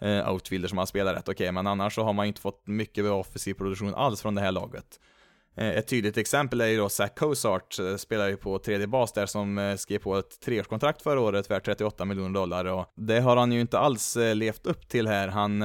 eh, 0.00 0.32
outfielder 0.32 0.68
som 0.68 0.78
har 0.78 0.86
spelat 0.86 1.16
rätt 1.16 1.28
okej, 1.28 1.44
okay, 1.44 1.52
men 1.52 1.66
annars 1.66 1.94
så 1.94 2.02
har 2.02 2.12
man 2.12 2.26
ju 2.26 2.28
inte 2.28 2.40
fått 2.40 2.66
mycket 2.66 3.04
offensiv 3.04 3.54
produktion 3.54 3.94
alls 3.94 4.22
från 4.22 4.34
det 4.34 4.40
här 4.40 4.52
laget. 4.52 5.00
Eh, 5.56 5.68
ett 5.68 5.88
tydligt 5.88 6.16
exempel 6.16 6.60
är 6.60 6.66
ju 6.66 6.76
då 6.76 6.88
Zach 6.88 7.14
Cozart, 7.16 7.78
eh, 7.78 7.96
spelar 7.96 8.28
ju 8.28 8.36
på 8.36 8.58
tredje 8.58 8.86
bas 8.86 9.12
där 9.12 9.26
som 9.26 9.58
eh, 9.58 9.76
skrev 9.76 9.98
på 9.98 10.16
ett 10.16 10.40
treårskontrakt 10.40 11.02
förra 11.02 11.20
året 11.20 11.50
värt 11.50 11.64
38 11.64 12.04
miljoner 12.04 12.34
dollar 12.34 12.64
och 12.64 12.86
det 12.96 13.20
har 13.20 13.36
han 13.36 13.52
ju 13.52 13.60
inte 13.60 13.78
alls 13.78 14.16
levt 14.34 14.66
upp 14.66 14.88
till 14.88 15.08
här. 15.08 15.28
Han 15.28 15.60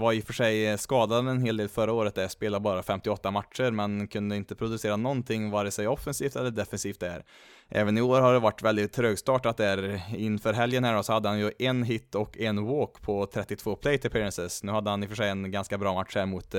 var 0.00 0.12
i 0.12 0.20
och 0.20 0.24
för 0.24 0.32
sig 0.32 0.78
skadad 0.78 1.28
en 1.28 1.40
hel 1.40 1.56
del 1.56 1.68
förra 1.68 1.92
året 1.92 2.14
där, 2.14 2.28
spelade 2.28 2.62
bara 2.62 2.82
58 2.82 3.30
matcher 3.30 3.70
men 3.70 4.08
kunde 4.08 4.36
inte 4.36 4.54
producera 4.54 4.96
någonting 4.96 5.50
vare 5.50 5.70
sig 5.70 5.88
offensivt 5.88 6.36
eller 6.36 6.50
defensivt 6.50 7.00
där. 7.00 7.24
Även 7.68 7.98
i 7.98 8.00
år 8.00 8.20
har 8.20 8.32
det 8.32 8.38
varit 8.38 8.62
väldigt 8.62 8.92
trögstartat 8.92 9.56
där. 9.56 10.02
Inför 10.16 10.52
helgen 10.52 10.84
här 10.84 10.94
då, 10.94 11.02
så 11.02 11.12
hade 11.12 11.28
han 11.28 11.38
ju 11.38 11.52
en 11.58 11.82
hit 11.82 12.14
och 12.14 12.38
en 12.38 12.66
walk 12.66 13.02
på 13.02 13.26
32 13.26 13.76
plate 13.76 14.06
appearances. 14.08 14.62
Nu 14.62 14.72
hade 14.72 14.90
han 14.90 15.02
i 15.02 15.06
och 15.06 15.10
för 15.10 15.16
sig 15.16 15.28
en 15.28 15.50
ganska 15.50 15.78
bra 15.78 15.94
match 15.94 16.14
här 16.14 16.26
mot 16.26 16.54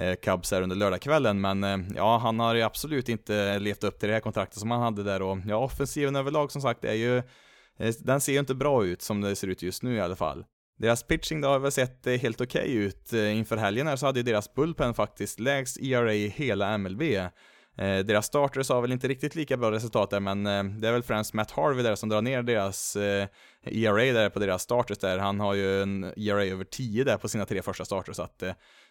Eh, 0.00 0.14
Cubs 0.14 0.52
här 0.52 0.62
under 0.62 0.76
lördagskvällen, 0.76 1.40
men 1.40 1.64
eh, 1.64 1.78
ja, 1.96 2.18
han 2.18 2.40
har 2.40 2.54
ju 2.54 2.62
absolut 2.62 3.08
inte 3.08 3.58
levt 3.58 3.84
upp 3.84 3.98
till 3.98 4.08
det 4.08 4.14
här 4.14 4.20
kontraktet 4.20 4.58
som 4.58 4.70
han 4.70 4.82
hade 4.82 5.02
där 5.02 5.22
och 5.22 5.38
ja, 5.46 5.56
offensiven 5.56 6.16
överlag 6.16 6.52
som 6.52 6.62
sagt 6.62 6.84
är 6.84 6.94
ju, 6.94 7.16
eh, 7.78 7.94
den 7.98 8.20
ser 8.20 8.32
ju 8.32 8.38
inte 8.38 8.54
bra 8.54 8.84
ut 8.84 9.02
som 9.02 9.20
det 9.20 9.36
ser 9.36 9.48
ut 9.48 9.62
just 9.62 9.82
nu 9.82 9.96
i 9.96 10.00
alla 10.00 10.16
fall. 10.16 10.44
Deras 10.78 11.02
pitching 11.02 11.40
då 11.40 11.48
har 11.48 11.58
väl 11.58 11.72
sett 11.72 12.06
helt 12.06 12.40
okej 12.40 12.62
okay 12.62 12.74
ut. 12.74 13.12
Inför 13.12 13.56
helgen 13.56 13.86
här 13.86 13.96
så 13.96 14.06
hade 14.06 14.18
ju 14.18 14.22
deras 14.22 14.54
bullpen 14.54 14.94
faktiskt 14.94 15.40
lägst 15.40 15.80
ERA 15.80 16.14
i 16.14 16.28
hela 16.28 16.78
MLB. 16.78 17.02
deras 17.76 18.26
starters 18.26 18.68
har 18.68 18.80
väl 18.80 18.92
inte 18.92 19.08
riktigt 19.08 19.34
lika 19.34 19.56
bra 19.56 19.70
resultat 19.70 20.10
där, 20.10 20.20
men 20.20 20.44
det 20.80 20.88
är 20.88 20.92
väl 20.92 21.02
främst 21.02 21.34
Matt 21.34 21.50
Harvey 21.50 21.82
där 21.82 21.94
som 21.94 22.08
drar 22.08 22.22
ner 22.22 22.42
deras 22.42 22.96
ERA 23.64 24.12
där 24.12 24.30
på 24.30 24.38
deras 24.38 24.62
starters 24.62 24.98
där. 24.98 25.18
Han 25.18 25.40
har 25.40 25.54
ju 25.54 25.82
en 25.82 26.04
ERA 26.04 26.44
över 26.44 26.64
10 26.64 27.04
där 27.04 27.16
på 27.16 27.28
sina 27.28 27.46
tre 27.46 27.62
första 27.62 27.84
starters, 27.84 28.16
så 28.16 28.22
att 28.22 28.42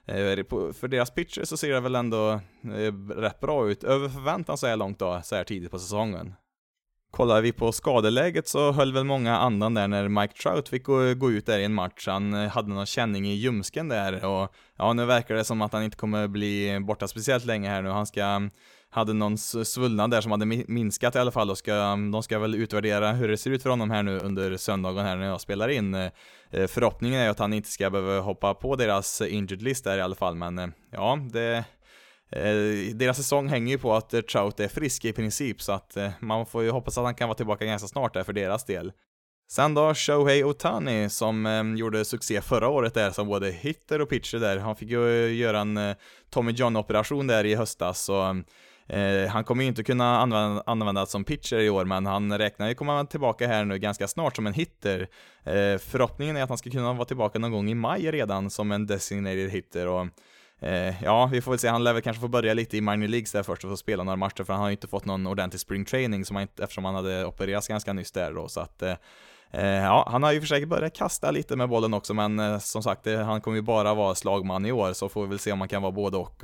Eh, 0.05 0.45
för 0.73 0.87
deras 0.87 1.11
pitcher 1.11 1.43
så 1.43 1.57
ser 1.57 1.73
det 1.73 1.79
väl 1.79 1.95
ändå 1.95 2.31
eh, 2.63 2.93
rätt 3.15 3.39
bra 3.39 3.69
ut, 3.69 3.83
över 3.83 4.09
förväntan 4.09 4.57
så 4.57 4.67
här 4.67 4.75
långt 4.75 4.99
då, 4.99 5.21
så 5.23 5.35
här 5.35 5.43
tidigt 5.43 5.71
på 5.71 5.79
säsongen. 5.79 6.33
Kollar 7.11 7.41
vi 7.41 7.51
på 7.51 7.71
skadeläget 7.71 8.47
så 8.47 8.71
höll 8.71 8.93
väl 8.93 9.03
många 9.03 9.37
andan 9.37 9.73
där 9.73 9.87
när 9.87 10.07
Mike 10.07 10.33
Trout 10.33 10.69
fick 10.69 10.83
gå, 10.83 11.31
ut 11.31 11.45
där 11.45 11.59
i 11.59 11.63
en 11.63 11.73
match. 11.73 12.07
Han 12.07 12.33
eh, 12.33 12.49
hade 12.49 12.69
någon 12.69 12.85
känning 12.85 13.27
i 13.27 13.33
ljumsken 13.33 13.87
där 13.87 14.25
och 14.25 14.53
ja, 14.77 14.93
nu 14.93 15.05
verkar 15.05 15.35
det 15.35 15.43
som 15.43 15.61
att 15.61 15.73
han 15.73 15.83
inte 15.83 15.97
kommer 15.97 16.27
bli 16.27 16.79
borta 16.79 17.07
speciellt 17.07 17.45
länge 17.45 17.69
här 17.69 17.81
nu. 17.81 17.89
Han 17.89 18.07
ska 18.07 18.49
hade 18.89 19.13
någon 19.13 19.37
svullnad 19.37 20.11
där 20.11 20.21
som 20.21 20.31
hade 20.31 20.45
minskat 20.45 21.15
i 21.15 21.19
alla 21.19 21.31
fall 21.31 21.49
och 21.49 21.57
ska, 21.57 21.73
de 22.11 22.23
ska 22.23 22.39
väl 22.39 22.55
utvärdera 22.55 23.11
hur 23.11 23.27
det 23.27 23.37
ser 23.37 23.51
ut 23.51 23.63
för 23.63 23.69
honom 23.69 23.91
här 23.91 24.03
nu 24.03 24.19
under 24.19 24.57
söndagen 24.57 25.05
här 25.05 25.17
när 25.17 25.25
jag 25.25 25.41
spelar 25.41 25.69
in. 25.69 25.93
Eh, 25.93 26.11
förhoppningen 26.67 27.19
är 27.19 27.29
att 27.29 27.39
han 27.39 27.53
inte 27.53 27.69
ska 27.69 27.89
behöva 27.89 28.19
hoppa 28.19 28.53
på 28.53 28.75
deras 28.75 29.21
injured 29.21 29.61
list 29.61 29.83
där 29.83 29.97
i 29.97 30.01
alla 30.01 30.15
fall, 30.15 30.35
men 30.35 30.59
eh, 30.59 30.67
ja, 30.91 31.19
det 31.31 31.63
eh, 32.31 32.95
deras 32.95 33.17
säsong 33.17 33.47
hänger 33.47 33.71
ju 33.71 33.77
på 33.77 33.93
att 33.93 34.27
Trout 34.27 34.59
är 34.59 34.67
frisk 34.67 35.05
i 35.05 35.13
princip, 35.13 35.61
så 35.61 35.71
att 35.71 35.97
man 36.19 36.45
får 36.45 36.63
ju 36.63 36.69
hoppas 36.69 36.97
att 36.97 37.03
han 37.03 37.15
kan 37.15 37.27
vara 37.27 37.37
tillbaka 37.37 37.65
ganska 37.65 37.87
snart 37.87 38.13
där 38.13 38.23
för 38.23 38.33
deras 38.33 38.65
del. 38.65 38.91
Sen 39.51 39.73
då 39.73 39.93
Shohei 39.93 40.43
Otani 40.43 41.09
som 41.09 41.45
eh, 41.45 41.63
gjorde 41.75 42.05
succé 42.05 42.41
förra 42.41 42.69
året 42.69 42.93
där 42.93 43.11
som 43.11 43.27
både 43.27 43.51
hitter 43.51 44.01
och 44.01 44.09
pitcher 44.09 44.37
där. 44.37 44.57
Han 44.57 44.75
fick 44.75 44.89
ju 44.89 45.27
göra 45.27 45.59
en 45.59 45.77
eh, 45.77 45.95
Tommy 46.29 46.51
John-operation 46.51 47.27
där 47.27 47.45
i 47.45 47.55
höstas 47.55 48.01
så 48.01 48.43
Eh, 48.89 49.27
han 49.29 49.43
kommer 49.43 49.63
ju 49.63 49.67
inte 49.67 49.83
kunna 49.83 50.19
använda, 50.19 50.63
användas 50.65 51.11
som 51.11 51.23
pitcher 51.23 51.57
i 51.57 51.69
år, 51.69 51.85
men 51.85 52.05
han 52.05 52.37
räknar 52.37 52.67
ju 52.67 52.75
komma 52.75 53.05
tillbaka 53.05 53.47
här 53.47 53.65
nu 53.65 53.77
ganska 53.77 54.07
snart 54.07 54.35
som 54.35 54.47
en 54.47 54.53
hitter. 54.53 54.99
Eh, 55.43 55.77
förhoppningen 55.77 56.37
är 56.37 56.43
att 56.43 56.49
han 56.49 56.57
ska 56.57 56.69
kunna 56.69 56.93
vara 56.93 57.05
tillbaka 57.05 57.39
någon 57.39 57.51
gång 57.51 57.69
i 57.69 57.75
maj 57.75 58.11
redan 58.11 58.49
som 58.49 58.71
en 58.71 58.87
designated 58.87 59.49
hitter 59.49 59.87
och 59.87 60.07
eh, 60.59 61.03
ja, 61.03 61.25
vi 61.25 61.41
får 61.41 61.51
väl 61.51 61.59
se, 61.59 61.67
han 61.67 61.83
lär 61.83 61.93
väl 61.93 62.01
kanske 62.01 62.21
få 62.21 62.27
börja 62.27 62.53
lite 62.53 62.77
i 62.77 62.81
minor 62.81 63.07
leagues 63.07 63.31
där 63.31 63.43
först 63.43 63.63
och 63.63 63.69
få 63.69 63.77
spela 63.77 64.03
några 64.03 64.15
matcher, 64.15 64.43
för 64.43 64.53
han 64.53 64.61
har 64.61 64.69
ju 64.69 64.73
inte 64.73 64.87
fått 64.87 65.05
någon 65.05 65.27
ordentlig 65.27 65.59
spring 65.59 65.85
training 65.85 66.25
som 66.25 66.35
han, 66.35 66.47
eftersom 66.61 66.85
han 66.85 66.95
hade 66.95 67.25
opererats 67.25 67.67
ganska 67.67 67.93
nyss 67.93 68.11
där 68.11 68.33
då, 68.33 68.47
så 68.47 68.59
att 68.59 68.81
eh, 68.81 68.93
Eh, 69.51 69.65
ja, 69.65 70.07
han 70.11 70.23
har 70.23 70.31
ju 70.31 70.41
försökt 70.41 70.67
börja 70.67 70.89
kasta 70.89 71.31
lite 71.31 71.55
med 71.55 71.69
bollen 71.69 71.93
också, 71.93 72.13
men 72.13 72.39
eh, 72.39 72.59
som 72.59 72.83
sagt, 72.83 73.07
eh, 73.07 73.19
han 73.19 73.41
kommer 73.41 73.57
ju 73.57 73.61
bara 73.61 73.93
vara 73.93 74.15
slagman 74.15 74.65
i 74.65 74.71
år, 74.71 74.93
så 74.93 75.09
får 75.09 75.21
vi 75.21 75.29
väl 75.29 75.39
se 75.39 75.51
om 75.51 75.59
han 75.59 75.69
kan 75.69 75.81
vara 75.81 75.91
både 75.91 76.17
och 76.17 76.43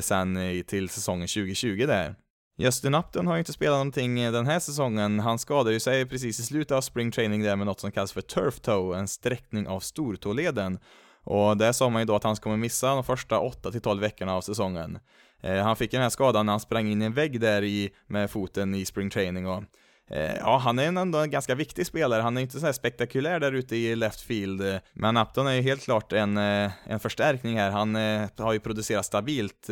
sen 0.00 0.38
till 0.66 0.88
säsongen 0.88 1.28
2020 1.28 1.84
där. 1.86 2.14
Justin 2.58 2.94
Upton 2.94 3.26
har 3.26 3.34
ju 3.34 3.38
inte 3.38 3.52
spelat 3.52 3.74
någonting 3.74 4.32
den 4.32 4.46
här 4.46 4.58
säsongen. 4.58 5.20
Han 5.20 5.38
skadade 5.38 5.72
ju 5.72 5.80
sig 5.80 6.06
precis 6.06 6.40
i 6.40 6.42
slutet 6.42 6.72
av 6.72 6.80
spring 6.80 7.10
training 7.10 7.42
där 7.42 7.56
med 7.56 7.66
något 7.66 7.80
som 7.80 7.92
kallas 7.92 8.12
för 8.12 8.20
turf 8.20 8.60
toe, 8.60 8.98
en 8.98 9.08
sträckning 9.08 9.68
av 9.68 9.80
stortåleden. 9.80 10.78
Och 11.24 11.56
där 11.56 11.72
sa 11.72 11.88
man 11.88 12.02
ju 12.02 12.06
då 12.06 12.14
att 12.14 12.24
han 12.24 12.36
kommer 12.36 12.56
missa 12.56 12.94
de 12.94 13.04
första 13.04 13.40
8-12 13.40 14.00
veckorna 14.00 14.34
av 14.34 14.40
säsongen. 14.40 14.98
Eh, 15.42 15.56
han 15.56 15.76
fick 15.76 15.90
den 15.90 16.02
här 16.02 16.10
skadan 16.10 16.46
när 16.46 16.52
han 16.52 16.60
sprang 16.60 16.88
in 16.88 17.02
i 17.02 17.04
en 17.04 17.14
vägg 17.14 17.40
där 17.40 17.64
i, 17.64 17.90
med 18.06 18.30
foten 18.30 18.74
i 18.74 18.84
spring 18.84 19.10
training 19.10 19.46
och 19.46 19.62
Eh, 20.10 20.36
ja, 20.36 20.56
han 20.56 20.78
är 20.78 20.86
ändå 20.86 21.18
en 21.18 21.30
ganska 21.30 21.54
viktig 21.54 21.86
spelare. 21.86 22.22
Han 22.22 22.36
är 22.36 22.40
inte 22.40 22.60
så 22.60 22.66
här 22.66 22.72
spektakulär 22.72 23.40
där 23.40 23.52
ute 23.52 23.76
i 23.76 23.96
left 23.96 24.20
field, 24.20 24.60
eh, 24.60 24.76
men 24.92 25.16
Upton 25.16 25.46
är 25.46 25.52
ju 25.52 25.62
helt 25.62 25.82
klart 25.82 26.12
en, 26.12 26.36
eh, 26.36 26.70
en 26.84 27.00
förstärkning 27.00 27.58
här. 27.58 27.70
Han 27.70 27.94
har 28.38 28.52
ju 28.52 28.60
producerat 28.60 29.06
stabilt 29.06 29.66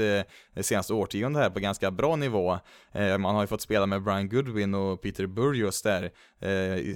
det 0.55 0.63
senaste 0.63 0.95
årtiondet 0.95 1.43
här 1.43 1.51
på 1.51 1.61
ganska 1.61 1.91
bra 1.91 2.17
nivå. 2.17 2.59
Man 3.19 3.35
har 3.35 3.43
ju 3.43 3.47
fått 3.47 3.61
spela 3.61 3.87
med 3.87 4.03
Brian 4.03 4.29
Goodwin 4.29 4.75
och 4.75 5.03
Peter 5.03 5.27
Burgos 5.27 5.83
där 5.83 6.11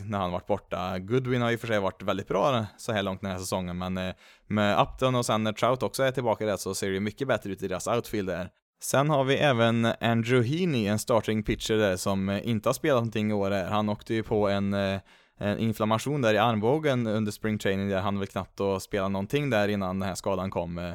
när 0.05 0.19
han 0.19 0.33
varit 0.33 0.47
borta. 0.47 0.99
Goodwin 0.99 1.43
har 1.43 1.51
ju 1.51 1.59
för 1.59 1.67
sig 1.67 1.79
varit 1.79 2.03
väldigt 2.03 2.29
bra 2.29 2.67
så 2.79 2.93
här 2.93 3.03
långt 3.03 3.21
den 3.21 3.31
här 3.31 3.39
säsongen, 3.39 3.79
men 3.79 4.15
med 4.47 4.81
Upton 4.83 5.15
och 5.15 5.27
sen 5.27 5.45
när 5.45 5.53
Trout 5.53 5.83
också 5.83 6.03
är 6.03 6.11
tillbaka 6.11 6.47
där 6.47 6.57
så 6.57 6.75
ser 6.75 6.91
det 6.91 7.01
mycket 7.01 7.29
bättre 7.29 7.51
ut 7.51 7.63
i 7.63 7.69
deras 7.69 7.87
outfield 7.87 8.29
där. 8.29 8.51
Sen 8.83 9.11
har 9.11 9.25
vi 9.25 9.35
även 9.35 9.85
Andrew 10.01 10.49
Heaney, 10.49 10.87
en 10.87 10.99
starting 10.99 11.43
pitcher 11.43 11.75
där 11.75 11.97
som 11.97 12.29
eh, 12.29 12.49
inte 12.49 12.69
har 12.69 12.75
spelat 12.75 12.97
någonting 12.97 13.31
i 13.31 13.35
år. 13.35 13.51
Han 13.51 13.89
åkte 13.89 14.15
ju 14.15 14.23
på 14.23 14.49
en, 14.49 14.75
eh, 14.75 15.01
en 15.39 15.59
inflammation 15.59 16.23
där 16.23 16.35
i 16.35 16.39
armbågen 16.39 17.07
under 17.07 17.33
spring 17.33 17.59
training 17.59 17.89
där 17.89 18.01
han 18.01 18.19
väl 18.19 18.29
knappt 18.29 18.61
att 18.61 18.83
spela 18.83 19.09
någonting 19.09 19.51
där 19.51 19.69
innan 19.69 19.99
den 19.99 20.09
här 20.09 20.15
skadan 20.15 20.51
kom. 20.51 20.79
Eh, 20.79 20.93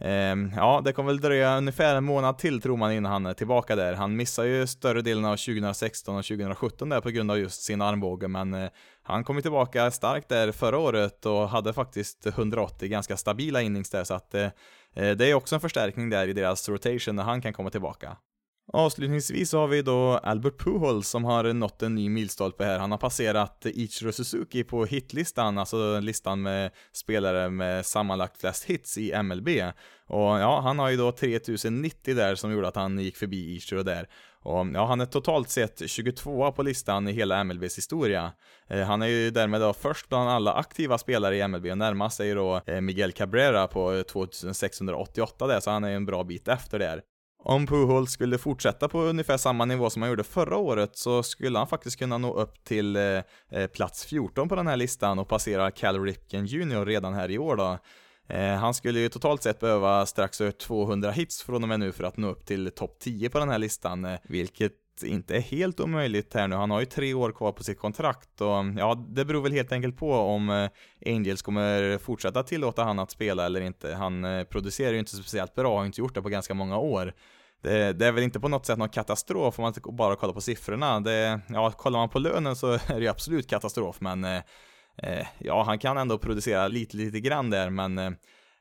ehm, 0.00 0.52
ja, 0.56 0.82
det 0.84 0.92
kommer 0.92 1.06
väl 1.10 1.20
dröja 1.20 1.56
ungefär 1.56 1.94
en 1.94 2.04
månad 2.04 2.38
till 2.38 2.60
tror 2.60 2.76
man 2.76 2.92
innan 2.92 3.12
han 3.12 3.26
är 3.26 3.34
tillbaka 3.34 3.76
där. 3.76 3.94
Han 3.94 4.16
missar 4.16 4.44
ju 4.44 4.66
större 4.66 5.02
delen 5.02 5.24
av 5.24 5.36
2016 5.36 6.16
och 6.16 6.24
2017 6.24 6.88
där 6.88 7.00
på 7.00 7.10
grund 7.10 7.30
av 7.30 7.38
just 7.38 7.62
sin 7.62 7.82
armbåge, 7.82 8.28
men 8.28 8.68
han 9.02 9.24
kom 9.24 9.36
ju 9.36 9.42
tillbaka 9.42 9.90
starkt 9.90 10.28
där 10.28 10.52
förra 10.52 10.78
året 10.78 11.26
och 11.26 11.48
hade 11.48 11.72
faktiskt 11.72 12.26
180 12.26 12.88
ganska 12.88 13.16
stabila 13.16 13.62
innings 13.62 13.90
där, 13.90 14.04
så 14.04 14.14
att 14.14 14.34
Eh, 14.96 15.16
det 15.16 15.30
är 15.30 15.34
också 15.34 15.54
en 15.54 15.60
förstärkning 15.60 16.10
där 16.10 16.28
i 16.28 16.32
deras 16.32 16.68
rotation 16.68 17.16
när 17.16 17.22
han 17.22 17.42
kan 17.42 17.52
komma 17.52 17.70
tillbaka. 17.70 18.16
Avslutningsvis 18.72 19.50
så 19.50 19.58
har 19.58 19.68
vi 19.68 19.82
då 19.82 20.18
Albert 20.18 20.58
Pujols 20.58 21.08
som 21.08 21.24
har 21.24 21.52
nått 21.52 21.82
en 21.82 21.94
ny 21.94 22.08
milstolpe 22.08 22.64
här. 22.64 22.78
Han 22.78 22.90
har 22.90 22.98
passerat 22.98 23.66
Ichiro 23.66 24.12
Suzuki 24.12 24.64
på 24.64 24.84
hitlistan, 24.84 25.58
alltså 25.58 26.00
listan 26.00 26.42
med 26.42 26.70
spelare 26.92 27.50
med 27.50 27.86
sammanlagt 27.86 28.40
flest 28.40 28.64
hits 28.64 28.98
i 28.98 29.22
MLB. 29.22 29.48
Och 30.06 30.40
ja, 30.40 30.60
han 30.60 30.78
har 30.78 30.90
ju 30.90 30.96
då 30.96 31.12
3090 31.12 32.14
där 32.14 32.34
som 32.34 32.52
gjorde 32.52 32.68
att 32.68 32.76
han 32.76 32.98
gick 32.98 33.16
förbi 33.16 33.56
Ichiro 33.56 33.82
där. 33.82 34.08
Och 34.46 34.66
ja, 34.74 34.86
han 34.86 35.00
är 35.00 35.06
totalt 35.06 35.48
sett 35.48 35.90
22 35.90 36.52
på 36.52 36.62
listan 36.62 37.08
i 37.08 37.12
hela 37.12 37.44
MLBs 37.44 37.78
historia. 37.78 38.32
Eh, 38.68 38.80
han 38.80 39.02
är 39.02 39.06
ju 39.06 39.30
därmed 39.30 39.60
då 39.60 39.72
först 39.72 40.08
bland 40.08 40.30
alla 40.30 40.52
aktiva 40.52 40.98
spelare 40.98 41.36
i 41.36 41.48
MLB 41.48 41.66
och 41.66 41.78
närmast 41.78 42.20
är 42.20 42.24
ju 42.24 42.34
då 42.34 42.60
eh, 42.66 42.80
Miguel 42.80 43.12
Cabrera 43.12 43.66
på 43.66 44.02
2688 44.02 45.46
där, 45.46 45.60
så 45.60 45.70
han 45.70 45.84
är 45.84 45.90
en 45.90 46.06
bra 46.06 46.24
bit 46.24 46.48
efter 46.48 46.78
där. 46.78 47.02
Om 47.44 47.66
Pujols 47.66 48.10
skulle 48.10 48.38
fortsätta 48.38 48.88
på 48.88 49.00
ungefär 49.02 49.36
samma 49.36 49.64
nivå 49.64 49.90
som 49.90 50.02
han 50.02 50.10
gjorde 50.10 50.24
förra 50.24 50.56
året 50.56 50.96
så 50.96 51.22
skulle 51.22 51.58
han 51.58 51.68
faktiskt 51.68 51.98
kunna 51.98 52.18
nå 52.18 52.34
upp 52.34 52.64
till 52.64 52.96
eh, 52.96 53.02
eh 53.50 53.66
plats 53.66 54.04
14 54.04 54.48
på 54.48 54.56
den 54.56 54.66
här 54.66 54.76
listan 54.76 55.18
och 55.18 55.28
passera 55.28 55.70
Cal 55.70 56.02
Ripken 56.02 56.46
Jr 56.46 56.84
redan 56.84 57.14
här 57.14 57.30
i 57.30 57.38
år 57.38 57.56
då. 57.56 57.78
Eh, 58.28 58.54
han 58.54 58.74
skulle 58.74 59.00
ju 59.00 59.08
totalt 59.08 59.42
sett 59.42 59.60
behöva 59.60 60.06
strax 60.06 60.40
över 60.40 60.52
200 60.52 61.10
hits 61.10 61.42
från 61.42 61.62
och 61.62 61.68
med 61.68 61.80
nu 61.80 61.92
för 61.92 62.04
att 62.04 62.16
nå 62.16 62.28
upp 62.28 62.46
till 62.46 62.70
topp 62.70 62.98
10 63.00 63.30
på 63.30 63.38
den 63.38 63.48
här 63.48 63.58
listan, 63.58 64.04
eh, 64.04 64.18
vilket 64.24 64.72
inte 65.02 65.36
är 65.36 65.40
helt 65.40 65.80
omöjligt 65.80 66.34
här 66.34 66.48
nu. 66.48 66.56
Han 66.56 66.70
har 66.70 66.80
ju 66.80 66.86
tre 66.86 67.14
år 67.14 67.32
kvar 67.32 67.52
på 67.52 67.64
sitt 67.64 67.78
kontrakt 67.78 68.40
och 68.40 68.64
ja, 68.78 69.06
det 69.08 69.24
beror 69.24 69.42
väl 69.42 69.52
helt 69.52 69.72
enkelt 69.72 69.96
på 69.96 70.12
om 70.12 70.50
eh, 70.50 70.68
Angels 71.06 71.42
kommer 71.42 71.98
fortsätta 71.98 72.42
tillåta 72.42 72.84
han 72.84 72.98
att 72.98 73.10
spela 73.10 73.46
eller 73.46 73.60
inte. 73.60 73.94
Han 73.94 74.44
producerar 74.50 74.92
ju 74.92 74.98
inte 74.98 75.16
speciellt 75.16 75.54
bra, 75.54 75.78
har 75.78 75.86
inte 75.86 76.00
gjort 76.00 76.14
det 76.14 76.22
på 76.22 76.28
ganska 76.28 76.54
många 76.54 76.78
år. 76.78 77.12
Det, 77.62 77.92
det, 77.92 78.06
är 78.06 78.12
väl 78.12 78.24
inte 78.24 78.40
på 78.40 78.48
något 78.48 78.66
sätt 78.66 78.78
någon 78.78 78.88
katastrof 78.88 79.58
om 79.58 79.62
man 79.62 79.96
bara 79.96 80.16
kollar 80.16 80.34
på 80.34 80.40
siffrorna. 80.40 81.00
Det, 81.00 81.40
ja, 81.48 81.70
kollar 81.70 81.98
man 81.98 82.08
på 82.08 82.18
lönen 82.18 82.56
så 82.56 82.72
är 82.86 82.94
det 82.94 83.00
ju 83.00 83.08
absolut 83.08 83.50
katastrof, 83.50 84.00
men 84.00 84.24
eh, 85.02 85.26
ja, 85.38 85.62
han 85.62 85.78
kan 85.78 85.98
ändå 85.98 86.18
producera 86.18 86.68
lite, 86.68 86.96
lite 86.96 87.20
grann 87.20 87.50
där, 87.50 87.70
men 87.70 87.98
eh, 87.98 88.10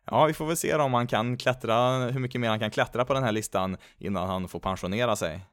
ja, 0.06 0.26
vi 0.26 0.34
får 0.34 0.46
väl 0.46 0.58
se 0.58 0.76
om 0.76 0.94
han 0.94 1.08
kan 1.08 1.38
klättra, 1.38 1.98
hur 1.98 2.20
mycket 2.20 2.42
mer 2.42 2.50
han 2.50 2.60
kan 2.60 2.72
klättra 2.72 3.06
på 3.06 3.14
den 3.14 3.24
här 3.24 3.32
listan 3.32 3.78
innan 3.98 4.28
han 4.28 4.48
får 4.48 4.60
pensionera 4.60 5.16
sig. 5.16 5.46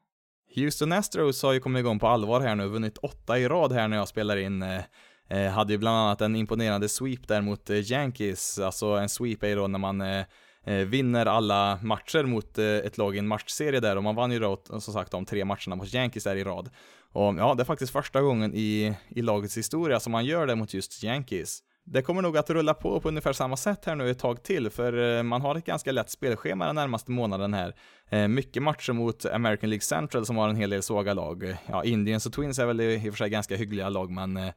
Houston 0.55 0.93
Astros 0.93 1.43
har 1.43 1.53
ju 1.53 1.61
kommit 1.61 1.81
igång 1.81 1.99
på 1.99 2.09
allvar 2.09 2.41
här 2.41 2.55
nu, 2.55 2.67
vunnit 2.67 2.99
åtta 2.99 3.39
i 3.39 3.49
rad 3.49 3.73
här 3.73 3.89
när 3.89 3.97
jag 3.97 4.09
spelar 4.09 4.37
in. 4.37 4.63
Eh, 4.63 4.81
eh 5.29 5.51
hade 5.51 5.73
ju 5.73 5.79
bland 5.79 5.97
annat 5.97 6.21
en 6.21 6.37
imponerande 6.37 6.89
sweep 6.89 7.29
där 7.29 7.41
mot 7.41 7.71
eh, 7.71 7.93
Yankees, 7.93 8.59
alltså 8.59 8.87
en 8.87 9.09
sweep 9.09 9.43
är 9.43 9.49
ju 9.49 9.55
då 9.55 9.67
när 9.67 9.79
man 9.79 10.01
eh, 10.01 10.25
eh, 10.65 10.75
vinner 10.75 11.27
alla 11.27 11.79
matcher 11.83 12.25
mot 12.25 12.59
eh, 12.59 12.67
ett 12.67 12.99
lag 12.99 13.17
i 13.17 13.19
en 13.19 13.29
matchserie 13.29 13.81
där 13.81 13.97
och 13.97 14.03
man 14.03 14.15
vann 14.15 14.33
ju 14.33 14.39
då 14.39 14.63
som 14.67 14.81
sagt 14.81 15.11
de 15.11 15.25
tre 15.25 15.45
matcherna 15.45 15.77
mot 15.77 15.95
Yankees 15.95 16.25
där 16.25 16.37
i 16.37 16.45
rad. 16.45 16.71
Och 17.13 17.35
ja, 17.39 17.55
det 17.55 17.63
är 17.63 17.65
faktiskt 17.65 17.93
första 17.93 18.21
gången 18.21 18.55
i, 18.55 18.95
i 19.09 19.23
lagets 19.23 19.59
historia 19.59 20.01
som 20.01 20.13
man 20.13 20.25
gör 20.25 20.47
det 20.47 20.55
mot 20.55 20.75
just 20.75 21.05
Yankees. 21.05 21.63
Det 21.85 22.03
kommer 22.03 22.23
nog 22.23 22.37
att 22.37 22.51
rulla 22.51 22.75
på 22.75 23.01
på 23.01 23.09
ungefär 23.09 23.33
samma 23.33 23.57
sätt 23.57 23.85
här 23.85 23.95
nu 23.95 24.11
ett 24.11 24.19
tag 24.19 24.43
till, 24.43 24.71
för 24.71 25.17
eh, 25.19 25.23
man 25.23 25.41
har 25.41 25.55
ett 25.57 25.65
ganska 25.65 25.93
lätt 25.93 26.11
spelschema 26.11 26.67
den 26.67 26.75
närmaste 26.75 27.11
månaden 27.11 27.55
här. 27.55 27.75
Eh, 28.09 28.29
mycket 28.29 28.63
matcher 28.63 28.93
mot 28.93 29.27
American 29.27 29.71
League 29.71 29.83
Central 29.83 30.27
som 30.27 30.37
har 30.37 30.49
en 30.49 30.57
hel 30.57 30.71
del 30.71 30.83
svaga 30.83 31.15
lag. 31.15 31.57
Ja, 31.67 31.85
Indians 31.85 32.27
och 32.27 32.33
Twins 32.33 32.59
är 32.59 32.67
väl 32.67 32.81
i 32.81 32.99
och 32.99 33.03
för 33.03 33.19
sig 33.19 33.31
ganska 33.31 33.57
hyggliga 33.57 33.89
lag, 33.89 34.11
men 34.11 34.37
eh, 34.37 34.53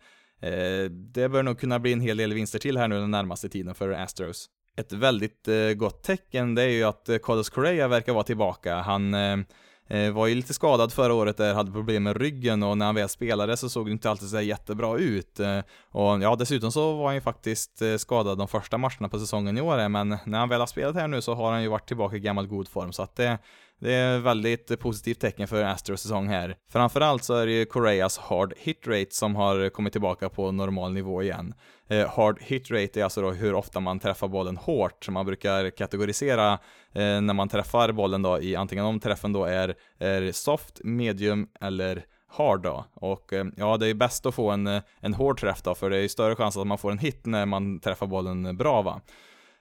det 0.89 1.29
bör 1.29 1.43
nog 1.43 1.59
kunna 1.59 1.79
bli 1.79 1.93
en 1.93 2.01
hel 2.01 2.17
del 2.17 2.33
vinster 2.33 2.59
till 2.59 2.77
här 2.77 2.87
nu 2.87 2.99
den 2.99 3.11
närmaste 3.11 3.49
tiden 3.49 3.75
för 3.75 3.89
Astros. 3.89 4.49
Ett 4.77 4.93
väldigt 4.93 5.47
gott 5.75 6.03
tecken 6.03 6.55
det 6.55 6.63
är 6.63 6.69
ju 6.69 6.83
att 6.83 7.09
Carlos 7.23 7.49
Correa 7.49 7.87
verkar 7.87 8.13
vara 8.13 8.23
tillbaka. 8.23 8.75
Han 8.75 9.13
Eh, 9.87 10.11
var 10.11 10.27
ju 10.27 10.35
lite 10.35 10.53
skadad 10.53 10.93
förra 10.93 11.13
året 11.13 11.37
där, 11.37 11.53
hade 11.53 11.71
problem 11.71 12.03
med 12.03 12.17
ryggen 12.17 12.63
och 12.63 12.77
när 12.77 12.85
han 12.85 12.95
väl 12.95 13.09
spelade 13.09 13.57
så 13.57 13.69
såg 13.69 13.85
det 13.85 13.91
inte 13.91 14.09
alltid 14.09 14.29
så 14.29 14.41
jättebra 14.41 14.97
ut. 14.97 15.39
Eh, 15.39 15.59
och 15.91 16.21
ja, 16.21 16.35
dessutom 16.35 16.71
så 16.71 16.93
var 16.93 17.05
han 17.05 17.15
ju 17.15 17.21
faktiskt 17.21 17.81
eh, 17.81 17.95
skadad 17.95 18.37
de 18.37 18.47
första 18.47 18.77
matcherna 18.77 19.09
på 19.09 19.19
säsongen 19.19 19.57
i 19.57 19.61
år, 19.61 19.89
men 19.89 20.17
när 20.25 20.39
han 20.39 20.49
väl 20.49 20.59
har 20.59 20.67
spelat 20.67 20.95
här 20.95 21.07
nu 21.07 21.21
så 21.21 21.33
har 21.33 21.51
han 21.51 21.61
ju 21.61 21.67
varit 21.67 21.87
tillbaka 21.87 22.15
i 22.15 22.19
gammal 22.19 22.47
god 22.47 22.67
form, 22.67 22.93
så 22.93 23.03
att 23.03 23.15
det 23.15 23.37
det 23.79 23.93
är 23.93 24.19
väldigt 24.19 24.79
positivt 24.79 25.19
tecken 25.19 25.47
för 25.47 25.63
Astros 25.63 26.01
säsong 26.01 26.27
här. 26.27 26.55
Framförallt 26.71 27.23
så 27.23 27.33
är 27.33 27.45
det 27.45 27.51
ju 27.51 27.65
Correas 27.65 28.17
hard 28.17 28.53
hit 28.57 28.87
rate 28.87 29.11
som 29.11 29.35
har 29.35 29.69
kommit 29.69 29.93
tillbaka 29.93 30.29
på 30.29 30.51
normal 30.51 30.93
nivå 30.93 31.23
igen. 31.23 31.53
Eh, 31.89 32.09
hard 32.09 32.41
hit 32.41 32.71
rate 32.71 32.99
är 32.99 33.03
alltså 33.03 33.21
då 33.21 33.31
hur 33.31 33.53
ofta 33.53 33.79
man 33.79 33.99
träffar 33.99 34.27
bollen 34.27 34.57
hårt, 34.57 35.09
man 35.09 35.25
brukar 35.25 35.69
kategorisera 35.69 36.53
eh, 36.93 37.21
när 37.21 37.33
man 37.33 37.49
träffar 37.49 37.91
bollen 37.91 38.21
då 38.21 38.41
i 38.41 38.55
antingen 38.55 38.85
om 38.85 38.99
träffen 38.99 39.33
då 39.33 39.45
är, 39.45 39.75
är 39.99 40.31
soft, 40.31 40.81
medium 40.83 41.47
eller 41.61 42.05
hard 42.27 42.61
då. 42.61 42.85
Och 42.93 43.33
eh, 43.33 43.45
ja, 43.57 43.77
det 43.77 43.87
är 43.87 43.93
bäst 43.93 44.25
att 44.25 44.35
få 44.35 44.51
en, 44.51 44.67
eh, 44.67 44.81
en 44.99 45.13
hård 45.13 45.39
träff 45.39 45.61
då, 45.61 45.75
för 45.75 45.89
det 45.89 45.97
är 45.97 46.07
större 46.07 46.35
chans 46.35 46.57
att 46.57 46.67
man 46.67 46.77
får 46.77 46.91
en 46.91 46.97
hit 46.97 47.25
när 47.25 47.45
man 47.45 47.79
träffar 47.79 48.07
bollen 48.07 48.57
bra 48.57 48.81
va. 48.81 49.01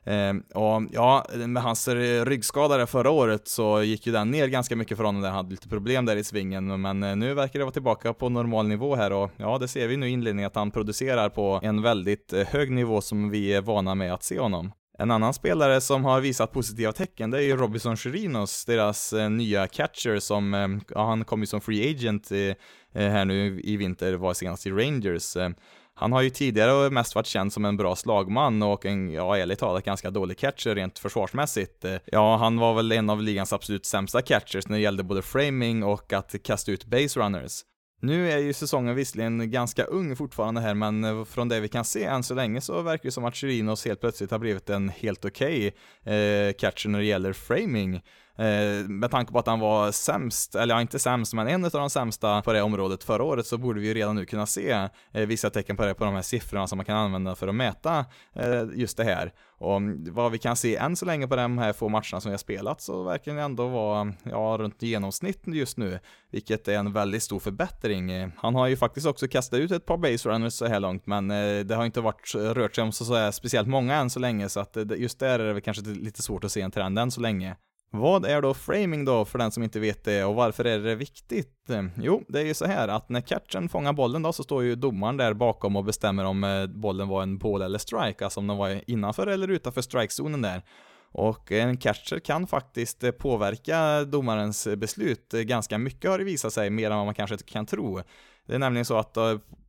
Eh, 0.06 0.34
och 0.54 0.82
ja, 0.92 1.26
med 1.34 1.62
hans 1.62 1.88
ryggskada 2.24 2.76
där 2.76 2.86
förra 2.86 3.10
året 3.10 3.48
så 3.48 3.82
gick 3.82 4.06
ju 4.06 4.12
den 4.12 4.30
ner 4.30 4.48
ganska 4.48 4.76
mycket 4.76 4.96
för 4.96 5.04
honom 5.04 5.22
där 5.22 5.28
han 5.28 5.36
hade 5.36 5.50
lite 5.50 5.68
problem 5.68 6.06
där 6.06 6.16
i 6.16 6.24
svingen, 6.24 6.80
men 6.80 7.02
eh, 7.02 7.16
nu 7.16 7.34
verkar 7.34 7.58
det 7.58 7.64
vara 7.64 7.72
tillbaka 7.72 8.12
på 8.12 8.28
normal 8.28 8.68
nivå 8.68 8.94
här 8.94 9.12
och 9.12 9.30
ja, 9.36 9.58
det 9.58 9.68
ser 9.68 9.88
vi 9.88 9.96
nu 9.96 10.08
i 10.08 10.10
inledningen 10.10 10.46
att 10.46 10.56
han 10.56 10.70
producerar 10.70 11.28
på 11.28 11.60
en 11.62 11.82
väldigt 11.82 12.32
eh, 12.32 12.46
hög 12.46 12.70
nivå 12.70 13.00
som 13.00 13.30
vi 13.30 13.52
är 13.52 13.60
vana 13.60 13.94
med 13.94 14.14
att 14.14 14.22
se 14.22 14.38
honom. 14.38 14.72
En 14.98 15.10
annan 15.10 15.34
spelare 15.34 15.80
som 15.80 16.04
har 16.04 16.20
visat 16.20 16.52
positiva 16.52 16.92
tecken, 16.92 17.30
det 17.30 17.38
är 17.38 17.42
ju 17.42 17.56
Robinson 17.56 17.96
Chirinos, 17.96 18.64
deras 18.64 19.12
eh, 19.12 19.30
nya 19.30 19.66
catcher 19.66 20.18
som, 20.18 20.54
eh, 20.54 20.68
ja, 20.88 21.06
han 21.06 21.24
kom 21.24 21.40
ju 21.40 21.46
som 21.46 21.60
free 21.60 21.90
agent 21.90 22.30
eh, 22.30 22.38
eh 22.38 23.10
här 23.10 23.24
nu 23.24 23.60
i 23.60 23.76
vinter, 23.76 24.14
var 24.14 24.34
senast 24.34 24.66
i 24.66 24.70
Rangers. 24.70 25.36
Han 25.96 26.12
har 26.12 26.22
ju 26.22 26.30
tidigare 26.30 26.90
mest 26.90 27.14
varit 27.14 27.26
känd 27.26 27.52
som 27.52 27.64
en 27.64 27.76
bra 27.76 27.96
slagman 27.96 28.62
och 28.62 28.86
en, 28.86 29.10
ja 29.10 29.36
ärligt 29.38 29.58
talat, 29.58 29.84
ganska 29.84 30.10
dålig 30.10 30.38
catcher 30.38 30.74
rent 30.74 30.98
försvarsmässigt. 30.98 31.84
Ja, 32.04 32.36
han 32.36 32.58
var 32.58 32.74
väl 32.74 32.92
en 32.92 33.10
av 33.10 33.22
ligans 33.22 33.52
absolut 33.52 33.86
sämsta 33.86 34.22
catchers 34.22 34.68
när 34.68 34.76
det 34.76 34.82
gällde 34.82 35.02
både 35.02 35.22
framing 35.22 35.84
och 35.84 36.12
att 36.12 36.34
kasta 36.42 36.72
ut 36.72 36.84
base 36.84 37.20
runners. 37.20 37.62
Nu 38.00 38.30
är 38.30 38.38
ju 38.38 38.52
säsongen 38.52 38.94
visserligen 38.94 39.50
ganska 39.50 39.84
ung 39.84 40.16
fortfarande 40.16 40.60
här, 40.60 40.74
men 40.74 41.26
från 41.26 41.48
det 41.48 41.60
vi 41.60 41.68
kan 41.68 41.84
se 41.84 42.04
än 42.04 42.22
så 42.22 42.34
länge 42.34 42.60
så 42.60 42.82
verkar 42.82 43.04
det 43.04 43.12
som 43.12 43.24
att 43.24 43.34
Chirinos 43.34 43.84
helt 43.84 44.00
plötsligt 44.00 44.30
har 44.30 44.38
blivit 44.38 44.70
en 44.70 44.88
helt 44.88 45.24
okej 45.24 45.74
okay, 46.02 46.14
eh, 46.14 46.52
catcher 46.52 46.88
när 46.88 46.98
det 46.98 47.04
gäller 47.04 47.32
framing. 47.32 48.02
Eh, 48.36 48.88
med 48.88 49.10
tanke 49.10 49.32
på 49.32 49.38
att 49.38 49.46
han 49.46 49.60
var 49.60 49.92
sämst, 49.92 50.54
eller 50.54 50.74
ja, 50.74 50.80
inte 50.80 50.98
sämst, 50.98 51.34
men 51.34 51.48
en 51.48 51.64
av 51.64 51.70
de 51.70 51.90
sämsta 51.90 52.42
på 52.42 52.52
det 52.52 52.62
området 52.62 53.04
förra 53.04 53.24
året 53.24 53.46
så 53.46 53.58
borde 53.58 53.80
vi 53.80 53.86
ju 53.86 53.94
redan 53.94 54.14
nu 54.14 54.26
kunna 54.26 54.46
se 54.46 54.88
eh, 55.12 55.26
vissa 55.26 55.50
tecken 55.50 55.76
på 55.76 55.84
det 55.84 55.94
på 55.94 56.04
de 56.04 56.14
här 56.14 56.22
siffrorna 56.22 56.66
som 56.66 56.76
man 56.76 56.84
kan 56.84 56.96
använda 56.96 57.34
för 57.34 57.48
att 57.48 57.54
mäta 57.54 58.04
eh, 58.32 58.62
just 58.74 58.96
det 58.96 59.04
här. 59.04 59.32
Och 59.58 59.80
vad 60.10 60.32
vi 60.32 60.38
kan 60.38 60.56
se 60.56 60.76
än 60.76 60.96
så 60.96 61.04
länge 61.06 61.28
på 61.28 61.36
de 61.36 61.58
här 61.58 61.72
få 61.72 61.88
matcherna 61.88 62.20
som 62.20 62.22
vi 62.24 62.30
har 62.30 62.38
spelat 62.38 62.80
så 62.80 63.02
verkar 63.02 63.34
det 63.34 63.42
ändå 63.42 63.68
vara, 63.68 64.12
ja, 64.22 64.56
runt 64.58 64.82
genomsnitt 64.82 65.42
just 65.46 65.76
nu, 65.76 65.98
vilket 66.30 66.68
är 66.68 66.78
en 66.78 66.92
väldigt 66.92 67.22
stor 67.22 67.38
förbättring. 67.38 68.32
Han 68.36 68.54
har 68.54 68.66
ju 68.66 68.76
faktiskt 68.76 69.06
också 69.06 69.28
kastat 69.28 69.58
ut 69.58 69.70
ett 69.70 69.86
par 69.86 69.96
base 69.96 70.28
runners 70.28 70.52
så 70.52 70.66
här 70.66 70.80
långt, 70.80 71.06
men 71.06 71.30
eh, 71.30 71.64
det 71.64 71.74
har 71.74 71.84
inte 71.84 72.00
varit, 72.00 72.34
rört 72.34 72.74
sig 72.74 72.84
om 72.84 72.92
så, 72.92 73.04
så 73.04 73.32
speciellt 73.32 73.68
många 73.68 73.96
än 73.96 74.10
så 74.10 74.20
länge, 74.20 74.48
så 74.48 74.60
att 74.60 74.76
eh, 74.76 74.84
just 74.96 75.18
där 75.18 75.38
är 75.38 75.54
det 75.54 75.60
kanske 75.60 75.82
lite 75.82 76.22
svårt 76.22 76.44
att 76.44 76.52
se 76.52 76.60
en 76.60 76.70
trend 76.70 76.98
än 76.98 77.10
så 77.10 77.20
länge. 77.20 77.56
Vad 77.96 78.24
är 78.24 78.42
då 78.42 78.54
framing 78.54 79.04
då 79.04 79.24
för 79.24 79.38
den 79.38 79.50
som 79.50 79.62
inte 79.62 79.80
vet 79.80 80.04
det 80.04 80.24
och 80.24 80.34
varför 80.34 80.64
är 80.64 80.78
det 80.78 80.94
viktigt? 80.94 81.70
Jo, 81.96 82.24
det 82.28 82.40
är 82.40 82.44
ju 82.44 82.54
så 82.54 82.66
här 82.66 82.88
att 82.88 83.08
när 83.08 83.20
catchen 83.20 83.68
fångar 83.68 83.92
bollen 83.92 84.22
då 84.22 84.32
så 84.32 84.42
står 84.42 84.62
ju 84.62 84.74
domaren 84.74 85.16
där 85.16 85.34
bakom 85.34 85.76
och 85.76 85.84
bestämmer 85.84 86.24
om 86.24 86.44
eh, 86.44 86.66
bollen 86.66 87.08
var 87.08 87.22
en 87.22 87.38
ball 87.38 87.62
eller 87.62 87.78
strike, 87.78 88.24
alltså 88.24 88.40
om 88.40 88.46
den 88.46 88.56
var 88.56 88.80
innanför 88.90 89.26
eller 89.26 89.48
utanför 89.48 89.80
strikezonen 89.80 90.42
där. 90.42 90.62
Och 91.12 91.52
en 91.52 91.76
catcher 91.76 92.18
kan 92.18 92.46
faktiskt 92.46 93.04
eh, 93.04 93.10
påverka 93.10 94.04
domarens 94.04 94.68
beslut 94.76 95.34
eh, 95.34 95.40
ganska 95.40 95.78
mycket 95.78 96.10
har 96.10 96.18
det 96.18 96.24
visat 96.24 96.52
sig, 96.52 96.70
mer 96.70 96.90
än 96.90 96.96
vad 96.96 97.06
man 97.06 97.14
kanske 97.14 97.36
kan 97.36 97.66
tro. 97.66 98.00
Det 98.46 98.54
är 98.54 98.58
nämligen 98.58 98.84
så 98.84 98.96
att 98.96 99.16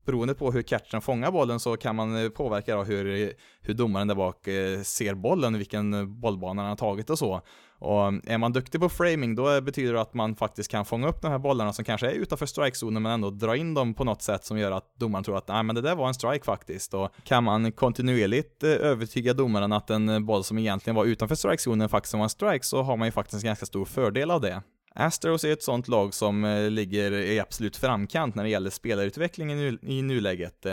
beroende 0.05 0.33
på 0.33 0.51
hur 0.51 0.61
catchern 0.61 1.01
fångar 1.01 1.31
bollen 1.31 1.59
så 1.59 1.77
kan 1.77 1.95
man 1.95 2.31
påverka 2.31 2.75
då 2.75 2.83
hur, 2.83 3.33
hur 3.61 3.73
domaren 3.73 4.07
där 4.07 4.15
bak 4.15 4.45
ser 4.83 5.13
bollen, 5.13 5.57
vilken 5.57 6.19
bollbana 6.21 6.61
han 6.61 6.69
har 6.69 6.75
tagit 6.75 7.09
och 7.09 7.19
så. 7.19 7.41
Och 7.79 8.07
mm, 8.07 8.21
är 8.27 8.37
man 8.37 8.53
duktig 8.53 8.81
på 8.81 8.89
framing 8.89 9.35
då 9.35 9.61
betyder 9.61 9.93
det 9.93 10.01
att 10.01 10.13
man 10.13 10.35
faktiskt 10.35 10.71
kan 10.71 10.85
fånga 10.85 11.07
upp 11.07 11.21
de 11.21 11.31
här 11.31 11.39
bollarna 11.39 11.73
som 11.73 11.85
kanske 11.85 12.07
är 12.07 12.13
utanför 12.13 12.45
strikezonen 12.45 13.03
men 13.03 13.11
ändå 13.11 13.29
dra 13.29 13.55
in 13.55 13.73
dem 13.73 13.93
på 13.93 14.03
något 14.03 14.21
sätt 14.21 14.45
som 14.45 14.57
gör 14.57 14.71
att 14.71 14.95
domaren 14.99 15.23
tror 15.23 15.37
att 15.37 15.47
nej 15.47 15.63
men 15.63 15.75
det 15.75 15.81
där 15.81 15.95
var 15.95 16.07
en 16.07 16.13
strike 16.13 16.45
faktiskt. 16.45 16.93
Och 16.93 17.09
kan 17.23 17.43
man 17.43 17.71
kontinuerligt 17.71 18.63
eh, 18.63 18.69
övertyga 18.69 19.33
domaren 19.33 19.71
att 19.71 19.89
en 19.89 20.09
eh, 20.09 20.19
boll 20.19 20.43
som 20.43 20.57
egentligen 20.57 20.95
var 20.95 21.05
utanför 21.05 21.35
strikezonen 21.35 21.89
faktiskt 21.89 22.13
var 22.13 22.23
en 22.23 22.29
strike 22.29 22.65
så 22.65 22.81
har 22.81 22.97
man 22.97 23.07
ju 23.07 23.11
faktiskt 23.11 23.43
en 23.43 23.47
ganska 23.47 23.65
stor 23.65 23.85
fördel 23.85 24.31
av 24.31 24.41
det. 24.41 24.61
Astros 24.95 25.43
är 25.43 25.53
ett 25.53 25.63
sånt 25.63 25.87
lag 25.87 26.13
som 26.13 26.45
eh, 26.45 26.69
ligger 26.69 27.11
i 27.11 27.39
absolut 27.39 27.77
framkant 27.77 28.35
när 28.35 28.43
det 28.43 28.49
gäller 28.49 28.69
spelarutvecklingen 28.69 29.59
i 29.59 29.61
nuläget. 29.61 29.89
i 29.89 30.01
nuläget. 30.01 30.65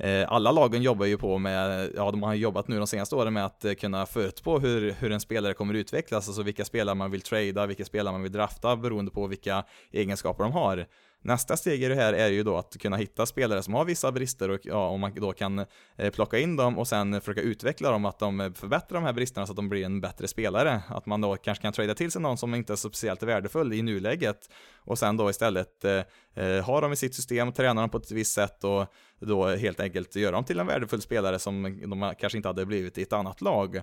Eh, 0.00 0.32
alla 0.32 0.52
lagen 0.52 0.82
jobbar 0.82 1.06
ju 1.06 1.18
på 1.18 1.38
med, 1.38 1.90
ja 1.96 2.10
de 2.10 2.22
har 2.22 2.34
jobbat 2.34 2.68
nu 2.68 2.78
de 2.78 2.86
senaste 2.86 3.16
åren 3.16 3.32
med 3.32 3.44
att 3.44 3.64
eh, 3.64 3.72
kunna 3.72 4.06
förutspå 4.06 4.58
hur, 4.58 4.92
hur 4.92 5.12
en 5.12 5.20
spelare 5.20 5.54
kommer 5.54 5.74
utvecklas, 5.74 6.28
alltså 6.28 6.42
vilka 6.42 6.64
spelare 6.64 6.94
man 6.94 7.10
vill 7.10 7.20
trada, 7.20 7.66
vilka 7.66 7.84
spelare 7.84 8.12
man 8.12 8.22
vill 8.22 8.32
drafta 8.32 8.76
beroende 8.76 9.10
på 9.10 9.26
vilka 9.26 9.64
egenskaper 9.92 10.44
de 10.44 10.52
har. 10.52 10.86
Nästa 11.28 11.56
steg 11.56 11.82
i 11.82 11.88
det 11.88 11.94
här 11.94 12.12
är 12.12 12.28
ju 12.28 12.42
då 12.42 12.56
att 12.56 12.76
kunna 12.78 12.96
hitta 12.96 13.26
spelare 13.26 13.62
som 13.62 13.74
har 13.74 13.84
vissa 13.84 14.12
brister 14.12 14.48
och 14.50 14.60
ja, 14.62 14.88
om 14.88 15.00
man 15.00 15.14
då 15.14 15.32
kan 15.32 15.58
eh, 15.96 16.10
plocka 16.10 16.38
in 16.38 16.56
dem 16.56 16.78
och 16.78 16.88
sen 16.88 17.20
försöka 17.20 17.40
utveckla 17.40 17.90
dem, 17.90 18.04
att 18.04 18.18
de 18.18 18.40
eh, 18.40 18.52
förbättrar 18.52 19.00
de 19.00 19.04
här 19.04 19.12
bristerna 19.12 19.46
så 19.46 19.52
att 19.52 19.56
de 19.56 19.68
blir 19.68 19.84
en 19.84 20.00
bättre 20.00 20.28
spelare. 20.28 20.82
Att 20.88 21.06
man 21.06 21.20
då 21.20 21.36
kanske 21.36 21.62
kan 21.62 21.72
trada 21.72 21.94
till 21.94 22.10
sig 22.10 22.22
någon 22.22 22.38
som 22.38 22.54
inte 22.54 22.72
är 22.72 22.76
speciellt 22.76 23.22
värdefull 23.22 23.72
i 23.72 23.82
nuläget 23.82 24.50
och 24.76 24.98
sen 24.98 25.16
då 25.16 25.30
istället 25.30 25.84
eh, 25.84 26.02
eh 26.34 26.64
ha 26.64 26.80
dem 26.80 26.92
i 26.92 26.96
sitt 26.96 27.14
system, 27.14 27.52
träna 27.52 27.80
dem 27.80 27.90
på 27.90 27.98
ett 27.98 28.10
visst 28.10 28.34
sätt 28.34 28.64
och 28.64 28.86
då 29.20 29.46
helt 29.46 29.80
enkelt 29.80 30.16
göra 30.16 30.32
dem 30.32 30.44
till 30.44 30.58
en 30.58 30.66
värdefull 30.66 31.00
spelare 31.00 31.38
som 31.38 31.62
de 31.62 32.14
kanske 32.18 32.36
inte 32.36 32.48
hade 32.48 32.66
blivit 32.66 32.98
i 32.98 33.02
ett 33.02 33.12
annat 33.12 33.40
lag. 33.40 33.80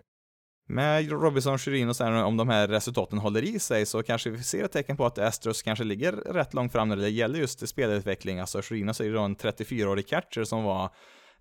Med 0.67 1.11
Robinson, 1.11 1.57
Shirin 1.57 1.89
och 1.89 1.95
sen 1.95 2.13
om 2.13 2.37
de 2.37 2.49
här 2.49 2.67
resultaten 2.67 3.19
håller 3.19 3.41
i 3.43 3.59
sig 3.59 3.85
så 3.85 4.03
kanske 4.03 4.29
vi 4.29 4.43
ser 4.43 4.63
ett 4.63 4.71
tecken 4.71 4.97
på 4.97 5.05
att 5.05 5.17
Astros 5.17 5.63
kanske 5.63 5.83
ligger 5.83 6.11
rätt 6.11 6.53
långt 6.53 6.71
fram 6.71 6.89
när 6.89 6.95
det 6.95 7.09
gäller 7.09 7.39
just 7.39 7.69
spelutveckling. 7.69 8.39
Alltså 8.39 8.61
Shirin 8.61 8.89
är 8.89 9.03
ju 9.03 9.13
då 9.13 9.21
en 9.21 9.35
34-årig 9.35 10.07
catcher 10.07 10.43
som 10.43 10.63
var 10.63 10.89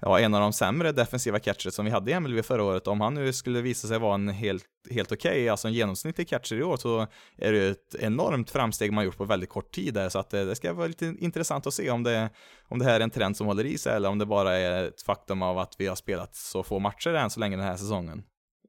ja, 0.01 0.21
en 0.21 0.35
av 0.35 0.41
de 0.41 0.53
sämre 0.53 0.93
defensiva 0.93 1.39
catchers 1.39 1.75
som 1.75 1.85
vi 1.85 1.91
hade 1.91 2.11
i 2.11 2.21
MLB 2.21 2.45
förra 2.45 2.65
året. 2.65 2.87
Om 2.87 3.01
han 3.01 3.15
nu 3.15 3.33
skulle 3.33 3.61
visa 3.61 3.89
sig 3.89 3.99
vara 3.99 4.15
en 4.15 4.29
helt, 4.29 4.65
helt 4.91 5.13
okej, 5.13 5.31
okay, 5.31 5.49
alltså 5.49 5.69
en 5.69 5.75
genomsnittlig 5.75 6.29
catcher 6.29 6.57
i 6.57 6.63
år, 6.63 6.77
så 6.77 7.07
är 7.37 7.53
det 7.53 7.59
ju 7.59 7.71
ett 7.71 7.95
enormt 7.99 8.51
framsteg 8.51 8.93
man 8.93 9.05
gjort 9.05 9.17
på 9.17 9.25
väldigt 9.25 9.51
kort 9.51 9.73
tid 9.75 9.95
där, 9.95 10.09
så 10.09 10.19
att 10.19 10.35
eh, 10.35 10.45
det 10.45 10.57
ska 10.57 10.73
vara 10.73 10.87
lite 10.87 11.15
intressant 11.19 11.67
att 11.67 11.75
se 11.75 11.91
om 11.91 12.03
det, 12.03 12.31
om 12.69 12.79
det 12.79 12.85
här 12.85 12.95
är 12.95 13.01
en 13.01 13.11
trend 13.11 13.37
som 13.37 13.47
håller 13.47 13.65
i 13.65 13.79
sig, 13.79 13.97
eller 13.97 14.09
om 14.09 14.19
det 14.19 14.27
bara 14.27 14.59
är 14.59 14.85
ett 14.85 15.03
faktum 15.03 15.43
av 15.43 15.59
att 15.59 15.75
vi 15.79 15.87
har 15.87 15.97
spelat 15.97 16.37
så 16.37 16.63
få 16.63 16.79
matcher 16.79 17.15
än 17.15 17.31
så 17.31 17.41
länge 17.41 17.57
den 17.57 17.67
här 17.67 17.77
säsongen. 17.77 18.23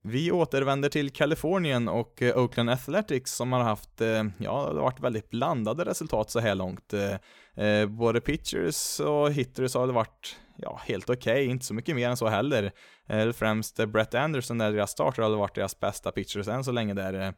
Vi 0.07 0.31
återvänder 0.31 0.89
till 0.89 1.09
Kalifornien 1.09 1.87
och 1.87 2.21
eh, 2.21 2.37
Oakland 2.37 2.69
Athletics 2.69 3.31
som 3.31 3.51
har 3.51 3.63
haft, 3.63 4.01
eh, 4.01 4.23
ja, 4.37 4.69
det 4.69 4.75
har 4.75 4.81
varit 4.81 4.99
väldigt 4.99 5.29
blandade 5.29 5.85
resultat 5.85 6.31
så 6.31 6.39
här 6.39 6.55
långt. 6.55 6.93
Eh, 6.93 7.85
både 7.87 8.21
pitchers 8.21 8.99
och 8.99 9.31
hitters 9.31 9.75
har 9.75 9.87
det 9.87 9.93
varit, 9.93 10.39
ja, 10.57 10.81
helt 10.85 11.09
okej, 11.09 11.33
okay. 11.33 11.45
inte 11.45 11.65
så 11.65 11.73
mycket 11.73 11.95
mer 11.95 12.09
än 12.09 12.17
så 12.17 12.27
heller. 12.27 12.71
Främst 13.33 13.85
Brett 13.85 14.13
Anderson, 14.13 14.57
där 14.57 14.71
deras 14.71 14.91
starter 14.91 15.23
har 15.23 15.29
varit 15.29 15.55
deras 15.55 15.79
bästa 15.79 16.11
pitchers 16.11 16.47
än 16.47 16.63
så 16.63 16.71
länge 16.71 16.93
där. 16.93 17.33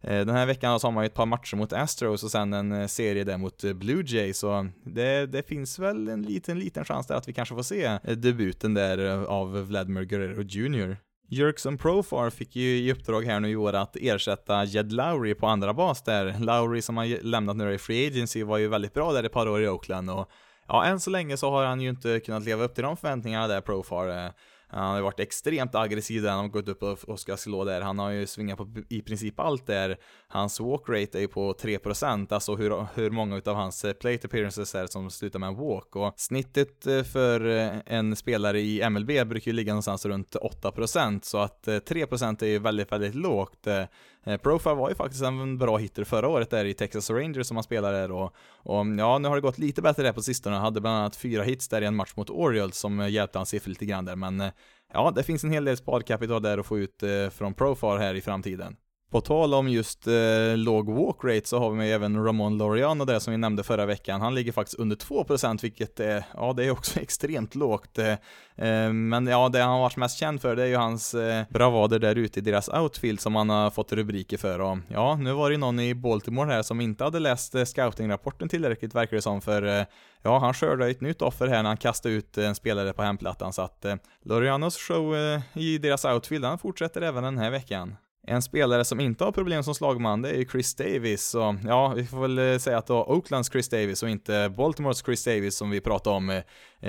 Den 0.00 0.28
här 0.28 0.46
veckan 0.46 0.78
har 0.82 0.90
man 0.90 1.04
ju 1.04 1.06
ett 1.06 1.14
par 1.14 1.26
matcher 1.26 1.56
mot 1.56 1.72
Astros 1.72 2.24
och 2.24 2.30
sen 2.30 2.52
en 2.52 2.88
serie 2.88 3.24
där 3.24 3.38
mot 3.38 3.64
Blue 3.64 4.04
Jays, 4.06 4.38
så 4.38 4.68
det, 4.84 5.26
det 5.26 5.48
finns 5.48 5.78
väl 5.78 6.08
en 6.08 6.22
liten, 6.22 6.58
liten 6.58 6.84
chans 6.84 7.06
där 7.06 7.14
att 7.14 7.28
vi 7.28 7.32
kanske 7.32 7.54
får 7.54 7.62
se 7.62 7.98
debuten 8.14 8.74
där 8.74 9.24
av 9.26 9.66
Vladimir 9.66 10.02
Guerrero 10.02 10.42
Jr. 10.42 10.96
Jerkson 11.32 11.78
Profar 11.78 12.30
fick 12.30 12.56
ju 12.56 12.78
i 12.78 12.92
uppdrag 12.92 13.24
här 13.24 13.40
nu 13.40 13.50
i 13.50 13.56
år 13.56 13.72
att 13.72 13.96
ersätta 13.96 14.64
Jed 14.64 14.92
Lowry 14.92 15.34
på 15.34 15.46
andra 15.46 15.74
bas 15.74 16.02
där. 16.02 16.34
Lowry 16.38 16.82
som 16.82 16.96
har 16.96 17.22
lämnat 17.22 17.56
nu 17.56 17.74
i 17.74 17.78
Free 17.78 18.06
Agency 18.06 18.42
var 18.42 18.58
ju 18.58 18.68
väldigt 18.68 18.94
bra 18.94 19.12
där 19.12 19.24
ett 19.24 19.32
par 19.32 19.48
år 19.48 19.62
i 19.62 19.68
Oakland 19.68 20.10
och 20.10 20.28
ja, 20.68 20.84
än 20.84 21.00
så 21.00 21.10
länge 21.10 21.36
så 21.36 21.50
har 21.50 21.64
han 21.64 21.80
ju 21.80 21.88
inte 21.88 22.20
kunnat 22.20 22.44
leva 22.44 22.64
upp 22.64 22.74
till 22.74 22.84
de 22.84 22.96
förväntningarna 22.96 23.48
där 23.48 23.60
Profar. 23.60 24.32
Han 24.72 24.90
har 24.90 24.96
ju 24.96 25.02
varit 25.02 25.20
extremt 25.20 25.74
aggressiv 25.74 26.22
där 26.22 26.30
han 26.30 26.38
har 26.38 26.48
gått 26.48 26.68
upp 26.68 26.82
och 26.82 27.20
ska 27.20 27.36
slå 27.36 27.64
där. 27.64 27.80
Han 27.80 27.98
har 27.98 28.10
ju 28.10 28.26
svingat 28.26 28.58
på 28.58 28.68
i 28.88 29.02
princip 29.02 29.40
allt 29.40 29.66
där. 29.66 29.96
Hans 30.28 30.60
walk 30.60 30.88
rate 30.88 31.18
är 31.18 31.20
ju 31.20 31.28
på 31.28 31.52
3%, 31.52 32.34
alltså 32.34 32.56
hur, 32.56 32.86
hur 32.94 33.10
många 33.10 33.36
utav 33.36 33.56
hans 33.56 33.84
eh, 33.84 33.92
plate 33.92 34.26
appearances 34.26 34.74
är 34.74 34.86
som 34.86 35.10
slutar 35.10 35.38
med 35.38 35.48
en 35.48 35.56
walk. 35.56 35.96
Och 35.96 36.14
snittet 36.16 36.86
eh, 36.86 37.02
för 37.02 37.46
eh, 37.46 37.70
en 37.86 38.16
spelare 38.16 38.60
i 38.60 38.90
MLB 38.90 39.06
brukar 39.06 39.50
ju 39.50 39.52
ligga 39.52 39.72
någonstans 39.72 40.06
runt 40.06 40.36
8%, 40.62 41.20
så 41.22 41.38
att 41.38 41.66
3% 41.66 42.42
är 42.42 42.46
ju 42.46 42.58
väldigt, 42.58 42.92
väldigt 42.92 43.14
lågt. 43.14 43.66
Eh, 44.26 44.36
Profile 44.36 44.74
var 44.74 44.88
ju 44.88 44.94
faktiskt 44.94 45.22
en 45.22 45.58
bra 45.58 45.76
hitter 45.76 46.04
förra 46.04 46.28
året 46.28 46.50
där 46.50 46.64
i 46.64 46.74
Texas 46.74 47.10
Rangers 47.10 47.46
som 47.46 47.56
han 47.56 47.64
spelade 47.64 48.00
där 48.00 48.10
och, 48.10 48.34
och 48.56 48.80
mm, 48.80 48.98
ja, 48.98 49.18
nu 49.18 49.28
har 49.28 49.34
det 49.34 49.42
gått 49.42 49.58
lite 49.58 49.82
bättre 49.82 50.02
där 50.02 50.12
på 50.12 50.22
sistone. 50.22 50.56
Han 50.56 50.64
hade 50.64 50.80
bland 50.80 50.96
annat 50.96 51.16
fyra 51.16 51.42
hits 51.42 51.68
där 51.68 51.82
i 51.82 51.84
en 51.84 51.96
match 51.96 52.12
mot 52.16 52.30
Orioles 52.30 52.76
som 52.78 53.00
eh, 53.00 53.08
hjälpte 53.08 53.38
hans 53.38 53.48
siffror 53.48 53.70
lite 53.70 53.86
grann 53.86 54.04
där, 54.04 54.16
men 54.16 54.40
eh, 54.40 54.50
ja, 54.92 55.10
det 55.10 55.22
finns 55.22 55.44
en 55.44 55.50
hel 55.50 55.64
del 55.64 55.76
sparkapital 55.76 56.42
där 56.42 56.58
att 56.58 56.66
få 56.66 56.78
ut 56.78 57.02
från 57.30 57.54
Profar 57.54 57.98
här 57.98 58.14
i 58.14 58.20
framtiden. 58.20 58.76
På 59.12 59.20
tal 59.20 59.54
om 59.54 59.68
just 59.68 60.06
eh, 60.06 60.56
låg 60.56 60.90
walk 60.90 61.24
rate 61.24 61.48
så 61.48 61.58
har 61.58 61.70
vi 61.70 61.76
med 61.76 61.94
även 61.94 62.24
Ramon 62.24 62.58
Loriano 62.58 63.04
där 63.04 63.18
som 63.18 63.30
vi 63.30 63.38
nämnde 63.38 63.62
förra 63.62 63.86
veckan. 63.86 64.20
Han 64.20 64.34
ligger 64.34 64.52
faktiskt 64.52 64.78
under 64.78 64.96
2% 64.96 65.62
vilket 65.62 66.00
är, 66.00 66.24
ja 66.34 66.52
det 66.52 66.64
är 66.64 66.70
också 66.70 67.00
extremt 67.00 67.54
lågt. 67.54 67.98
Eh, 67.98 68.12
eh, 68.56 68.92
men 68.92 69.26
ja, 69.26 69.48
det 69.48 69.60
han 69.60 69.70
har 69.70 69.80
varit 69.80 69.96
mest 69.96 70.18
känd 70.18 70.40
för 70.40 70.56
det 70.56 70.62
är 70.62 70.66
ju 70.66 70.76
hans 70.76 71.14
eh, 71.14 71.44
bravader 71.48 71.98
där 71.98 72.16
ute 72.16 72.38
i 72.38 72.42
deras 72.42 72.68
outfield 72.68 73.20
som 73.20 73.34
han 73.34 73.50
har 73.50 73.70
fått 73.70 73.92
rubriker 73.92 74.38
för. 74.38 74.58
Och 74.58 74.78
ja, 74.88 75.16
nu 75.16 75.32
var 75.32 75.50
det 75.50 75.54
ju 75.54 75.58
någon 75.58 75.80
i 75.80 75.94
Baltimore 75.94 76.52
här 76.52 76.62
som 76.62 76.80
inte 76.80 77.04
hade 77.04 77.18
läst 77.18 77.54
eh, 77.54 77.64
scouting-rapporten 77.64 78.48
tillräckligt 78.48 78.94
verkar 78.94 79.16
det 79.16 79.22
som 79.22 79.40
för 79.40 79.80
eh, 79.80 79.84
ja, 80.22 80.38
han 80.38 80.54
skördade 80.54 80.90
ett 80.90 81.00
nytt 81.00 81.22
offer 81.22 81.46
här 81.46 81.62
när 81.62 81.70
han 81.70 81.76
kastade 81.76 82.14
ut 82.14 82.38
eh, 82.38 82.48
en 82.48 82.54
spelare 82.54 82.92
på 82.92 83.02
hemplattan 83.02 83.52
så 83.52 83.62
att 83.62 83.86
Lorianos 84.24 84.76
show 84.76 85.14
i 85.52 85.78
deras 85.78 86.04
outfield, 86.04 86.44
han 86.44 86.58
fortsätter 86.58 87.02
även 87.02 87.24
den 87.24 87.38
här 87.38 87.50
veckan. 87.50 87.96
En 88.26 88.42
spelare 88.42 88.84
som 88.84 89.00
inte 89.00 89.24
har 89.24 89.32
problem 89.32 89.62
som 89.62 89.74
slagman, 89.74 90.22
det 90.22 90.30
är 90.30 90.34
ju 90.34 90.48
Chris 90.48 90.74
Davis. 90.74 91.26
Så 91.26 91.56
ja, 91.64 91.92
vi 91.96 92.06
får 92.06 92.20
väl 92.20 92.38
eh, 92.38 92.58
säga 92.58 92.78
att 92.78 92.86
det 92.86 92.92
var 92.92 93.10
Oaklands 93.10 93.50
Chris 93.50 93.68
Davis 93.68 94.02
och 94.02 94.08
inte 94.08 94.52
Baltimores 94.56 95.04
Chris 95.04 95.24
Davis 95.24 95.56
som 95.56 95.70
vi 95.70 95.80
pratade 95.80 96.16
om 96.16 96.30
eh, 96.30 96.42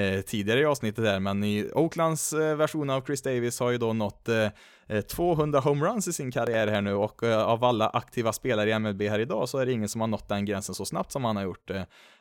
eh, 0.04 0.22
tidigare 0.22 0.60
i 0.60 0.66
avsnittet 0.66 1.06
här. 1.06 1.20
Men 1.20 1.44
i 1.44 1.70
Oaklands 1.74 2.34
eh, 2.34 2.56
version 2.56 2.90
av 2.90 3.02
Chris 3.06 3.22
Davis 3.22 3.60
har 3.60 3.72
ju 3.72 3.78
då 3.78 3.94
nått 3.94 4.30
eh, 4.30 4.48
eh 4.88 5.02
200 5.02 5.60
homeruns 5.60 6.08
i 6.08 6.14
sin 6.14 6.32
karriär 6.32 6.68
här 6.68 6.82
nu 6.82 6.94
och 6.94 7.24
eh, 7.24 7.44
av 7.44 7.64
alla 7.64 7.90
aktiva 7.90 8.34
spelare 8.34 8.70
i 8.70 8.80
MLB 8.80 9.02
här 9.02 9.20
idag 9.20 9.50
så 9.50 9.58
är 9.58 9.66
det 9.66 9.72
ingen 9.72 9.90
som 9.90 10.02
har 10.02 10.08
nått 10.08 10.30
den 10.30 10.46
gränsen 10.46 10.76
så 10.76 10.86
snabbt 10.86 11.12
som 11.12 11.24
han 11.24 11.36
har 11.36 11.44
gjort. 11.44 11.70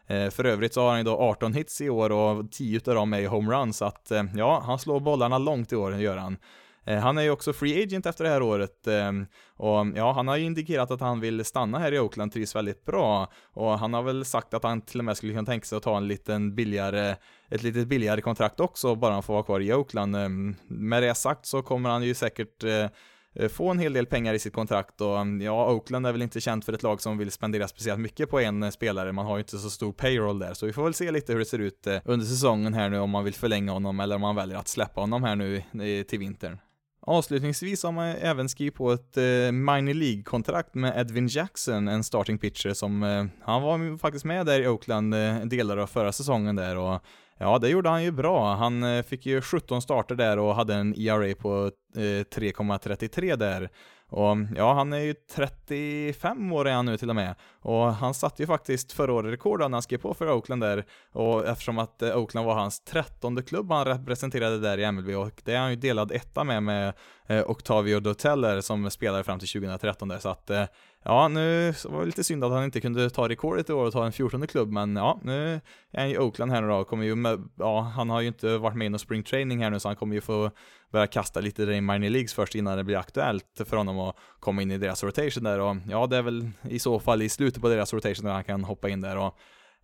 Eh, 0.07 0.31
för 0.31 0.45
övrigt 0.45 0.75
så 0.75 0.81
har 0.81 0.89
han 0.89 0.99
ju 0.99 1.05
då 1.05 1.19
18 1.19 1.53
hits 1.53 1.81
i 1.81 1.91
år 1.91 2.13
och 2.13 2.53
10 2.53 2.81
av 2.87 2.95
dem 2.95 3.13
är 3.13 3.21
i 3.21 3.27
homeruns, 3.27 3.77
så 3.77 3.85
att 3.85 4.13
ja, 4.37 4.63
han 4.67 4.79
slår 4.79 5.01
bollarna 5.01 5.39
långt 5.39 5.73
i 5.73 5.77
år, 5.77 5.95
gör 5.95 6.17
han. 6.17 6.37
Eh, 6.85 6.99
han 6.99 7.19
är 7.19 7.23
ju 7.23 7.31
också 7.31 7.53
free 7.53 7.83
agent 7.83 8.07
efter 8.07 8.25
det 8.25 8.31
här 8.31 8.43
året 8.43 8.87
ehm, 8.87 9.27
och 9.57 9.87
ja, 9.95 10.13
han 10.13 10.29
har 10.29 10.37
ju 10.37 10.45
indikerat 10.45 10.91
att 10.91 11.01
han 11.01 11.21
vill 11.21 11.45
stanna 11.45 11.79
här 11.79 11.93
i 11.93 11.99
Oakland, 11.99 12.33
trivs 12.33 12.57
väldigt 12.57 12.85
bra 12.85 13.33
och 13.53 13.79
han 13.79 13.95
har 13.95 14.03
väl 14.03 14.25
sagt 14.25 14.55
att 14.55 14.63
han 14.63 14.81
till 14.81 14.99
och 14.99 15.05
med 15.05 15.17
skulle 15.17 15.33
kunna 15.33 15.47
tänka 15.47 15.65
sig 15.65 15.77
att 15.77 15.83
ta 15.83 15.97
en 15.97 16.09
liten 16.09 16.55
billigare, 16.55 17.17
ett 17.49 17.63
lite 17.63 17.87
billigare 17.87 18.21
kontrakt 18.21 18.61
också 18.61 18.95
bara 18.95 19.13
han 19.13 19.23
får 19.23 19.35
vara 19.35 19.43
kvar 19.43 19.61
i 19.61 19.75
Oakland. 19.75 20.17
Ehm, 20.17 20.55
med 20.69 21.03
det 21.03 21.15
sagt 21.15 21.47
så 21.47 21.63
kommer 21.63 21.91
han 21.91 22.03
ju 22.03 22.15
säkert 22.15 22.65
eh, 22.65 23.49
få 23.49 23.71
en 23.71 23.79
hel 23.79 23.93
del 23.93 24.07
pengar 24.07 24.35
i 24.35 24.39
sitt 24.39 24.55
kontrakt 24.55 25.01
och 25.01 25.17
ja, 25.41 25.73
Oakland 25.73 26.07
är 26.07 26.13
väl 26.13 26.23
inte 26.23 26.41
känt 26.41 26.65
för 26.65 26.73
ett 26.73 26.83
lag 26.83 27.01
som 27.01 27.19
vill 27.19 27.31
spendera 27.31 27.69
speciellt 27.69 28.01
mycket 28.01 28.31
på 28.31 28.41
en 28.41 28.63
eh, 28.63 28.71
spelare, 28.71 29.13
man 29.13 29.27
har 29.27 29.37
ju 29.37 29.41
inte 29.41 29.59
så 29.59 29.71
stor 29.71 29.93
payroll 29.93 30.39
där, 30.39 30.55
så 30.55 30.67
vi 30.67 30.73
får 30.73 30.85
väl 30.85 30.95
se 30.95 31.11
lite 31.11 31.33
hur 31.33 31.39
det 31.39 31.45
ser 31.45 31.59
ut 31.59 31.87
under 32.05 32.27
säsongen 32.27 32.75
här 32.75 32.89
nu 32.89 32.99
om 32.99 33.11
man 33.11 33.25
vill 33.25 33.35
förlänga 33.35 33.73
honom 33.73 34.01
eller 34.01 34.15
om 34.15 34.21
man 34.21 34.37
väljer 34.37 34.59
att 34.59 34.69
släppa 34.69 35.01
honom 35.01 35.23
här 35.25 35.37
nu 35.37 35.63
till 36.05 36.19
vintern. 36.19 36.59
Avslutningsvis 37.07 37.83
har 37.83 37.93
man 37.93 38.07
även 38.07 38.49
skrivit 38.49 38.75
på 38.75 38.93
ett 38.93 39.17
eh, 39.17 39.53
minor 39.53 39.95
League-kontrakt 39.95 40.75
med 40.75 41.01
Edwin 41.01 41.27
Jackson, 41.27 41.89
en 41.89 42.05
starting 42.05 42.39
pitcher 42.39 42.73
som, 42.73 43.03
eh, 43.03 43.25
han 43.45 43.63
var 43.63 43.99
faktiskt 43.99 44.25
med 44.25 44.47
där 44.47 44.61
i 44.61 44.69
Oakland 44.69 45.15
eh, 45.15 45.41
delar 45.41 45.77
av 45.77 45.87
förra 45.87 46.13
säsongen 46.13 46.57
där 46.57 46.77
och 46.77 47.01
ja, 47.39 47.59
det 47.59 47.69
gjorde 47.69 47.89
han 47.89 48.05
ju 48.05 48.11
bra. 48.11 48.55
Han 48.55 48.83
eh, 48.83 49.03
fick 49.03 49.27
ju 49.27 49.41
17 49.41 49.83
starter 49.83 50.15
där 50.15 50.39
och 50.39 50.55
hade 50.55 50.75
en 50.75 50.95
ERA 50.99 51.35
på 51.35 51.71
eh, 51.97 52.01
3,33 52.01 53.37
där. 53.37 53.71
Och 54.13 54.37
ja, 54.57 54.75
han 54.75 54.93
är 54.93 54.99
ju 54.99 55.15
35 55.15 56.53
år 56.53 56.69
är 56.69 56.73
han 56.73 56.87
nu 56.87 56.97
till 56.97 57.11
och 57.11 57.17
med. 57.17 57.35
Och 57.61 57.95
han 57.95 58.15
satte 58.15 58.43
ju 58.43 58.47
faktiskt 58.47 58.93
förra 58.93 59.13
året 59.13 59.33
rekord 59.33 59.61
när 59.61 59.69
han 59.69 59.83
skrev 59.83 59.99
på 59.99 60.15
för 60.15 60.31
Oakland 60.31 60.63
där. 60.63 60.85
Och 61.13 61.47
eftersom 61.47 61.79
att 61.79 62.03
eh, 62.03 62.17
Oakland 62.17 62.47
var 62.47 62.55
hans 62.55 62.85
trettonde 62.85 63.43
klubb 63.43 63.71
han 63.71 63.85
representerade 63.85 64.59
där 64.59 64.79
i 64.79 64.93
MLB 64.93 65.09
och 65.09 65.43
det 65.45 65.55
är 65.55 65.59
han 65.59 65.71
ju 65.71 65.77
delad 65.77 66.13
etta 66.13 66.45
med 66.45 66.63
med 66.63 66.93
eh, 67.27 67.51
Octavio 67.51 68.01
Doteller 68.01 68.61
som 68.61 68.91
spelade 68.91 69.25
fram 69.25 69.39
till 69.39 69.49
2013 69.49 70.09
där. 70.09 70.19
Så 70.19 70.29
att 70.29 70.51
eh, 70.51 70.65
Ja, 71.05 71.29
nu 71.29 71.75
var 71.85 72.01
det 72.01 72.07
lite 72.07 72.25
synd 72.25 72.45
att 72.45 72.53
han 72.53 72.65
inte 72.65 72.81
kunde 72.81 73.11
ta 73.11 73.29
rekordet 73.29 73.71
i 73.71 73.73
år 73.73 73.87
och 73.87 73.93
ta 73.93 74.07
en 74.07 74.13
14 74.13 74.47
klubb, 74.47 74.73
men 74.73 74.97
ja, 74.97 75.21
nu 75.23 75.61
är 75.91 76.01
han 76.01 76.09
i 76.09 76.19
Oakland 76.19 76.53
här 76.53 76.63
nu 76.63 76.69
då, 76.69 76.85
kommer 76.85 77.05
ju 77.05 77.15
med, 77.15 77.49
ja, 77.59 77.81
han 77.81 78.11
har 78.11 78.21
ju 78.21 78.29
inte 78.29 78.59
varit 78.59 78.77
med 78.77 78.87
i 78.87 78.89
någon 78.89 78.99
spring 78.99 79.23
training 79.23 79.63
här 79.63 79.71
nu, 79.71 79.81
så 79.81 79.89
han 79.89 79.97
kommer 79.97 80.15
ju 80.15 80.21
få 80.21 80.51
börja 80.93 81.07
kasta 81.07 81.41
lite 81.41 81.63
i 81.63 81.81
minor 81.81 82.09
leagues 82.09 82.35
först 82.35 82.55
innan 82.55 82.77
det 82.77 82.85
blir 82.85 82.97
aktuellt 82.97 83.61
för 83.65 83.77
honom 83.77 83.99
att 83.99 84.17
komma 84.41 84.63
in 84.63 84.71
i 84.71 84.79
deras 84.79 85.05
rotation 85.05 85.45
där 85.45 85.61
och 85.61 85.77
ja, 85.89 86.07
det 86.07 86.17
är 86.17 86.23
väl 86.23 86.51
i 86.63 86.79
så 86.79 87.01
fall 87.01 87.23
i 87.23 87.29
slutet 87.29 87.63
på 87.63 87.69
deras 87.69 87.93
rotation 87.93 88.25
där 88.25 88.33
han 88.33 88.45
kan 88.45 88.65
hoppa 88.65 88.89
in 88.89 89.01
där 89.01 89.17
och 89.17 89.39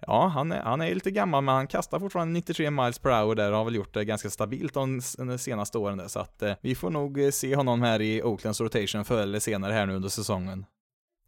Ja, 0.07 0.27
han 0.27 0.53
är, 0.53 0.61
han 0.61 0.81
är 0.81 0.95
lite 0.95 1.11
gammal 1.11 1.45
men 1.45 1.55
han 1.55 1.67
kastar 1.67 2.01
fortfarande 2.01 2.33
93 2.33 2.71
miles 2.71 2.99
per 2.99 3.11
hour 3.11 3.35
där 3.35 3.51
och 3.53 3.59
har 3.59 3.65
väl 3.65 3.75
gjort 3.75 3.95
det 3.95 4.05
ganska 4.05 4.31
stabilt 4.31 4.75
de, 4.75 5.01
de 5.19 5.39
senaste 5.39 5.79
åren 5.79 5.99
där 5.99 6.09
så 6.09 6.21
att 6.21 6.43
eh, 6.43 6.53
vi 6.61 6.75
får 6.75 6.91
nog 6.91 7.21
eh, 7.25 7.31
se 7.31 7.57
honom 7.57 7.83
här 7.83 8.01
i 8.01 8.23
Oaklands 8.23 8.61
rotation 8.61 9.05
förr 9.05 9.23
eller 9.23 9.41
senare 9.41 9.73
här 9.73 9.87
nu 9.87 9.95
under 9.95 10.09
säsongen. 10.09 10.65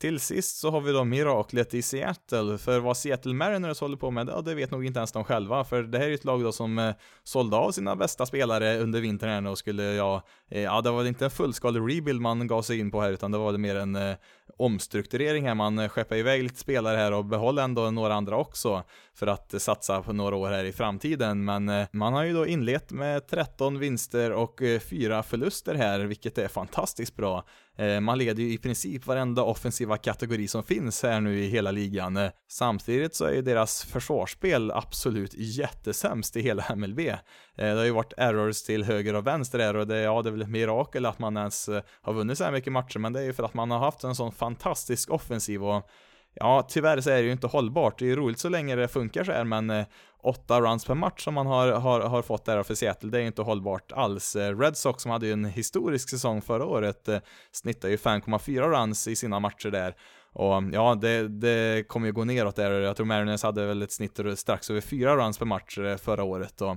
Till 0.00 0.20
sist 0.20 0.56
så 0.56 0.70
har 0.70 0.80
vi 0.80 0.92
då 0.92 1.04
miraklet 1.04 1.74
i 1.74 1.82
Seattle, 1.82 2.58
för 2.58 2.80
vad 2.80 2.96
Seattle 2.96 3.34
Mariners 3.34 3.80
håller 3.80 3.96
på 3.96 4.10
med, 4.10 4.28
ja, 4.28 4.40
det 4.40 4.54
vet 4.54 4.70
nog 4.70 4.84
inte 4.86 4.98
ens 4.98 5.12
de 5.12 5.24
själva, 5.24 5.64
för 5.64 5.82
det 5.82 5.98
här 5.98 6.04
är 6.04 6.08
ju 6.08 6.14
ett 6.14 6.24
lag 6.24 6.42
då 6.42 6.52
som 6.52 6.78
eh, 6.78 6.94
sålde 7.24 7.56
av 7.56 7.70
sina 7.70 7.96
bästa 7.96 8.26
spelare 8.26 8.78
under 8.78 9.00
vintern 9.00 9.46
och 9.46 9.58
skulle, 9.58 9.82
ja, 9.82 10.22
eh, 10.50 10.62
ja, 10.62 10.80
det 10.80 10.90
var 10.90 11.04
inte 11.04 11.24
en 11.24 11.30
fullskalig 11.30 11.80
rebuild 11.80 12.20
man 12.20 12.46
gav 12.46 12.62
sig 12.62 12.78
in 12.78 12.90
på 12.90 13.00
här, 13.00 13.12
utan 13.12 13.30
det 13.30 13.38
var 13.38 13.58
mer 13.58 13.76
en 13.76 13.96
eh, 13.96 14.16
omstrukturering 14.60 15.46
här, 15.46 15.54
man 15.54 15.78
eh, 15.78 15.88
skeppar 15.88 16.16
iväg 16.16 16.42
lite 16.42 16.60
spelare 16.60 16.96
här 16.96 17.12
och 17.12 17.24
behåller 17.24 17.62
ändå 17.62 17.90
några 17.90 18.14
andra 18.14 18.36
också 18.36 18.82
för 19.14 19.26
att 19.26 19.54
eh, 19.54 19.58
satsa 19.58 20.02
på 20.02 20.12
några 20.12 20.36
år 20.36 20.50
här 20.50 20.64
i 20.64 20.72
framtiden, 20.72 21.44
men 21.44 21.68
eh, 21.68 21.86
man 21.92 22.12
har 22.12 22.24
ju 22.24 22.32
då 22.32 22.46
inlett 22.46 22.90
med 22.90 23.26
13 23.26 23.78
vinster 23.78 24.32
och 24.32 24.60
4 24.90 25.16
eh, 25.16 25.22
förluster 25.22 25.74
här, 25.74 26.00
vilket 26.00 26.38
är 26.38 26.48
fantastiskt 26.48 27.16
bra. 27.16 27.44
Eh, 27.80 28.00
man 28.00 28.18
leder 28.18 28.42
ju 28.42 28.52
i 28.52 28.58
princip 28.58 29.06
varenda 29.06 29.42
offensiva 29.42 29.96
kategori 29.96 30.48
som 30.48 30.62
finns 30.62 31.02
här 31.02 31.20
nu 31.20 31.38
i 31.38 31.48
hela 31.48 31.70
ligan. 31.70 32.16
Eh, 32.16 32.30
samtidigt 32.48 33.14
så 33.14 33.24
är 33.24 33.32
ju 33.32 33.42
deras 33.42 33.84
försvarsspel 33.84 34.70
absolut 34.70 35.34
jättesämst 35.34 36.36
i 36.36 36.42
hela 36.42 36.64
MLB. 36.76 36.98
Eh, 37.08 37.16
det 37.54 37.76
har 37.76 37.84
ju 37.84 37.90
varit 37.90 38.12
errors 38.16 38.62
till 38.62 38.84
höger 38.84 39.14
och 39.14 39.26
vänster 39.26 39.58
där 39.58 39.76
och 39.76 39.86
det, 39.86 40.00
ja, 40.00 40.22
det 40.22 40.28
är 40.28 40.30
väl 40.30 40.42
ett 40.42 40.48
mirakel 40.48 41.06
att 41.06 41.18
man 41.18 41.36
ens 41.36 41.68
har 42.02 42.12
vunnit 42.12 42.38
så 42.38 42.44
här 42.44 42.52
mycket 42.52 42.72
matcher, 42.72 42.98
men 42.98 43.12
det 43.12 43.20
är 43.20 43.24
ju 43.24 43.32
för 43.32 43.42
att 43.42 43.54
man 43.54 43.70
har 43.70 43.78
haft 43.78 44.04
en 44.04 44.14
sån 44.14 44.32
fantastisk 44.32 45.10
offensiv 45.10 45.64
och 45.64 45.90
Ja, 46.34 46.66
tyvärr 46.68 47.00
så 47.00 47.10
är 47.10 47.16
det 47.16 47.22
ju 47.22 47.32
inte 47.32 47.46
hållbart. 47.46 47.98
Det 47.98 48.04
är 48.04 48.08
ju 48.08 48.16
roligt 48.16 48.38
så 48.38 48.48
länge 48.48 48.76
det 48.76 48.88
funkar 48.88 49.24
så 49.24 49.32
här, 49.32 49.44
men 49.44 49.84
åtta 50.22 50.60
runs 50.60 50.84
per 50.84 50.94
match 50.94 51.24
som 51.24 51.34
man 51.34 51.46
har, 51.46 51.72
har, 51.72 52.00
har 52.00 52.22
fått 52.22 52.44
där 52.44 52.62
för 52.62 52.74
Seattle, 52.74 53.10
det 53.10 53.18
är 53.18 53.20
ju 53.20 53.26
inte 53.26 53.42
hållbart 53.42 53.92
alls. 53.92 54.36
Red 54.36 54.76
Sox 54.76 55.02
som 55.02 55.10
hade 55.10 55.26
ju 55.26 55.32
en 55.32 55.44
historisk 55.44 56.10
säsong 56.10 56.42
förra 56.42 56.64
året 56.64 57.08
eh, 57.08 57.18
snittar 57.52 57.88
ju 57.88 57.96
5,4 57.96 58.80
runs 58.80 59.08
i 59.08 59.16
sina 59.16 59.40
matcher 59.40 59.70
där. 59.70 59.94
Och 60.32 60.62
ja, 60.72 60.94
det, 60.94 61.28
det 61.28 61.88
kommer 61.88 62.06
ju 62.06 62.12
gå 62.12 62.24
neråt 62.24 62.56
där. 62.56 62.70
Jag 62.70 62.96
tror 62.96 63.06
Mariners 63.06 63.42
hade 63.42 63.66
väl 63.66 63.82
ett 63.82 63.92
snitt 63.92 64.20
strax 64.36 64.70
över 64.70 64.80
4 64.80 65.16
runs 65.16 65.38
per 65.38 65.46
match 65.46 65.78
eh, 65.78 65.96
förra 65.96 66.24
året. 66.24 66.60
Och 66.60 66.76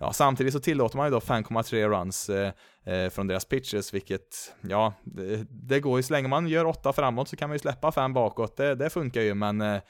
Ja, 0.00 0.12
samtidigt 0.12 0.52
så 0.52 0.60
tillåter 0.60 0.96
man 0.96 1.06
ju 1.06 1.10
då 1.10 1.18
5,3 1.18 1.88
runs 1.88 2.28
eh, 2.28 2.52
eh, 2.84 3.10
från 3.10 3.26
deras 3.26 3.44
pitchers, 3.44 3.94
vilket, 3.94 4.54
ja, 4.60 4.94
det, 5.04 5.46
det, 5.50 5.80
går 5.80 5.98
ju 5.98 6.02
så 6.02 6.12
länge 6.12 6.28
man 6.28 6.48
gör 6.48 6.64
8 6.64 6.92
framåt 6.92 7.28
så 7.28 7.36
kan 7.36 7.48
man 7.48 7.54
ju 7.54 7.58
släppa 7.58 7.92
5 7.92 8.12
bakåt, 8.12 8.56
det, 8.56 8.74
det 8.74 8.90
funkar 8.90 9.20
ju, 9.20 9.34
men 9.34 9.60
eh, 9.60 9.80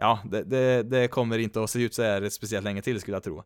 ja, 0.00 0.18
det, 0.24 0.42
det, 0.42 0.82
det, 0.82 1.08
kommer 1.08 1.38
inte 1.38 1.62
att 1.62 1.70
se 1.70 1.82
ut 1.82 1.94
så 1.94 2.02
här 2.02 2.28
speciellt 2.28 2.64
länge 2.64 2.82
till 2.82 3.00
skulle 3.00 3.16
jag 3.16 3.22
tro. 3.22 3.42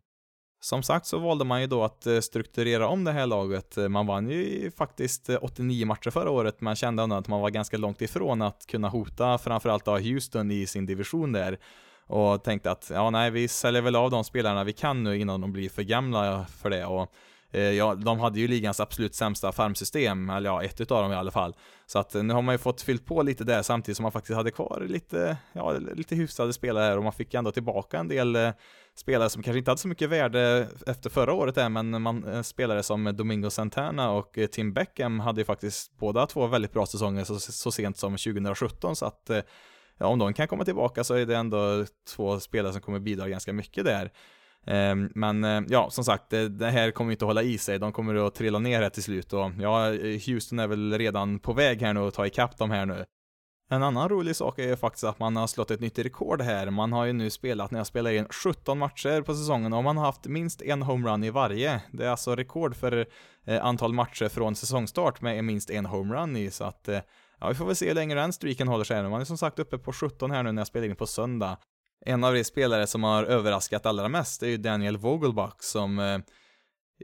Som 0.61 0.83
sagt 0.83 1.05
så 1.05 1.19
valde 1.19 1.45
man 1.45 1.61
ju 1.61 1.67
då 1.67 1.83
att 1.83 2.07
eh, 2.07 2.19
strukturera 2.19 2.87
om 2.87 3.03
det 3.03 3.11
här 3.11 3.27
laget. 3.27 3.77
Man 3.89 4.07
vann 4.07 4.29
ju 4.29 4.71
faktiskt 4.71 5.29
eh, 5.29 5.37
89 5.41 5.85
matcher 5.85 6.09
förra 6.09 6.29
året, 6.29 6.61
men 6.61 6.75
kände 6.75 7.03
ändå 7.03 7.15
att 7.15 7.27
man 7.27 7.41
var 7.41 7.49
ganska 7.49 7.77
långt 7.77 8.01
ifrån 8.01 8.41
att 8.41 8.65
kunna 8.67 8.89
hota 8.89 9.37
framförallt 9.37 9.87
av 9.87 9.99
Houston 9.99 10.51
i 10.51 10.67
sin 10.67 10.85
division 10.85 11.31
där 11.31 11.59
och 12.07 12.43
tänkte 12.43 12.71
att 12.71 12.91
ja, 12.93 13.09
nej, 13.09 13.31
vi 13.31 13.47
säljer 13.47 13.81
väl 13.81 13.95
av 13.95 14.11
de 14.11 14.23
spelarna 14.23 14.63
vi 14.63 14.73
kan 14.73 15.03
nu 15.03 15.17
innan 15.17 15.41
de 15.41 15.51
blir 15.53 15.69
för 15.69 15.83
gamla 15.83 16.45
för 16.45 16.69
det. 16.69 16.85
Och 16.85 17.13
Eh, 17.53 17.61
ja, 17.61 17.95
de 17.95 18.19
hade 18.19 18.39
ju 18.39 18.47
ligans 18.47 18.79
absolut 18.79 19.15
sämsta 19.15 19.51
farmsystem, 19.51 20.29
eller 20.29 20.49
ja, 20.49 20.63
ett 20.63 20.81
utav 20.81 21.03
dem 21.03 21.11
i 21.11 21.15
alla 21.15 21.31
fall. 21.31 21.55
Så 21.85 21.99
att 21.99 22.15
eh, 22.15 22.23
nu 22.23 22.33
har 22.33 22.41
man 22.41 22.53
ju 22.53 22.59
fått 22.59 22.81
fyllt 22.81 23.05
på 23.05 23.23
lite 23.23 23.43
där 23.43 23.61
samtidigt 23.61 23.97
som 23.97 24.03
man 24.03 24.11
faktiskt 24.11 24.35
hade 24.35 24.51
kvar 24.51 24.85
lite, 24.87 25.37
ja, 25.53 25.71
lite 25.71 26.15
hyfsade 26.15 26.53
spelare 26.53 26.83
här 26.83 26.97
och 26.97 27.03
man 27.03 27.13
fick 27.13 27.33
ändå 27.33 27.51
tillbaka 27.51 27.99
en 27.99 28.07
del 28.07 28.35
eh, 28.35 28.51
spelare 28.95 29.29
som 29.29 29.43
kanske 29.43 29.57
inte 29.57 29.71
hade 29.71 29.81
så 29.81 29.87
mycket 29.87 30.09
värde 30.09 30.67
efter 30.87 31.09
förra 31.09 31.33
året 31.33 31.55
där, 31.55 31.69
men 31.69 32.01
man, 32.01 32.43
spelare 32.43 32.83
som 32.83 33.15
Domingo 33.15 33.49
Santana 33.49 34.11
och 34.11 34.37
Tim 34.51 34.73
Beckham 34.73 35.19
hade 35.19 35.41
ju 35.41 35.45
faktiskt 35.45 35.97
båda 35.97 36.25
två 36.25 36.47
väldigt 36.47 36.73
bra 36.73 36.85
säsonger 36.85 37.23
så, 37.23 37.39
så 37.39 37.71
sent 37.71 37.97
som 37.97 38.11
2017 38.11 38.95
så 38.95 39.05
att 39.05 39.29
ja, 39.97 40.05
om 40.05 40.19
de 40.19 40.33
kan 40.33 40.47
komma 40.47 40.65
tillbaka 40.65 41.03
så 41.03 41.13
är 41.13 41.25
det 41.25 41.35
ändå 41.35 41.85
två 42.15 42.39
spelare 42.39 42.73
som 42.73 42.81
kommer 42.81 42.99
bidra 42.99 43.29
ganska 43.29 43.53
mycket 43.53 43.85
där. 43.85 44.11
Ehm, 44.65 45.09
men 45.15 45.43
eh, 45.43 45.61
ja, 45.67 45.89
som 45.89 46.03
sagt, 46.03 46.33
eh, 46.33 46.43
det, 46.43 46.69
här 46.69 46.91
kommer 46.91 47.11
inte 47.11 47.25
att 47.25 47.29
hålla 47.29 47.43
i 47.43 47.57
sig. 47.57 47.79
De 47.79 47.91
kommer 47.91 48.27
att 48.27 48.35
trilla 48.35 48.59
ner 48.59 48.81
här 48.81 48.89
till 48.89 49.03
slut 49.03 49.33
och 49.33 49.51
ja, 49.59 49.93
eh, 49.93 50.21
Houston 50.27 50.59
är 50.59 50.67
väl 50.67 50.97
redan 50.97 51.39
på 51.39 51.53
väg 51.53 51.81
här 51.81 51.93
nu 51.93 51.99
och 51.99 52.13
ta 52.13 52.27
ikapp 52.27 52.57
dem 52.57 52.71
här 52.71 52.85
nu. 52.85 53.05
En 53.69 53.83
annan 53.83 54.09
rolig 54.09 54.35
sak 54.35 54.59
är 54.59 54.67
ju 54.67 54.75
faktiskt 54.75 55.03
att 55.03 55.19
man 55.19 55.35
har 55.35 55.47
slått 55.47 55.71
ett 55.71 55.79
nytt 55.79 55.99
rekord 55.99 56.41
här. 56.41 56.69
Man 56.69 56.93
har 56.93 57.05
ju 57.05 57.13
nu 57.13 57.29
spelat, 57.29 57.71
när 57.71 57.79
jag 57.79 57.87
spelar 57.87 58.11
in 58.11 58.27
17 58.43 58.79
matcher 58.79 59.21
på 59.21 59.33
säsongen 59.33 59.73
och 59.73 59.83
man 59.83 59.97
har 59.97 60.05
haft 60.05 60.25
minst 60.25 60.61
en 60.61 60.81
homerun 60.81 61.23
i 61.23 61.29
varje. 61.29 61.81
Det 61.91 62.05
är 62.05 62.09
alltså 62.09 62.35
rekord 62.35 62.75
för 62.75 63.05
antal 63.61 63.93
matcher 63.93 64.29
från 64.29 64.55
säsongstart 64.55 65.21
med 65.21 65.43
minst 65.43 65.69
en 65.69 65.85
homerun 65.85 66.35
i, 66.35 66.51
så 66.51 66.63
att 66.63 66.89
Ja, 67.43 67.49
vi 67.49 67.55
får 67.55 67.65
väl 67.65 67.75
se 67.75 67.87
hur 67.87 67.95
länge 67.95 68.15
den 68.15 68.33
streaken 68.33 68.67
håller 68.67 68.83
sig. 68.83 69.09
Man 69.09 69.21
är 69.21 69.25
som 69.25 69.37
sagt 69.37 69.59
uppe 69.59 69.77
på 69.77 69.93
17 69.93 70.31
här 70.31 70.43
nu 70.43 70.51
när 70.51 70.59
jag 70.59 70.67
spelar 70.67 70.87
in 70.87 70.95
på 70.95 71.07
söndag. 71.07 71.57
En 72.05 72.23
av 72.23 72.33
de 72.33 72.43
spelare 72.43 72.87
som 72.87 73.03
har 73.03 73.23
överraskat 73.23 73.85
allra 73.85 74.09
mest 74.09 74.43
är 74.43 74.47
ju 74.47 74.57
Daniel 74.57 74.97
Vogelbach 74.97 75.55
som 75.59 75.99
eh, 75.99 76.17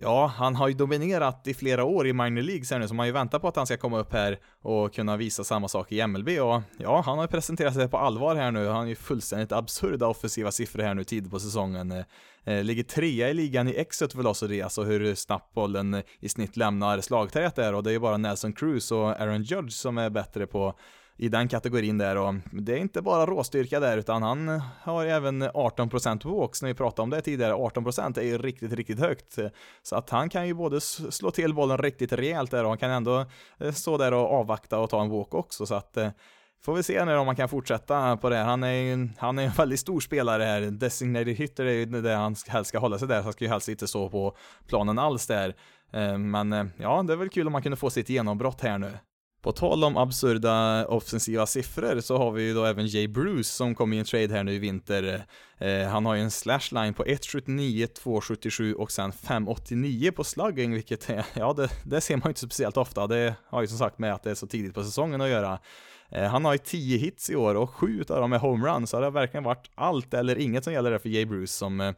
Ja, 0.01 0.33
han 0.35 0.55
har 0.55 0.67
ju 0.67 0.73
dominerat 0.73 1.47
i 1.47 1.53
flera 1.53 1.83
år 1.83 2.07
i 2.07 2.13
minor 2.13 2.41
leagues 2.41 2.71
här 2.71 2.79
nu, 2.79 2.87
så 2.87 2.93
man 2.93 2.99
har 2.99 3.05
ju 3.05 3.11
väntat 3.11 3.41
på 3.41 3.47
att 3.47 3.55
han 3.55 3.65
ska 3.65 3.77
komma 3.77 3.99
upp 3.99 4.13
här 4.13 4.39
och 4.61 4.93
kunna 4.93 5.17
visa 5.17 5.43
samma 5.43 5.67
sak 5.67 5.91
i 5.91 6.07
MLB 6.07 6.29
och 6.29 6.61
ja, 6.77 7.01
han 7.05 7.17
har 7.17 7.23
ju 7.23 7.27
presenterat 7.27 7.73
sig 7.73 7.89
på 7.89 7.97
allvar 7.97 8.35
här 8.35 8.51
nu. 8.51 8.67
Han 8.67 8.75
har 8.75 8.85
ju 8.85 8.95
fullständigt 8.95 9.51
absurda 9.51 10.07
offensiva 10.07 10.51
siffror 10.51 10.83
här 10.83 10.93
nu 10.93 11.03
tidigt 11.03 11.31
på 11.31 11.39
säsongen. 11.39 11.91
Eh, 11.91 12.03
eh, 12.43 12.63
ligger 12.63 12.83
trea 12.83 13.29
i 13.29 13.33
ligan 13.33 13.67
i 13.67 13.75
exit 13.75 14.15
velocity, 14.15 14.61
alltså 14.61 14.83
hur 14.83 15.15
snabbt 15.15 15.53
bollen 15.53 16.03
i 16.19 16.29
snitt 16.29 16.57
lämnar 16.57 17.01
slagträet 17.01 17.55
där 17.55 17.73
och 17.73 17.83
det 17.83 17.89
är 17.89 17.93
ju 17.93 17.99
bara 17.99 18.17
Nelson 18.17 18.53
Cruz 18.53 18.91
och 18.91 19.21
Aaron 19.21 19.43
Judge 19.43 19.73
som 19.73 19.97
är 19.97 20.09
bättre 20.09 20.47
på 20.47 20.75
i 21.19 21.29
den 21.29 21.47
kategorin 21.47 21.97
där 21.97 22.15
och 22.15 22.33
det 22.51 22.73
är 22.73 22.77
inte 22.77 23.01
bara 23.01 23.25
råstyrka 23.25 23.79
där 23.79 23.97
utan 23.97 24.23
han 24.23 24.61
har 24.81 25.05
även 25.05 25.43
18% 25.43 26.39
walks 26.39 26.61
när 26.61 26.69
vi 26.69 26.75
pratade 26.75 27.03
om 27.03 27.09
det 27.09 27.21
tidigare. 27.21 27.53
18% 27.53 28.19
är 28.19 28.23
ju 28.23 28.37
riktigt, 28.37 28.73
riktigt 28.73 28.99
högt. 28.99 29.37
Så 29.83 29.95
att 29.95 30.09
han 30.09 30.29
kan 30.29 30.47
ju 30.47 30.53
både 30.53 30.81
slå 30.81 31.31
till 31.31 31.53
bollen 31.53 31.77
riktigt 31.77 32.13
rejält 32.13 32.51
där 32.51 32.63
och 32.63 32.69
han 32.69 32.77
kan 32.77 32.91
ändå 32.91 33.25
eh, 33.57 33.71
stå 33.71 33.97
där 33.97 34.13
och 34.13 34.31
avvakta 34.31 34.79
och 34.79 34.89
ta 34.89 35.01
en 35.01 35.09
walk 35.09 35.33
också 35.33 35.65
så 35.65 35.75
att 35.75 35.97
eh, 35.97 36.09
Får 36.61 36.73
vi 36.75 36.83
se 36.83 37.05
nu 37.05 37.15
om 37.15 37.27
han 37.27 37.35
kan 37.35 37.49
fortsätta 37.49 38.17
på 38.17 38.29
det. 38.29 38.37
Han 38.37 38.63
är 38.63 38.71
ju 38.71 38.93
en, 38.93 39.13
han 39.17 39.39
är 39.39 39.43
en 39.43 39.51
väldigt 39.51 39.79
stor 39.79 39.99
spelare 39.99 40.43
här. 40.43 40.61
Designated 40.61 41.35
hitter 41.35 41.65
är 41.65 41.71
ju 41.71 41.85
det 41.85 42.15
han 42.15 42.35
helst 42.47 42.69
ska 42.69 42.79
hålla 42.79 42.99
sig 42.99 43.07
där. 43.07 43.21
Han 43.21 43.33
ska 43.33 43.45
ju 43.45 43.51
helst 43.51 43.69
inte 43.69 43.87
stå 43.87 44.09
på 44.09 44.37
planen 44.67 44.99
alls 44.99 45.27
där. 45.27 45.55
Eh, 45.93 46.17
men 46.17 46.71
ja, 46.77 47.03
det 47.03 47.13
är 47.13 47.17
väl 47.17 47.29
kul 47.29 47.47
om 47.47 47.53
man 47.53 47.61
kunde 47.61 47.77
få 47.77 47.89
sitt 47.89 48.09
genombrott 48.09 48.61
här 48.61 48.77
nu. 48.77 48.91
På 49.41 49.51
tal 49.51 49.83
om 49.83 49.97
absurda 49.97 50.85
offensiva 50.85 51.45
siffror 51.45 51.99
så 51.99 52.17
har 52.17 52.31
vi 52.31 52.43
ju 52.43 52.53
då 52.53 52.65
även 52.65 52.87
Jay 52.87 53.07
Bruce 53.07 53.43
som 53.43 53.75
kom 53.75 53.93
i 53.93 53.99
en 53.99 54.05
trade 54.05 54.33
här 54.33 54.43
nu 54.43 54.53
i 54.53 54.59
vinter. 54.59 55.25
Eh, 55.57 55.87
han 55.87 56.05
har 56.05 56.15
ju 56.15 56.21
en 56.21 56.31
slashline 56.31 56.93
på 56.93 57.03
1.79, 57.03 57.87
2.77 58.03 58.73
och 58.73 58.91
sen 58.91 59.11
5.89 59.11 60.11
på 60.11 60.23
slugging, 60.23 60.73
vilket 60.73 61.09
är, 61.09 61.25
ja 61.33 61.53
det, 61.53 61.69
det 61.83 62.01
ser 62.01 62.15
man 62.15 62.23
ju 62.25 62.29
inte 62.29 62.41
speciellt 62.41 62.77
ofta. 62.77 63.07
Det 63.07 63.35
har 63.45 63.61
ju 63.61 63.67
som 63.67 63.77
sagt 63.77 63.99
med 63.99 64.13
att 64.13 64.23
det 64.23 64.31
är 64.31 64.35
så 64.35 64.47
tidigt 64.47 64.73
på 64.73 64.83
säsongen 64.83 65.21
att 65.21 65.29
göra. 65.29 65.59
Eh, 66.09 66.23
han 66.23 66.45
har 66.45 66.53
ju 66.53 66.57
10 66.57 66.97
hits 66.97 67.29
i 67.29 67.35
år 67.35 67.55
och 67.55 67.69
7 67.69 68.03
av 68.09 68.21
dem 68.21 68.33
är 68.33 68.39
homeruns, 68.39 68.89
så 68.89 68.99
det 68.99 69.05
har 69.05 69.11
verkligen 69.11 69.43
varit 69.43 69.71
allt 69.75 70.13
eller 70.13 70.37
inget 70.37 70.63
som 70.63 70.73
gäller 70.73 70.91
där 70.91 70.99
för 70.99 71.09
Jay 71.09 71.25
Bruce 71.25 71.53
som 71.53 71.81
eh, 71.81 71.91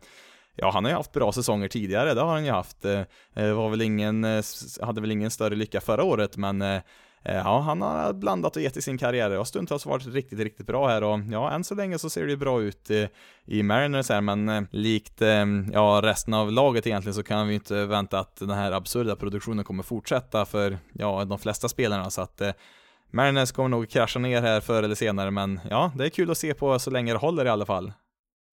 Ja, 0.56 0.72
han 0.72 0.86
har 0.86 0.92
ju 0.92 0.98
haft 0.98 1.12
bra 1.12 1.32
säsonger 1.32 1.68
tidigare, 1.68 2.14
det 2.14 2.22
har 2.22 2.34
han 2.34 2.46
ju 2.46 2.52
haft. 2.52 2.86
Eh, 2.86 3.02
eh, 3.36 3.54
var 3.54 3.70
väl 3.70 3.82
ingen, 3.82 4.24
eh, 4.24 4.44
hade 4.82 5.02
väl 5.02 5.12
ingen 5.12 5.32
större 5.32 5.56
lycka 5.56 5.82
förra 5.82 6.04
året, 6.04 6.38
men 6.38 6.82
Eh, 7.24 7.36
ja, 7.36 7.59
han 7.59 7.82
har 7.82 8.13
blandat 8.13 8.55
och 8.55 8.61
gett 8.61 8.78
i 8.78 8.82
sin 8.82 8.97
karriär 8.97 9.38
och 9.38 9.47
stundtals 9.47 9.86
varit 9.86 10.07
riktigt, 10.07 10.39
riktigt 10.39 10.67
bra 10.67 10.88
här 10.88 11.03
och 11.03 11.19
ja, 11.32 11.51
än 11.51 11.63
så 11.63 11.76
länge 11.76 11.99
så 11.99 12.09
ser 12.09 12.26
det 12.26 12.32
ju 12.32 12.38
bra 12.38 12.61
ut 12.61 12.91
i, 12.91 13.07
i 13.45 13.63
Mariners 13.63 14.09
här, 14.09 14.22
men 14.22 14.49
eh, 14.49 14.63
likt 14.72 15.22
eh, 15.22 15.45
ja, 15.74 15.99
resten 16.03 16.34
av 16.34 16.51
laget 16.51 16.88
egentligen 16.88 17.13
så 17.13 17.24
kan 17.24 17.47
vi 17.47 17.53
inte 17.53 17.86
vänta 17.86 18.19
att 18.19 18.36
den 18.36 18.49
här 18.49 18.72
absurda 18.72 19.15
produktionen 19.15 19.65
kommer 19.65 19.84
fortsätta 19.84 20.45
för 20.45 20.78
ja, 20.93 21.26
de 21.26 21.39
flesta 21.39 21.69
spelarna 21.69 22.09
så 22.09 22.22
att 22.22 22.41
Mariners 23.13 23.51
kommer 23.51 23.69
nog 23.69 23.89
krascha 23.89 24.19
ner 24.19 24.41
här 24.41 24.59
förr 24.59 24.84
eller 24.84 24.95
senare, 24.95 25.32
men 25.32 25.59
ja, 25.69 25.91
det 25.95 26.05
är 26.05 26.09
kul 26.09 26.32
att 26.32 26.38
se 26.38 26.53
på 26.53 26.80
så 26.80 26.89
länge 26.89 27.13
det 27.13 27.19
håller 27.19 27.45
i 27.45 27.49
alla 27.49 27.65
fall. 27.65 27.93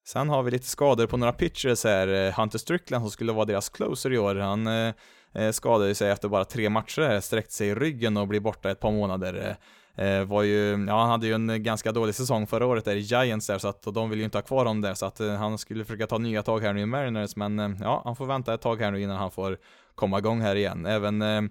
Sen 0.06 0.28
har 0.28 0.42
vi 0.42 0.50
lite 0.50 0.66
skador 0.66 1.06
på 1.06 1.16
några 1.16 1.32
pitchers 1.32 1.84
här. 1.84 2.32
Hunter 2.32 2.58
Strickland 2.58 3.04
som 3.04 3.10
skulle 3.10 3.32
vara 3.32 3.44
deras 3.44 3.68
closer 3.68 4.12
i 4.12 4.18
år, 4.18 4.34
han 4.34 4.66
eh 4.66 4.94
Eh, 5.38 5.52
skadade 5.52 5.94
sig 5.94 6.10
efter 6.10 6.28
bara 6.28 6.44
tre 6.44 6.68
matcher 6.68 7.20
sträckte 7.20 7.54
sig 7.54 7.68
i 7.68 7.74
ryggen 7.74 8.16
och 8.16 8.28
blir 8.28 8.40
borta 8.40 8.70
ett 8.70 8.80
par 8.80 8.92
månader. 8.92 9.56
Eh, 9.94 10.24
var 10.24 10.42
ju, 10.42 10.86
ja 10.88 11.00
han 11.00 11.10
hade 11.10 11.26
ju 11.26 11.34
en 11.34 11.62
ganska 11.62 11.92
dålig 11.92 12.14
säsong 12.14 12.46
förra 12.46 12.66
året 12.66 12.84
där 12.84 12.96
i 12.96 13.00
Giants 13.00 13.46
där, 13.46 13.58
så 13.58 13.68
att 13.68 13.82
de 13.82 14.10
vill 14.10 14.18
ju 14.18 14.24
inte 14.24 14.38
ha 14.38 14.42
kvar 14.42 14.58
honom 14.58 14.80
där, 14.80 14.94
så 14.94 15.06
att 15.06 15.20
eh, 15.20 15.34
han 15.34 15.58
skulle 15.58 15.84
försöka 15.84 16.06
ta 16.06 16.18
nya 16.18 16.42
tag 16.42 16.60
här 16.60 16.72
nu 16.72 16.80
i 16.80 16.86
Mariners, 16.86 17.36
men 17.36 17.78
ja, 17.80 18.02
han 18.04 18.16
får 18.16 18.26
vänta 18.26 18.54
ett 18.54 18.60
tag 18.60 18.80
här 18.80 18.90
nu 18.90 19.02
innan 19.02 19.16
han 19.16 19.30
får 19.30 19.58
komma 19.98 20.18
igång 20.18 20.40
här 20.40 20.56
igen. 20.56 20.86
Även 20.86 21.22
eh, 21.22 21.42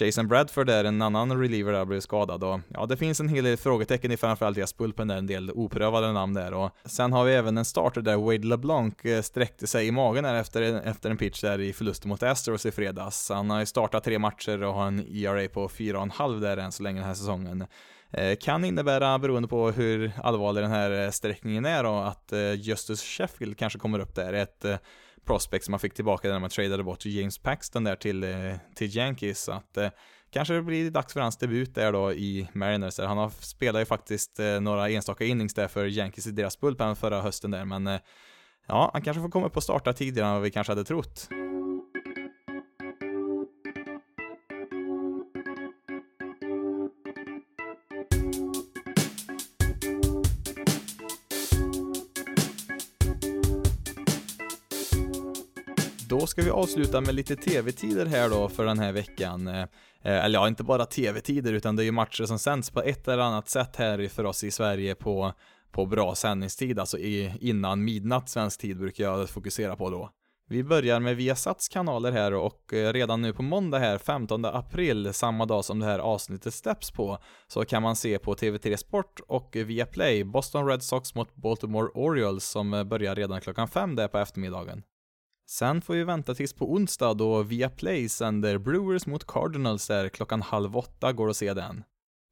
Jason 0.00 0.28
Bradford 0.28 0.70
är 0.70 0.84
en 0.84 1.02
annan 1.02 1.40
reliever 1.40 1.72
där, 1.72 1.84
blev 1.84 2.00
skadad 2.00 2.44
och 2.44 2.60
ja, 2.68 2.86
det 2.86 2.96
finns 2.96 3.20
en 3.20 3.28
hel 3.28 3.44
del 3.44 3.56
frågetecken 3.56 4.12
i 4.12 4.16
framförallt 4.16 4.56
deras 4.56 4.72
pulpen 4.72 5.08
där, 5.08 5.16
en 5.16 5.26
del 5.26 5.50
oprövade 5.50 6.12
namn 6.12 6.34
där 6.34 6.54
och 6.54 6.70
sen 6.84 7.12
har 7.12 7.24
vi 7.24 7.34
även 7.34 7.58
en 7.58 7.64
starter 7.64 8.00
där 8.00 8.16
Wade 8.16 8.46
LeBlanc 8.46 9.04
eh, 9.04 9.22
sträckte 9.22 9.66
sig 9.66 9.86
i 9.86 9.90
magen 9.90 10.24
här 10.24 10.34
efter, 10.34 10.62
efter 10.62 11.10
en 11.10 11.16
pitch 11.16 11.40
där 11.40 11.60
i 11.60 11.72
förlusten 11.72 12.08
mot 12.08 12.22
Astros 12.22 12.66
i 12.66 12.70
fredags. 12.70 13.30
Han 13.30 13.50
har 13.50 13.60
ju 13.60 13.66
startat 13.66 14.04
tre 14.04 14.18
matcher 14.18 14.62
och 14.62 14.74
har 14.74 14.86
en 14.86 15.06
ERA 15.16 15.48
på 15.48 15.68
4,5 15.68 16.40
där 16.40 16.56
än 16.56 16.72
så 16.72 16.82
länge 16.82 17.00
den 17.00 17.08
här 17.08 17.14
säsongen. 17.14 17.66
Eh, 18.10 18.36
kan 18.36 18.64
innebära, 18.64 19.18
beroende 19.18 19.48
på 19.48 19.70
hur 19.70 20.12
allvarlig 20.22 20.64
den 20.64 20.70
här 20.70 21.04
eh, 21.04 21.10
sträckningen 21.10 21.64
är 21.64 21.84
då, 21.84 21.94
att 21.94 22.32
Justus 22.56 23.02
Sheffield 23.02 23.58
kanske 23.58 23.78
kommer 23.78 23.98
upp 23.98 24.14
där. 24.14 24.32
Ett 24.32 24.64
prospect 25.26 25.64
som 25.64 25.72
man 25.72 25.80
fick 25.80 25.94
tillbaka 25.94 26.28
när 26.28 26.38
man 26.38 26.50
tradade 26.50 26.82
bort 26.82 27.06
James 27.06 27.38
Paxton 27.38 27.84
där 27.84 27.96
till, 27.96 28.24
eh, 28.24 28.54
till 28.74 28.96
Yankees. 28.96 29.40
Så 29.40 29.52
att 29.52 29.76
eh, 29.76 29.88
kanske 30.30 30.54
det 30.54 30.62
blir 30.62 30.90
dags 30.90 31.12
för 31.12 31.20
hans 31.20 31.36
debut 31.36 31.74
där 31.74 31.92
då 31.92 32.12
i 32.12 32.48
Mariners. 32.52 32.98
Han 32.98 33.18
har 33.18 33.30
spelat 33.30 33.80
ju 33.80 33.84
faktiskt 33.84 34.38
eh, 34.38 34.60
några 34.60 34.88
enstaka 34.88 35.24
innings 35.24 35.54
där 35.54 35.68
för 35.68 35.86
Yankees 35.86 36.26
i 36.26 36.30
deras 36.30 36.60
bullpen 36.60 36.96
förra 36.96 37.20
hösten 37.20 37.50
där, 37.50 37.64
men 37.64 37.98
ja, 38.66 38.90
han 38.92 39.02
kanske 39.02 39.20
får 39.20 39.30
komma 39.30 39.46
upp 39.46 39.56
och 39.56 39.62
starta 39.62 39.92
tidigare 39.92 40.28
än 40.28 40.34
vad 40.34 40.42
vi 40.42 40.50
kanske 40.50 40.70
hade 40.70 40.84
trott. 40.84 41.28
Då 56.26 56.30
ska 56.30 56.42
vi 56.42 56.50
avsluta 56.50 57.00
med 57.00 57.14
lite 57.14 57.36
tv-tider 57.36 58.06
här 58.06 58.30
då 58.30 58.48
för 58.48 58.64
den 58.64 58.78
här 58.78 58.92
veckan. 58.92 59.48
Eh, 59.48 59.60
eh 60.02 60.24
eller 60.24 60.38
ja, 60.38 60.48
inte 60.48 60.62
bara 60.64 60.86
tv-tider 60.86 61.52
utan 61.52 61.76
det 61.76 61.82
är 61.82 61.84
ju 61.84 61.92
matcher 61.92 62.24
som 62.24 62.38
sänds 62.38 62.70
på 62.70 62.82
ett 62.82 63.08
eller 63.08 63.22
annat 63.22 63.48
sätt 63.48 63.76
här 63.76 64.08
för 64.08 64.24
oss 64.24 64.44
i 64.44 64.50
Sverige 64.50 64.94
på, 64.94 65.32
på 65.72 65.86
bra 65.86 66.14
sändningstid, 66.14 66.78
alltså 66.78 66.98
i, 66.98 67.32
innan 67.40 67.84
midnatt 67.84 68.28
svensk 68.28 68.60
tid 68.60 68.78
brukar 68.78 69.04
jag 69.04 69.28
fokusera 69.28 69.76
på 69.76 69.90
då. 69.90 70.10
Vi 70.48 70.64
börjar 70.64 71.00
med 71.00 71.16
Viasats 71.16 71.68
kanaler 71.68 72.12
här 72.12 72.34
och 72.34 72.74
eh, 72.74 72.92
redan 72.92 73.22
nu 73.22 73.32
på 73.32 73.42
måndag 73.42 73.78
här 73.78 73.98
15 73.98 74.44
april, 74.44 75.14
samma 75.14 75.46
dag 75.46 75.64
som 75.64 75.78
det 75.78 75.86
här 75.86 75.98
avsnittet 75.98 76.54
släpps 76.54 76.90
på, 76.90 77.18
så 77.46 77.64
kan 77.64 77.82
man 77.82 77.96
se 77.96 78.18
på 78.18 78.34
TV3 78.34 78.76
Sport 78.76 79.20
och 79.28 79.56
Viaplay 79.56 80.24
Boston 80.24 80.66
Red 80.66 80.82
Sox 80.82 81.14
mot 81.14 81.34
Baltimore 81.34 81.88
Orioles 81.94 82.44
som 82.44 82.74
eh, 82.74 82.84
börjar 82.84 83.14
redan 83.14 83.40
klockan 83.40 83.68
fem 83.68 83.96
där 83.96 84.08
på 84.08 84.18
eftermiddagen. 84.18 84.82
Sen 85.48 85.82
får 85.82 85.94
vi 85.94 86.04
vänta 86.04 86.34
tills 86.34 86.52
på 86.52 86.72
onsdag 86.72 87.14
då 87.14 87.42
Viaplay 87.42 88.08
sänder 88.08 88.58
Brewers 88.58 89.06
mot 89.06 89.26
Cardinals 89.26 89.88
där 89.88 90.08
klockan 90.08 90.42
halv 90.42 90.76
åtta 90.76 91.12
går 91.12 91.30
att 91.30 91.36
se 91.36 91.54
den. 91.54 91.84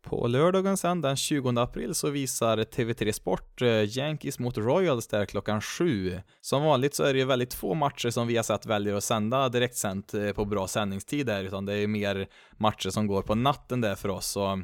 På 0.04 0.26
lördagen 0.26 0.76
sen 0.76 1.00
den 1.00 1.16
20 1.16 1.60
april 1.60 1.94
så 1.94 2.10
visar 2.10 2.58
TV3 2.58 3.12
Sport 3.12 3.62
eh, 3.62 3.98
Yankees 3.98 4.38
mot 4.38 4.58
Royals 4.58 5.06
där 5.06 5.26
klockan 5.26 5.60
sju. 5.60 6.20
Som 6.40 6.62
vanligt 6.62 6.94
så 6.94 7.02
är 7.04 7.12
det 7.12 7.18
ju 7.18 7.24
väldigt 7.24 7.54
få 7.54 7.74
matcher 7.74 8.10
som 8.10 8.26
vi 8.26 8.36
har 8.36 8.42
sett 8.42 8.66
väljer 8.66 8.94
att 8.94 9.04
sända 9.04 9.48
direktsänt 9.48 10.14
eh, 10.14 10.32
på 10.32 10.44
bra 10.44 10.68
sändningstider 10.68 11.44
utan 11.44 11.66
det 11.66 11.74
är 11.74 11.86
mer 11.86 12.28
matcher 12.52 12.90
som 12.90 13.06
går 13.06 13.22
på 13.22 13.34
natten 13.34 13.80
där 13.80 13.94
för 13.94 14.08
oss. 14.08 14.26
Så 14.26 14.62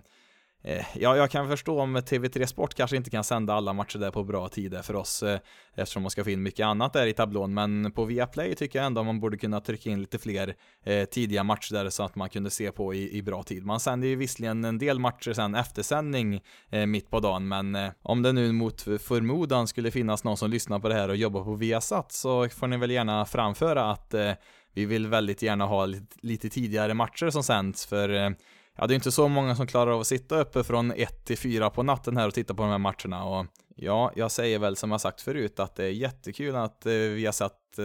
Eh, 0.62 0.86
ja, 0.94 1.16
jag 1.16 1.30
kan 1.30 1.48
förstå 1.48 1.80
om 1.80 1.96
TV3 1.96 2.46
Sport 2.46 2.74
kanske 2.74 2.96
inte 2.96 3.10
kan 3.10 3.24
sända 3.24 3.54
alla 3.54 3.72
matcher 3.72 3.98
där 3.98 4.10
på 4.10 4.24
bra 4.24 4.48
tider 4.48 4.82
för 4.82 4.96
oss 4.96 5.22
eh, 5.22 5.38
eftersom 5.74 6.02
man 6.02 6.10
ska 6.10 6.24
få 6.24 6.30
in 6.30 6.42
mycket 6.42 6.64
annat 6.64 6.92
där 6.92 7.06
i 7.06 7.12
tablån, 7.12 7.54
men 7.54 7.92
på 7.92 8.04
Viaplay 8.04 8.54
tycker 8.54 8.78
jag 8.78 8.86
ändå 8.86 9.02
man 9.02 9.20
borde 9.20 9.36
kunna 9.36 9.60
trycka 9.60 9.90
in 9.90 10.00
lite 10.00 10.18
fler 10.18 10.54
eh, 10.84 11.04
tidiga 11.04 11.44
matcher 11.44 11.74
där 11.74 11.90
så 11.90 12.02
att 12.02 12.14
man 12.14 12.28
kunde 12.28 12.50
se 12.50 12.72
på 12.72 12.94
i, 12.94 13.16
i 13.16 13.22
bra 13.22 13.42
tid. 13.42 13.66
Man 13.66 13.80
sänder 13.80 14.08
ju 14.08 14.16
visserligen 14.16 14.64
en 14.64 14.78
del 14.78 14.98
matcher 14.98 15.32
sen 15.32 15.54
eftersändning 15.54 16.40
eh, 16.70 16.86
mitt 16.86 17.10
på 17.10 17.20
dagen, 17.20 17.48
men 17.48 17.74
eh, 17.74 17.90
om 18.02 18.22
det 18.22 18.32
nu 18.32 18.52
mot 18.52 18.80
förmodan 18.82 19.66
skulle 19.66 19.90
finnas 19.90 20.24
någon 20.24 20.36
som 20.36 20.50
lyssnar 20.50 20.78
på 20.78 20.88
det 20.88 20.94
här 20.94 21.08
och 21.08 21.16
jobbar 21.16 21.44
på 21.44 21.54
Viasat 21.54 22.12
så 22.12 22.48
får 22.48 22.66
ni 22.66 22.76
väl 22.76 22.90
gärna 22.90 23.26
framföra 23.26 23.90
att 23.90 24.14
eh, 24.14 24.32
vi 24.74 24.84
vill 24.84 25.06
väldigt 25.06 25.42
gärna 25.42 25.66
ha 25.66 25.86
lite, 25.86 26.16
lite 26.22 26.48
tidigare 26.48 26.94
matcher 26.94 27.30
som 27.30 27.42
sänds 27.42 27.86
för 27.86 28.08
eh, 28.08 28.30
ja, 28.76 28.86
det 28.86 28.92
är 28.92 28.96
inte 28.96 29.12
så 29.12 29.28
många 29.28 29.56
som 29.56 29.66
klarar 29.66 29.90
av 29.90 30.00
att 30.00 30.06
sitta 30.06 30.40
uppe 30.40 30.64
från 30.64 30.92
1 30.92 31.24
till 31.24 31.38
4 31.38 31.70
på 31.70 31.82
natten 31.82 32.16
här 32.16 32.28
och 32.28 32.34
titta 32.34 32.54
på 32.54 32.62
de 32.62 32.70
här 32.70 32.78
matcherna. 32.78 33.24
Och 33.24 33.46
ja, 33.76 34.12
jag 34.16 34.30
säger 34.30 34.58
väl 34.58 34.76
som 34.76 34.90
jag 34.90 35.00
sagt 35.00 35.20
förut 35.20 35.60
att 35.60 35.76
det 35.76 35.84
är 35.84 35.90
jättekul 35.90 36.56
att 36.56 36.86
eh, 36.86 36.92
vi 36.92 37.24
har 37.26 37.32
satt, 37.32 37.78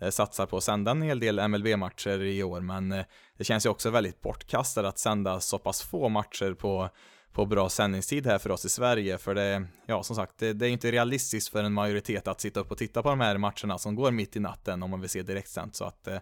eh, 0.00 0.10
satsar 0.10 0.46
på 0.46 0.56
att 0.56 0.64
sända 0.64 0.90
en 0.90 1.02
hel 1.02 1.20
del 1.20 1.48
MLB-matcher 1.48 2.22
i 2.22 2.42
år, 2.42 2.60
men 2.60 2.92
eh, 2.92 3.04
det 3.38 3.44
känns 3.44 3.66
ju 3.66 3.70
också 3.70 3.90
väldigt 3.90 4.20
bortkastat 4.20 4.84
att 4.84 4.98
sända 4.98 5.40
så 5.40 5.58
pass 5.58 5.82
få 5.82 6.08
matcher 6.08 6.54
på 6.54 6.88
på 7.32 7.46
bra 7.46 7.68
sändningstid 7.68 8.26
här 8.26 8.38
för 8.38 8.50
oss 8.50 8.64
i 8.64 8.68
Sverige, 8.68 9.18
för 9.18 9.34
det, 9.34 9.66
ja 9.86 10.02
som 10.02 10.16
sagt, 10.16 10.38
det, 10.38 10.52
det 10.52 10.66
är 10.66 10.70
inte 10.70 10.90
realistiskt 10.90 11.48
för 11.48 11.62
en 11.62 11.72
majoritet 11.72 12.28
att 12.28 12.40
sitta 12.40 12.60
upp 12.60 12.70
och 12.70 12.78
titta 12.78 13.02
på 13.02 13.08
de 13.08 13.20
här 13.20 13.38
matcherna 13.38 13.78
som 13.78 13.94
går 13.94 14.10
mitt 14.10 14.36
i 14.36 14.40
natten 14.40 14.82
om 14.82 14.90
man 14.90 15.00
vill 15.00 15.10
se 15.10 15.22
direktsänt, 15.22 15.76
så 15.76 15.84
att 15.84 16.08
eh, 16.08 16.18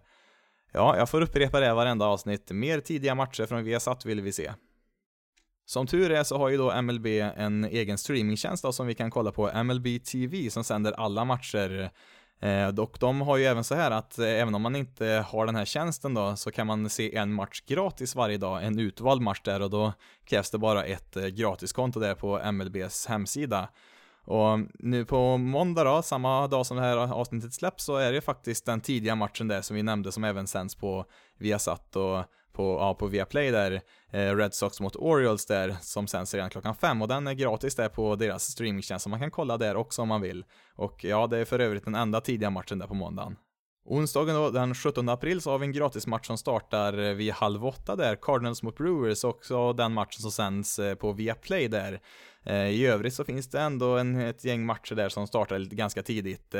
Ja, 0.72 0.96
jag 0.96 1.08
får 1.08 1.20
upprepa 1.20 1.60
det 1.60 1.74
varenda 1.74 2.06
avsnitt. 2.06 2.50
Mer 2.50 2.80
tidiga 2.80 3.14
matcher 3.14 3.46
från 3.46 3.64
Viasat 3.64 4.06
vill 4.06 4.20
vi 4.20 4.32
se. 4.32 4.52
Som 5.66 5.86
tur 5.86 6.10
är 6.10 6.24
så 6.24 6.38
har 6.38 6.48
ju 6.48 6.56
då 6.56 6.82
MLB 6.82 7.06
en 7.36 7.64
egen 7.64 7.98
streamingtjänst 7.98 8.62
då, 8.62 8.72
som 8.72 8.86
vi 8.86 8.94
kan 8.94 9.10
kolla 9.10 9.32
på, 9.32 9.62
MLB 9.64 10.04
TV, 10.04 10.50
som 10.50 10.64
sänder 10.64 10.92
alla 10.92 11.24
matcher. 11.24 11.90
Eh, 12.40 12.68
och 12.68 12.96
de 13.00 13.20
har 13.20 13.36
ju 13.36 13.44
även 13.44 13.64
så 13.64 13.74
här 13.74 13.90
att 13.90 14.18
eh, 14.18 14.26
även 14.26 14.54
om 14.54 14.62
man 14.62 14.76
inte 14.76 15.24
har 15.28 15.46
den 15.46 15.56
här 15.56 15.64
tjänsten 15.64 16.14
då, 16.14 16.36
så 16.36 16.50
kan 16.50 16.66
man 16.66 16.90
se 16.90 17.16
en 17.16 17.32
match 17.32 17.62
gratis 17.66 18.14
varje 18.14 18.38
dag, 18.38 18.64
en 18.64 18.78
utvald 18.78 19.22
match 19.22 19.40
där 19.44 19.62
och 19.62 19.70
då 19.70 19.92
krävs 20.24 20.50
det 20.50 20.58
bara 20.58 20.84
ett 20.84 21.16
eh, 21.16 21.26
gratiskonto 21.26 22.00
där 22.00 22.14
på 22.14 22.52
MLBs 22.52 23.06
hemsida. 23.06 23.68
Och 24.30 24.58
nu 24.78 25.04
på 25.04 25.36
måndag 25.36 25.84
då, 25.84 26.02
samma 26.02 26.46
dag 26.46 26.66
som 26.66 26.76
det 26.76 26.82
här 26.82 26.96
avsnittet 26.96 27.54
släpps, 27.54 27.84
så 27.84 27.96
är 27.96 28.12
det 28.12 28.20
faktiskt 28.20 28.66
den 28.66 28.80
tidiga 28.80 29.14
matchen 29.14 29.48
där 29.48 29.62
som 29.62 29.76
vi 29.76 29.82
nämnde 29.82 30.12
som 30.12 30.24
även 30.24 30.46
sänds 30.46 30.74
på 30.74 31.04
Viasat 31.38 31.96
och 31.96 32.24
på, 32.52 32.78
ja, 32.80 32.94
på 32.94 33.06
Viaplay 33.06 33.50
där, 33.50 33.80
eh, 34.10 34.36
Red 34.36 34.54
Sox 34.54 34.80
mot 34.80 34.96
Orioles 34.96 35.46
där, 35.46 35.76
som 35.80 36.06
sänds 36.06 36.34
redan 36.34 36.50
klockan 36.50 36.74
fem 36.74 37.02
och 37.02 37.08
den 37.08 37.26
är 37.26 37.34
gratis 37.34 37.74
där 37.74 37.88
på 37.88 38.16
deras 38.16 38.44
streamingtjänst, 38.44 39.02
så 39.02 39.08
man 39.08 39.20
kan 39.20 39.30
kolla 39.30 39.56
där 39.58 39.76
också 39.76 40.02
om 40.02 40.08
man 40.08 40.20
vill. 40.20 40.44
Och 40.74 41.04
ja, 41.04 41.26
det 41.26 41.38
är 41.38 41.44
för 41.44 41.58
övrigt 41.58 41.84
den 41.84 41.94
enda 41.94 42.20
tidiga 42.20 42.50
matchen 42.50 42.78
där 42.78 42.86
på 42.86 42.94
måndagen. 42.94 43.36
Onsdagen 43.84 44.34
då, 44.34 44.50
den 44.50 44.74
17 44.74 45.08
april, 45.08 45.40
så 45.40 45.50
har 45.50 45.58
vi 45.58 45.66
en 45.66 45.72
gratismatch 45.72 46.26
som 46.26 46.38
startar 46.38 46.98
eh, 46.98 47.14
vid 47.14 47.32
halv 47.32 47.66
åtta 47.66 47.96
där, 47.96 48.16
Cardinals 48.16 48.62
mot 48.62 48.76
Brewers, 48.76 49.24
också 49.24 49.72
den 49.72 49.92
matchen 49.92 50.20
som 50.20 50.30
sänds 50.30 50.78
eh, 50.78 50.94
på 50.94 51.12
Viaplay 51.12 51.68
där. 51.68 52.00
Eh, 52.44 52.68
I 52.68 52.86
övrigt 52.86 53.14
så 53.14 53.24
finns 53.24 53.50
det 53.50 53.60
ändå 53.60 53.96
en, 53.98 54.16
ett 54.16 54.44
gäng 54.44 54.66
matcher 54.66 54.94
där 54.94 55.08
som 55.08 55.26
startar 55.26 55.58
ganska 55.58 56.02
tidigt. 56.02 56.50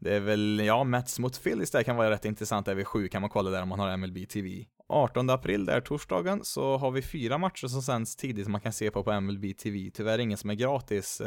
Det 0.00 0.14
är 0.14 0.20
väl, 0.20 0.62
ja, 0.66 0.84
Mets 0.84 1.18
mot 1.18 1.42
Phillies 1.42 1.70
där 1.70 1.82
kan 1.82 1.96
vara 1.96 2.10
rätt 2.10 2.24
intressant, 2.24 2.66
där 2.66 2.74
vid 2.74 2.86
sju 2.86 3.08
kan 3.08 3.20
man 3.20 3.30
kolla 3.30 3.50
där 3.50 3.62
om 3.62 3.68
man 3.68 3.78
har 3.78 3.96
MLB 3.96 4.28
TV. 4.28 4.64
18 4.88 5.30
april 5.30 5.64
där, 5.64 5.80
torsdagen, 5.80 6.44
så 6.44 6.76
har 6.76 6.90
vi 6.90 7.02
fyra 7.02 7.38
matcher 7.38 7.66
som 7.66 7.82
sänds 7.82 8.16
tidigt 8.16 8.44
som 8.44 8.52
man 8.52 8.60
kan 8.60 8.72
se 8.72 8.90
på 8.90 9.04
på 9.04 9.20
MLB 9.20 9.58
TV. 9.58 9.90
Tyvärr 9.94 10.18
ingen 10.18 10.38
som 10.38 10.50
är 10.50 10.54
gratis. 10.54 11.22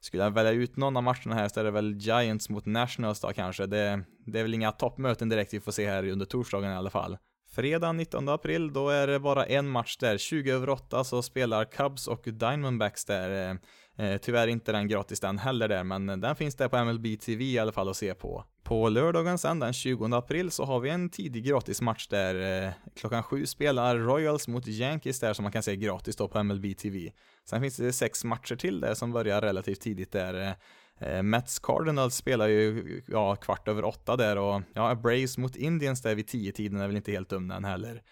Skulle 0.00 0.22
jag 0.22 0.30
välja 0.30 0.52
ut 0.52 0.76
någon 0.76 0.96
av 0.96 1.02
matcherna 1.02 1.34
här 1.34 1.48
så 1.48 1.60
är 1.60 1.64
det 1.64 1.70
väl 1.70 1.96
Giants 1.96 2.48
mot 2.48 2.66
Nationals 2.66 3.20
då 3.20 3.32
kanske. 3.32 3.66
Det, 3.66 4.04
det 4.26 4.38
är 4.38 4.42
väl 4.42 4.54
inga 4.54 4.72
toppmöten 4.72 5.28
direkt 5.28 5.54
vi 5.54 5.60
får 5.60 5.72
se 5.72 5.88
här 5.88 6.08
under 6.08 6.26
torsdagen 6.26 6.72
i 6.72 6.74
alla 6.74 6.90
fall. 6.90 7.18
Fredag 7.50 7.92
19 7.92 8.28
april, 8.28 8.72
då 8.72 8.88
är 8.88 9.06
det 9.06 9.20
bara 9.20 9.44
en 9.46 9.68
match 9.68 9.96
där. 9.96 10.18
20 10.18 10.50
över 10.52 10.68
8 10.68 11.04
så 11.04 11.22
spelar 11.22 11.64
Cubs 11.64 12.08
och 12.08 12.22
Diamondbacks 12.24 13.04
där. 13.04 13.58
Eh, 14.00 14.16
tyvärr 14.16 14.46
inte 14.46 14.72
den 14.72 14.88
gratis 14.88 15.20
den 15.20 15.38
heller 15.38 15.68
där, 15.68 15.84
men 15.84 16.06
den 16.06 16.36
finns 16.36 16.54
där 16.54 16.68
på 16.68 16.84
MLB 16.84 17.20
TV 17.20 17.44
i 17.44 17.58
alla 17.58 17.72
fall 17.72 17.88
att 17.88 17.96
se 17.96 18.14
på. 18.14 18.44
På 18.62 18.88
lördagen 18.88 19.38
sen 19.38 19.58
den 19.58 19.72
20 19.72 20.16
april 20.16 20.50
så 20.50 20.64
har 20.64 20.80
vi 20.80 20.90
en 20.90 21.10
tidig 21.10 21.44
gratis 21.44 21.80
match 21.80 22.06
där. 22.08 22.64
Eh, 22.64 22.72
klockan 22.96 23.22
sju 23.22 23.46
spelar 23.46 23.96
Royals 23.96 24.48
mot 24.48 24.66
Yankees 24.66 25.20
där 25.20 25.32
som 25.32 25.42
man 25.42 25.52
kan 25.52 25.62
se 25.62 25.76
gratis 25.76 26.16
då 26.16 26.28
på 26.28 26.42
MLB 26.42 26.74
TV. 26.74 27.12
Sen 27.44 27.60
finns 27.60 27.76
det 27.76 27.92
sex 27.92 28.24
matcher 28.24 28.56
till 28.56 28.80
där 28.80 28.94
som 28.94 29.12
börjar 29.12 29.40
relativt 29.40 29.80
tidigt 29.80 30.12
där. 30.12 30.56
Eh, 30.98 31.08
eh, 31.08 31.22
Mets 31.22 31.58
Cardinals 31.58 32.14
spelar 32.14 32.48
ju 32.48 33.02
ja, 33.06 33.36
kvart 33.36 33.68
över 33.68 33.84
åtta 33.84 34.16
där 34.16 34.38
och 34.38 34.62
ja, 34.74 34.94
Braves 34.94 35.38
mot 35.38 35.56
Indians 35.56 36.02
där 36.02 36.14
vid 36.14 36.26
tio 36.26 36.52
tiden 36.52 36.80
är 36.80 36.86
väl 36.86 36.96
inte 36.96 37.12
helt 37.12 37.28
dum 37.28 37.48
den 37.48 37.64
heller. 37.64 38.02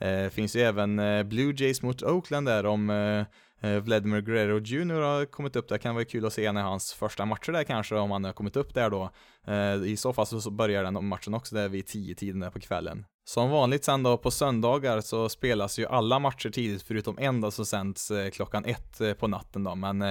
Eh, 0.00 0.28
finns 0.28 0.56
ju 0.56 0.60
även 0.60 0.98
eh, 0.98 1.22
Blue 1.22 1.54
Jays 1.56 1.82
mot 1.82 2.02
Oakland 2.02 2.46
där 2.46 2.66
om 2.66 2.90
eh, 2.90 3.24
Eh, 3.60 3.76
Vladimir 3.76 4.20
Guerrero 4.20 4.58
Jr 4.58 5.00
har 5.00 5.24
kommit 5.24 5.56
upp 5.56 5.68
där, 5.68 5.78
kan 5.78 5.94
vara 5.94 6.04
kul 6.04 6.26
att 6.26 6.32
se 6.32 6.46
en 6.46 6.56
av 6.56 6.62
hans 6.62 6.92
första 6.92 7.24
matcher 7.24 7.52
där 7.52 7.64
kanske, 7.64 7.94
om 7.94 8.10
han 8.10 8.24
har 8.24 8.32
kommit 8.32 8.56
upp 8.56 8.74
där 8.74 8.90
då. 8.90 9.10
Eh, 9.46 9.82
I 9.82 9.96
så 9.96 10.12
fall 10.12 10.26
så 10.26 10.50
börjar 10.50 10.84
den 10.84 11.04
matchen 11.04 11.34
också 11.34 11.54
där 11.54 11.68
vid 11.68 11.84
10-tiden 11.84 12.40
där 12.40 12.50
på 12.50 12.60
kvällen. 12.60 13.04
Som 13.24 13.50
vanligt 13.50 13.84
sen 13.84 14.02
då 14.02 14.18
på 14.18 14.30
söndagar 14.30 15.00
så 15.00 15.28
spelas 15.28 15.78
ju 15.78 15.86
alla 15.86 16.18
matcher 16.18 16.50
tidigt 16.50 16.82
förutom 16.82 17.18
en 17.18 17.40
då 17.40 17.50
som 17.50 17.66
sänds 17.66 18.10
eh, 18.10 18.30
klockan 18.30 18.64
ett 18.64 19.18
på 19.18 19.28
natten 19.28 19.64
då, 19.64 19.74
men 19.74 20.02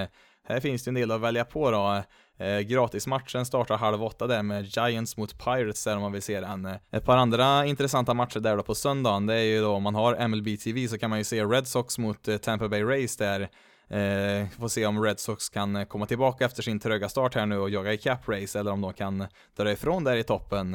här 0.48 0.60
finns 0.60 0.84
det 0.84 0.90
en 0.90 0.96
del 0.96 1.12
att 1.12 1.22
välja 1.22 1.46
på 1.46 1.72
då. 1.72 2.04
Eh, 2.40 2.60
gratismatchen 2.60 3.46
startar 3.46 3.78
halv 3.78 4.04
åtta 4.04 4.28
där 4.28 4.44
med 4.44 4.66
Giants 4.66 5.18
mot 5.18 5.38
Pirates 5.38 5.84
där 5.84 5.96
om 5.96 6.02
man 6.02 6.12
vill 6.12 6.22
se 6.22 6.40
den. 6.40 6.66
Eh, 6.66 6.76
ett 6.92 7.06
par 7.06 7.18
andra 7.18 7.66
intressanta 7.66 8.14
matcher 8.14 8.40
där 8.40 8.58
då 8.58 8.64
på 8.64 8.76
söndagen, 8.76 9.26
det 9.26 9.34
är 9.34 9.44
ju 9.44 9.62
då 9.62 9.72
om 9.72 9.84
man 9.84 9.96
har 9.96 10.28
MLB 10.28 10.60
TV 10.60 10.88
så 10.88 10.98
kan 10.98 11.10
man 11.10 11.20
ju 11.20 11.26
se 11.26 11.44
Red 11.44 11.68
Sox 11.68 11.98
mot 11.98 12.28
eh, 12.28 12.38
Tampa 12.38 12.70
Bay 12.70 12.84
Rays 12.84 13.18
där. 13.18 13.50
Eh, 13.90 14.48
får 14.60 14.68
se 14.68 14.86
om 14.86 15.04
Red 15.04 15.20
Sox 15.20 15.50
kan 15.50 15.76
eh, 15.76 15.86
komma 15.86 16.06
tillbaka 16.06 16.46
efter 16.46 16.64
sin 16.64 16.80
tröga 16.80 17.10
start 17.10 17.36
här 17.36 17.46
nu 17.46 17.58
och 17.58 17.70
jaga 17.70 17.94
i 17.94 17.98
cap 17.98 18.30
race 18.30 18.60
eller 18.60 18.72
om 18.72 18.82
de 18.82 18.94
kan 18.94 19.26
dra 19.58 19.72
ifrån 19.72 20.04
där 20.04 20.16
i 20.16 20.24
toppen. 20.24 20.74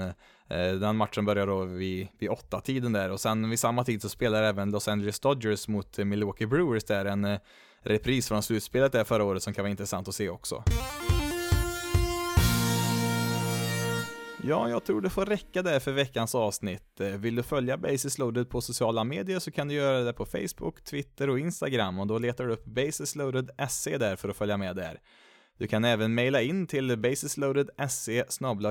Eh, 0.52 0.72
den 0.72 0.96
matchen 0.96 1.24
börjar 1.24 1.46
då 1.46 1.64
vid, 1.64 2.08
vid 2.18 2.30
åtta 2.30 2.60
tiden 2.60 2.92
där 2.92 3.10
och 3.10 3.20
sen 3.20 3.50
vid 3.50 3.60
samma 3.60 3.84
tid 3.84 4.02
så 4.02 4.08
spelar 4.08 4.42
även 4.42 4.70
Los 4.70 4.88
Angeles 4.88 5.20
Dodgers 5.20 5.68
mot 5.68 5.98
eh, 5.98 6.04
Milwaukee 6.04 6.46
Brewers 6.46 6.84
där 6.84 7.04
en 7.04 7.24
eh, 7.24 7.38
repris 7.82 8.28
från 8.28 8.42
slutspelet 8.42 8.92
där 8.92 9.04
förra 9.04 9.24
året 9.24 9.42
som 9.42 9.54
kan 9.54 9.62
vara 9.62 9.70
intressant 9.70 10.08
att 10.08 10.14
se 10.14 10.28
också. 10.28 10.64
Ja, 14.45 14.68
jag 14.68 14.84
tror 14.84 15.01
det 15.01 15.11
får 15.11 15.26
räcka 15.26 15.62
där 15.62 15.80
för 15.80 15.93
veckans 15.93 16.34
avsnitt. 16.34 17.01
Eh, 17.01 17.09
vill 17.09 17.34
du 17.34 17.43
följa 17.43 17.76
Basis 17.76 18.18
Loaded 18.18 18.51
på 18.51 18.61
sociala 18.61 19.05
medier 19.05 19.38
så 19.38 19.51
kan 19.51 19.68
du 19.68 19.74
göra 19.74 20.01
det 20.01 20.12
på 20.12 20.26
Facebook, 20.26 20.84
Twitter 20.84 21.30
och 21.30 21.38
Instagram 21.38 21.99
och 21.99 22.07
då 22.07 22.18
letar 22.18 22.45
du 22.47 22.53
upp 22.53 22.64
basisloaded.se 22.64 23.99
där 23.99 24.16
för 24.16 24.28
att 24.28 24.36
följa 24.36 24.57
med 24.57 24.76
där. 24.76 25.01
Du 25.59 25.66
kan 25.66 25.84
även 25.84 26.14
mejla 26.14 26.43
in 26.43 26.66
till 26.66 26.99
basisloaded.se 26.99 28.24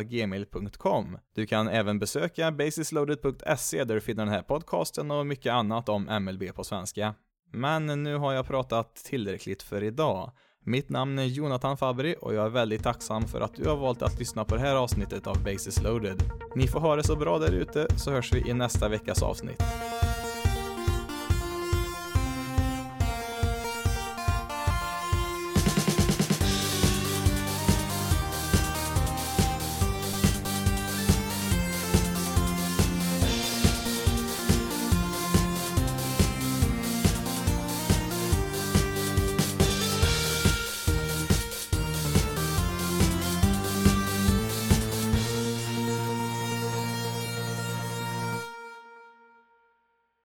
gmail.com. 0.03 1.17
Du 1.35 1.45
kan 1.45 1.67
även 1.67 1.99
besöka 1.99 2.51
basisloaded.se 2.51 3.83
där 3.83 3.95
du 3.95 4.01
finner 4.01 4.25
den 4.25 4.33
här 4.33 4.41
podcasten 4.41 5.11
och 5.11 5.27
mycket 5.27 5.53
annat 5.53 5.89
om 5.89 6.03
MLB 6.03 6.55
på 6.55 6.63
svenska. 6.63 7.13
Men 7.51 8.03
nu 8.03 8.15
har 8.15 8.33
jag 8.33 8.47
pratat 8.47 8.95
tillräckligt 8.95 9.63
för 9.63 9.83
idag. 9.83 10.31
Mitt 10.63 10.89
namn 10.89 11.19
är 11.19 11.23
Jonathan 11.23 11.77
Fabri 11.77 12.15
och 12.21 12.33
jag 12.33 12.45
är 12.45 12.49
väldigt 12.49 12.83
tacksam 12.83 13.27
för 13.27 13.41
att 13.41 13.55
du 13.55 13.69
har 13.69 13.75
valt 13.75 14.01
att 14.01 14.19
lyssna 14.19 14.45
på 14.45 14.55
det 14.55 14.61
här 14.61 14.75
avsnittet 14.75 15.27
av 15.27 15.43
Basis 15.43 15.81
loaded. 15.83 16.23
Ni 16.55 16.67
får 16.67 16.79
ha 16.79 16.95
det 16.95 17.03
så 17.03 17.15
bra 17.15 17.39
där 17.39 17.51
ute 17.51 17.87
så 17.97 18.11
hörs 18.11 18.33
vi 18.33 18.49
i 18.49 18.53
nästa 18.53 18.89
veckas 18.89 19.23
avsnitt. 19.23 19.63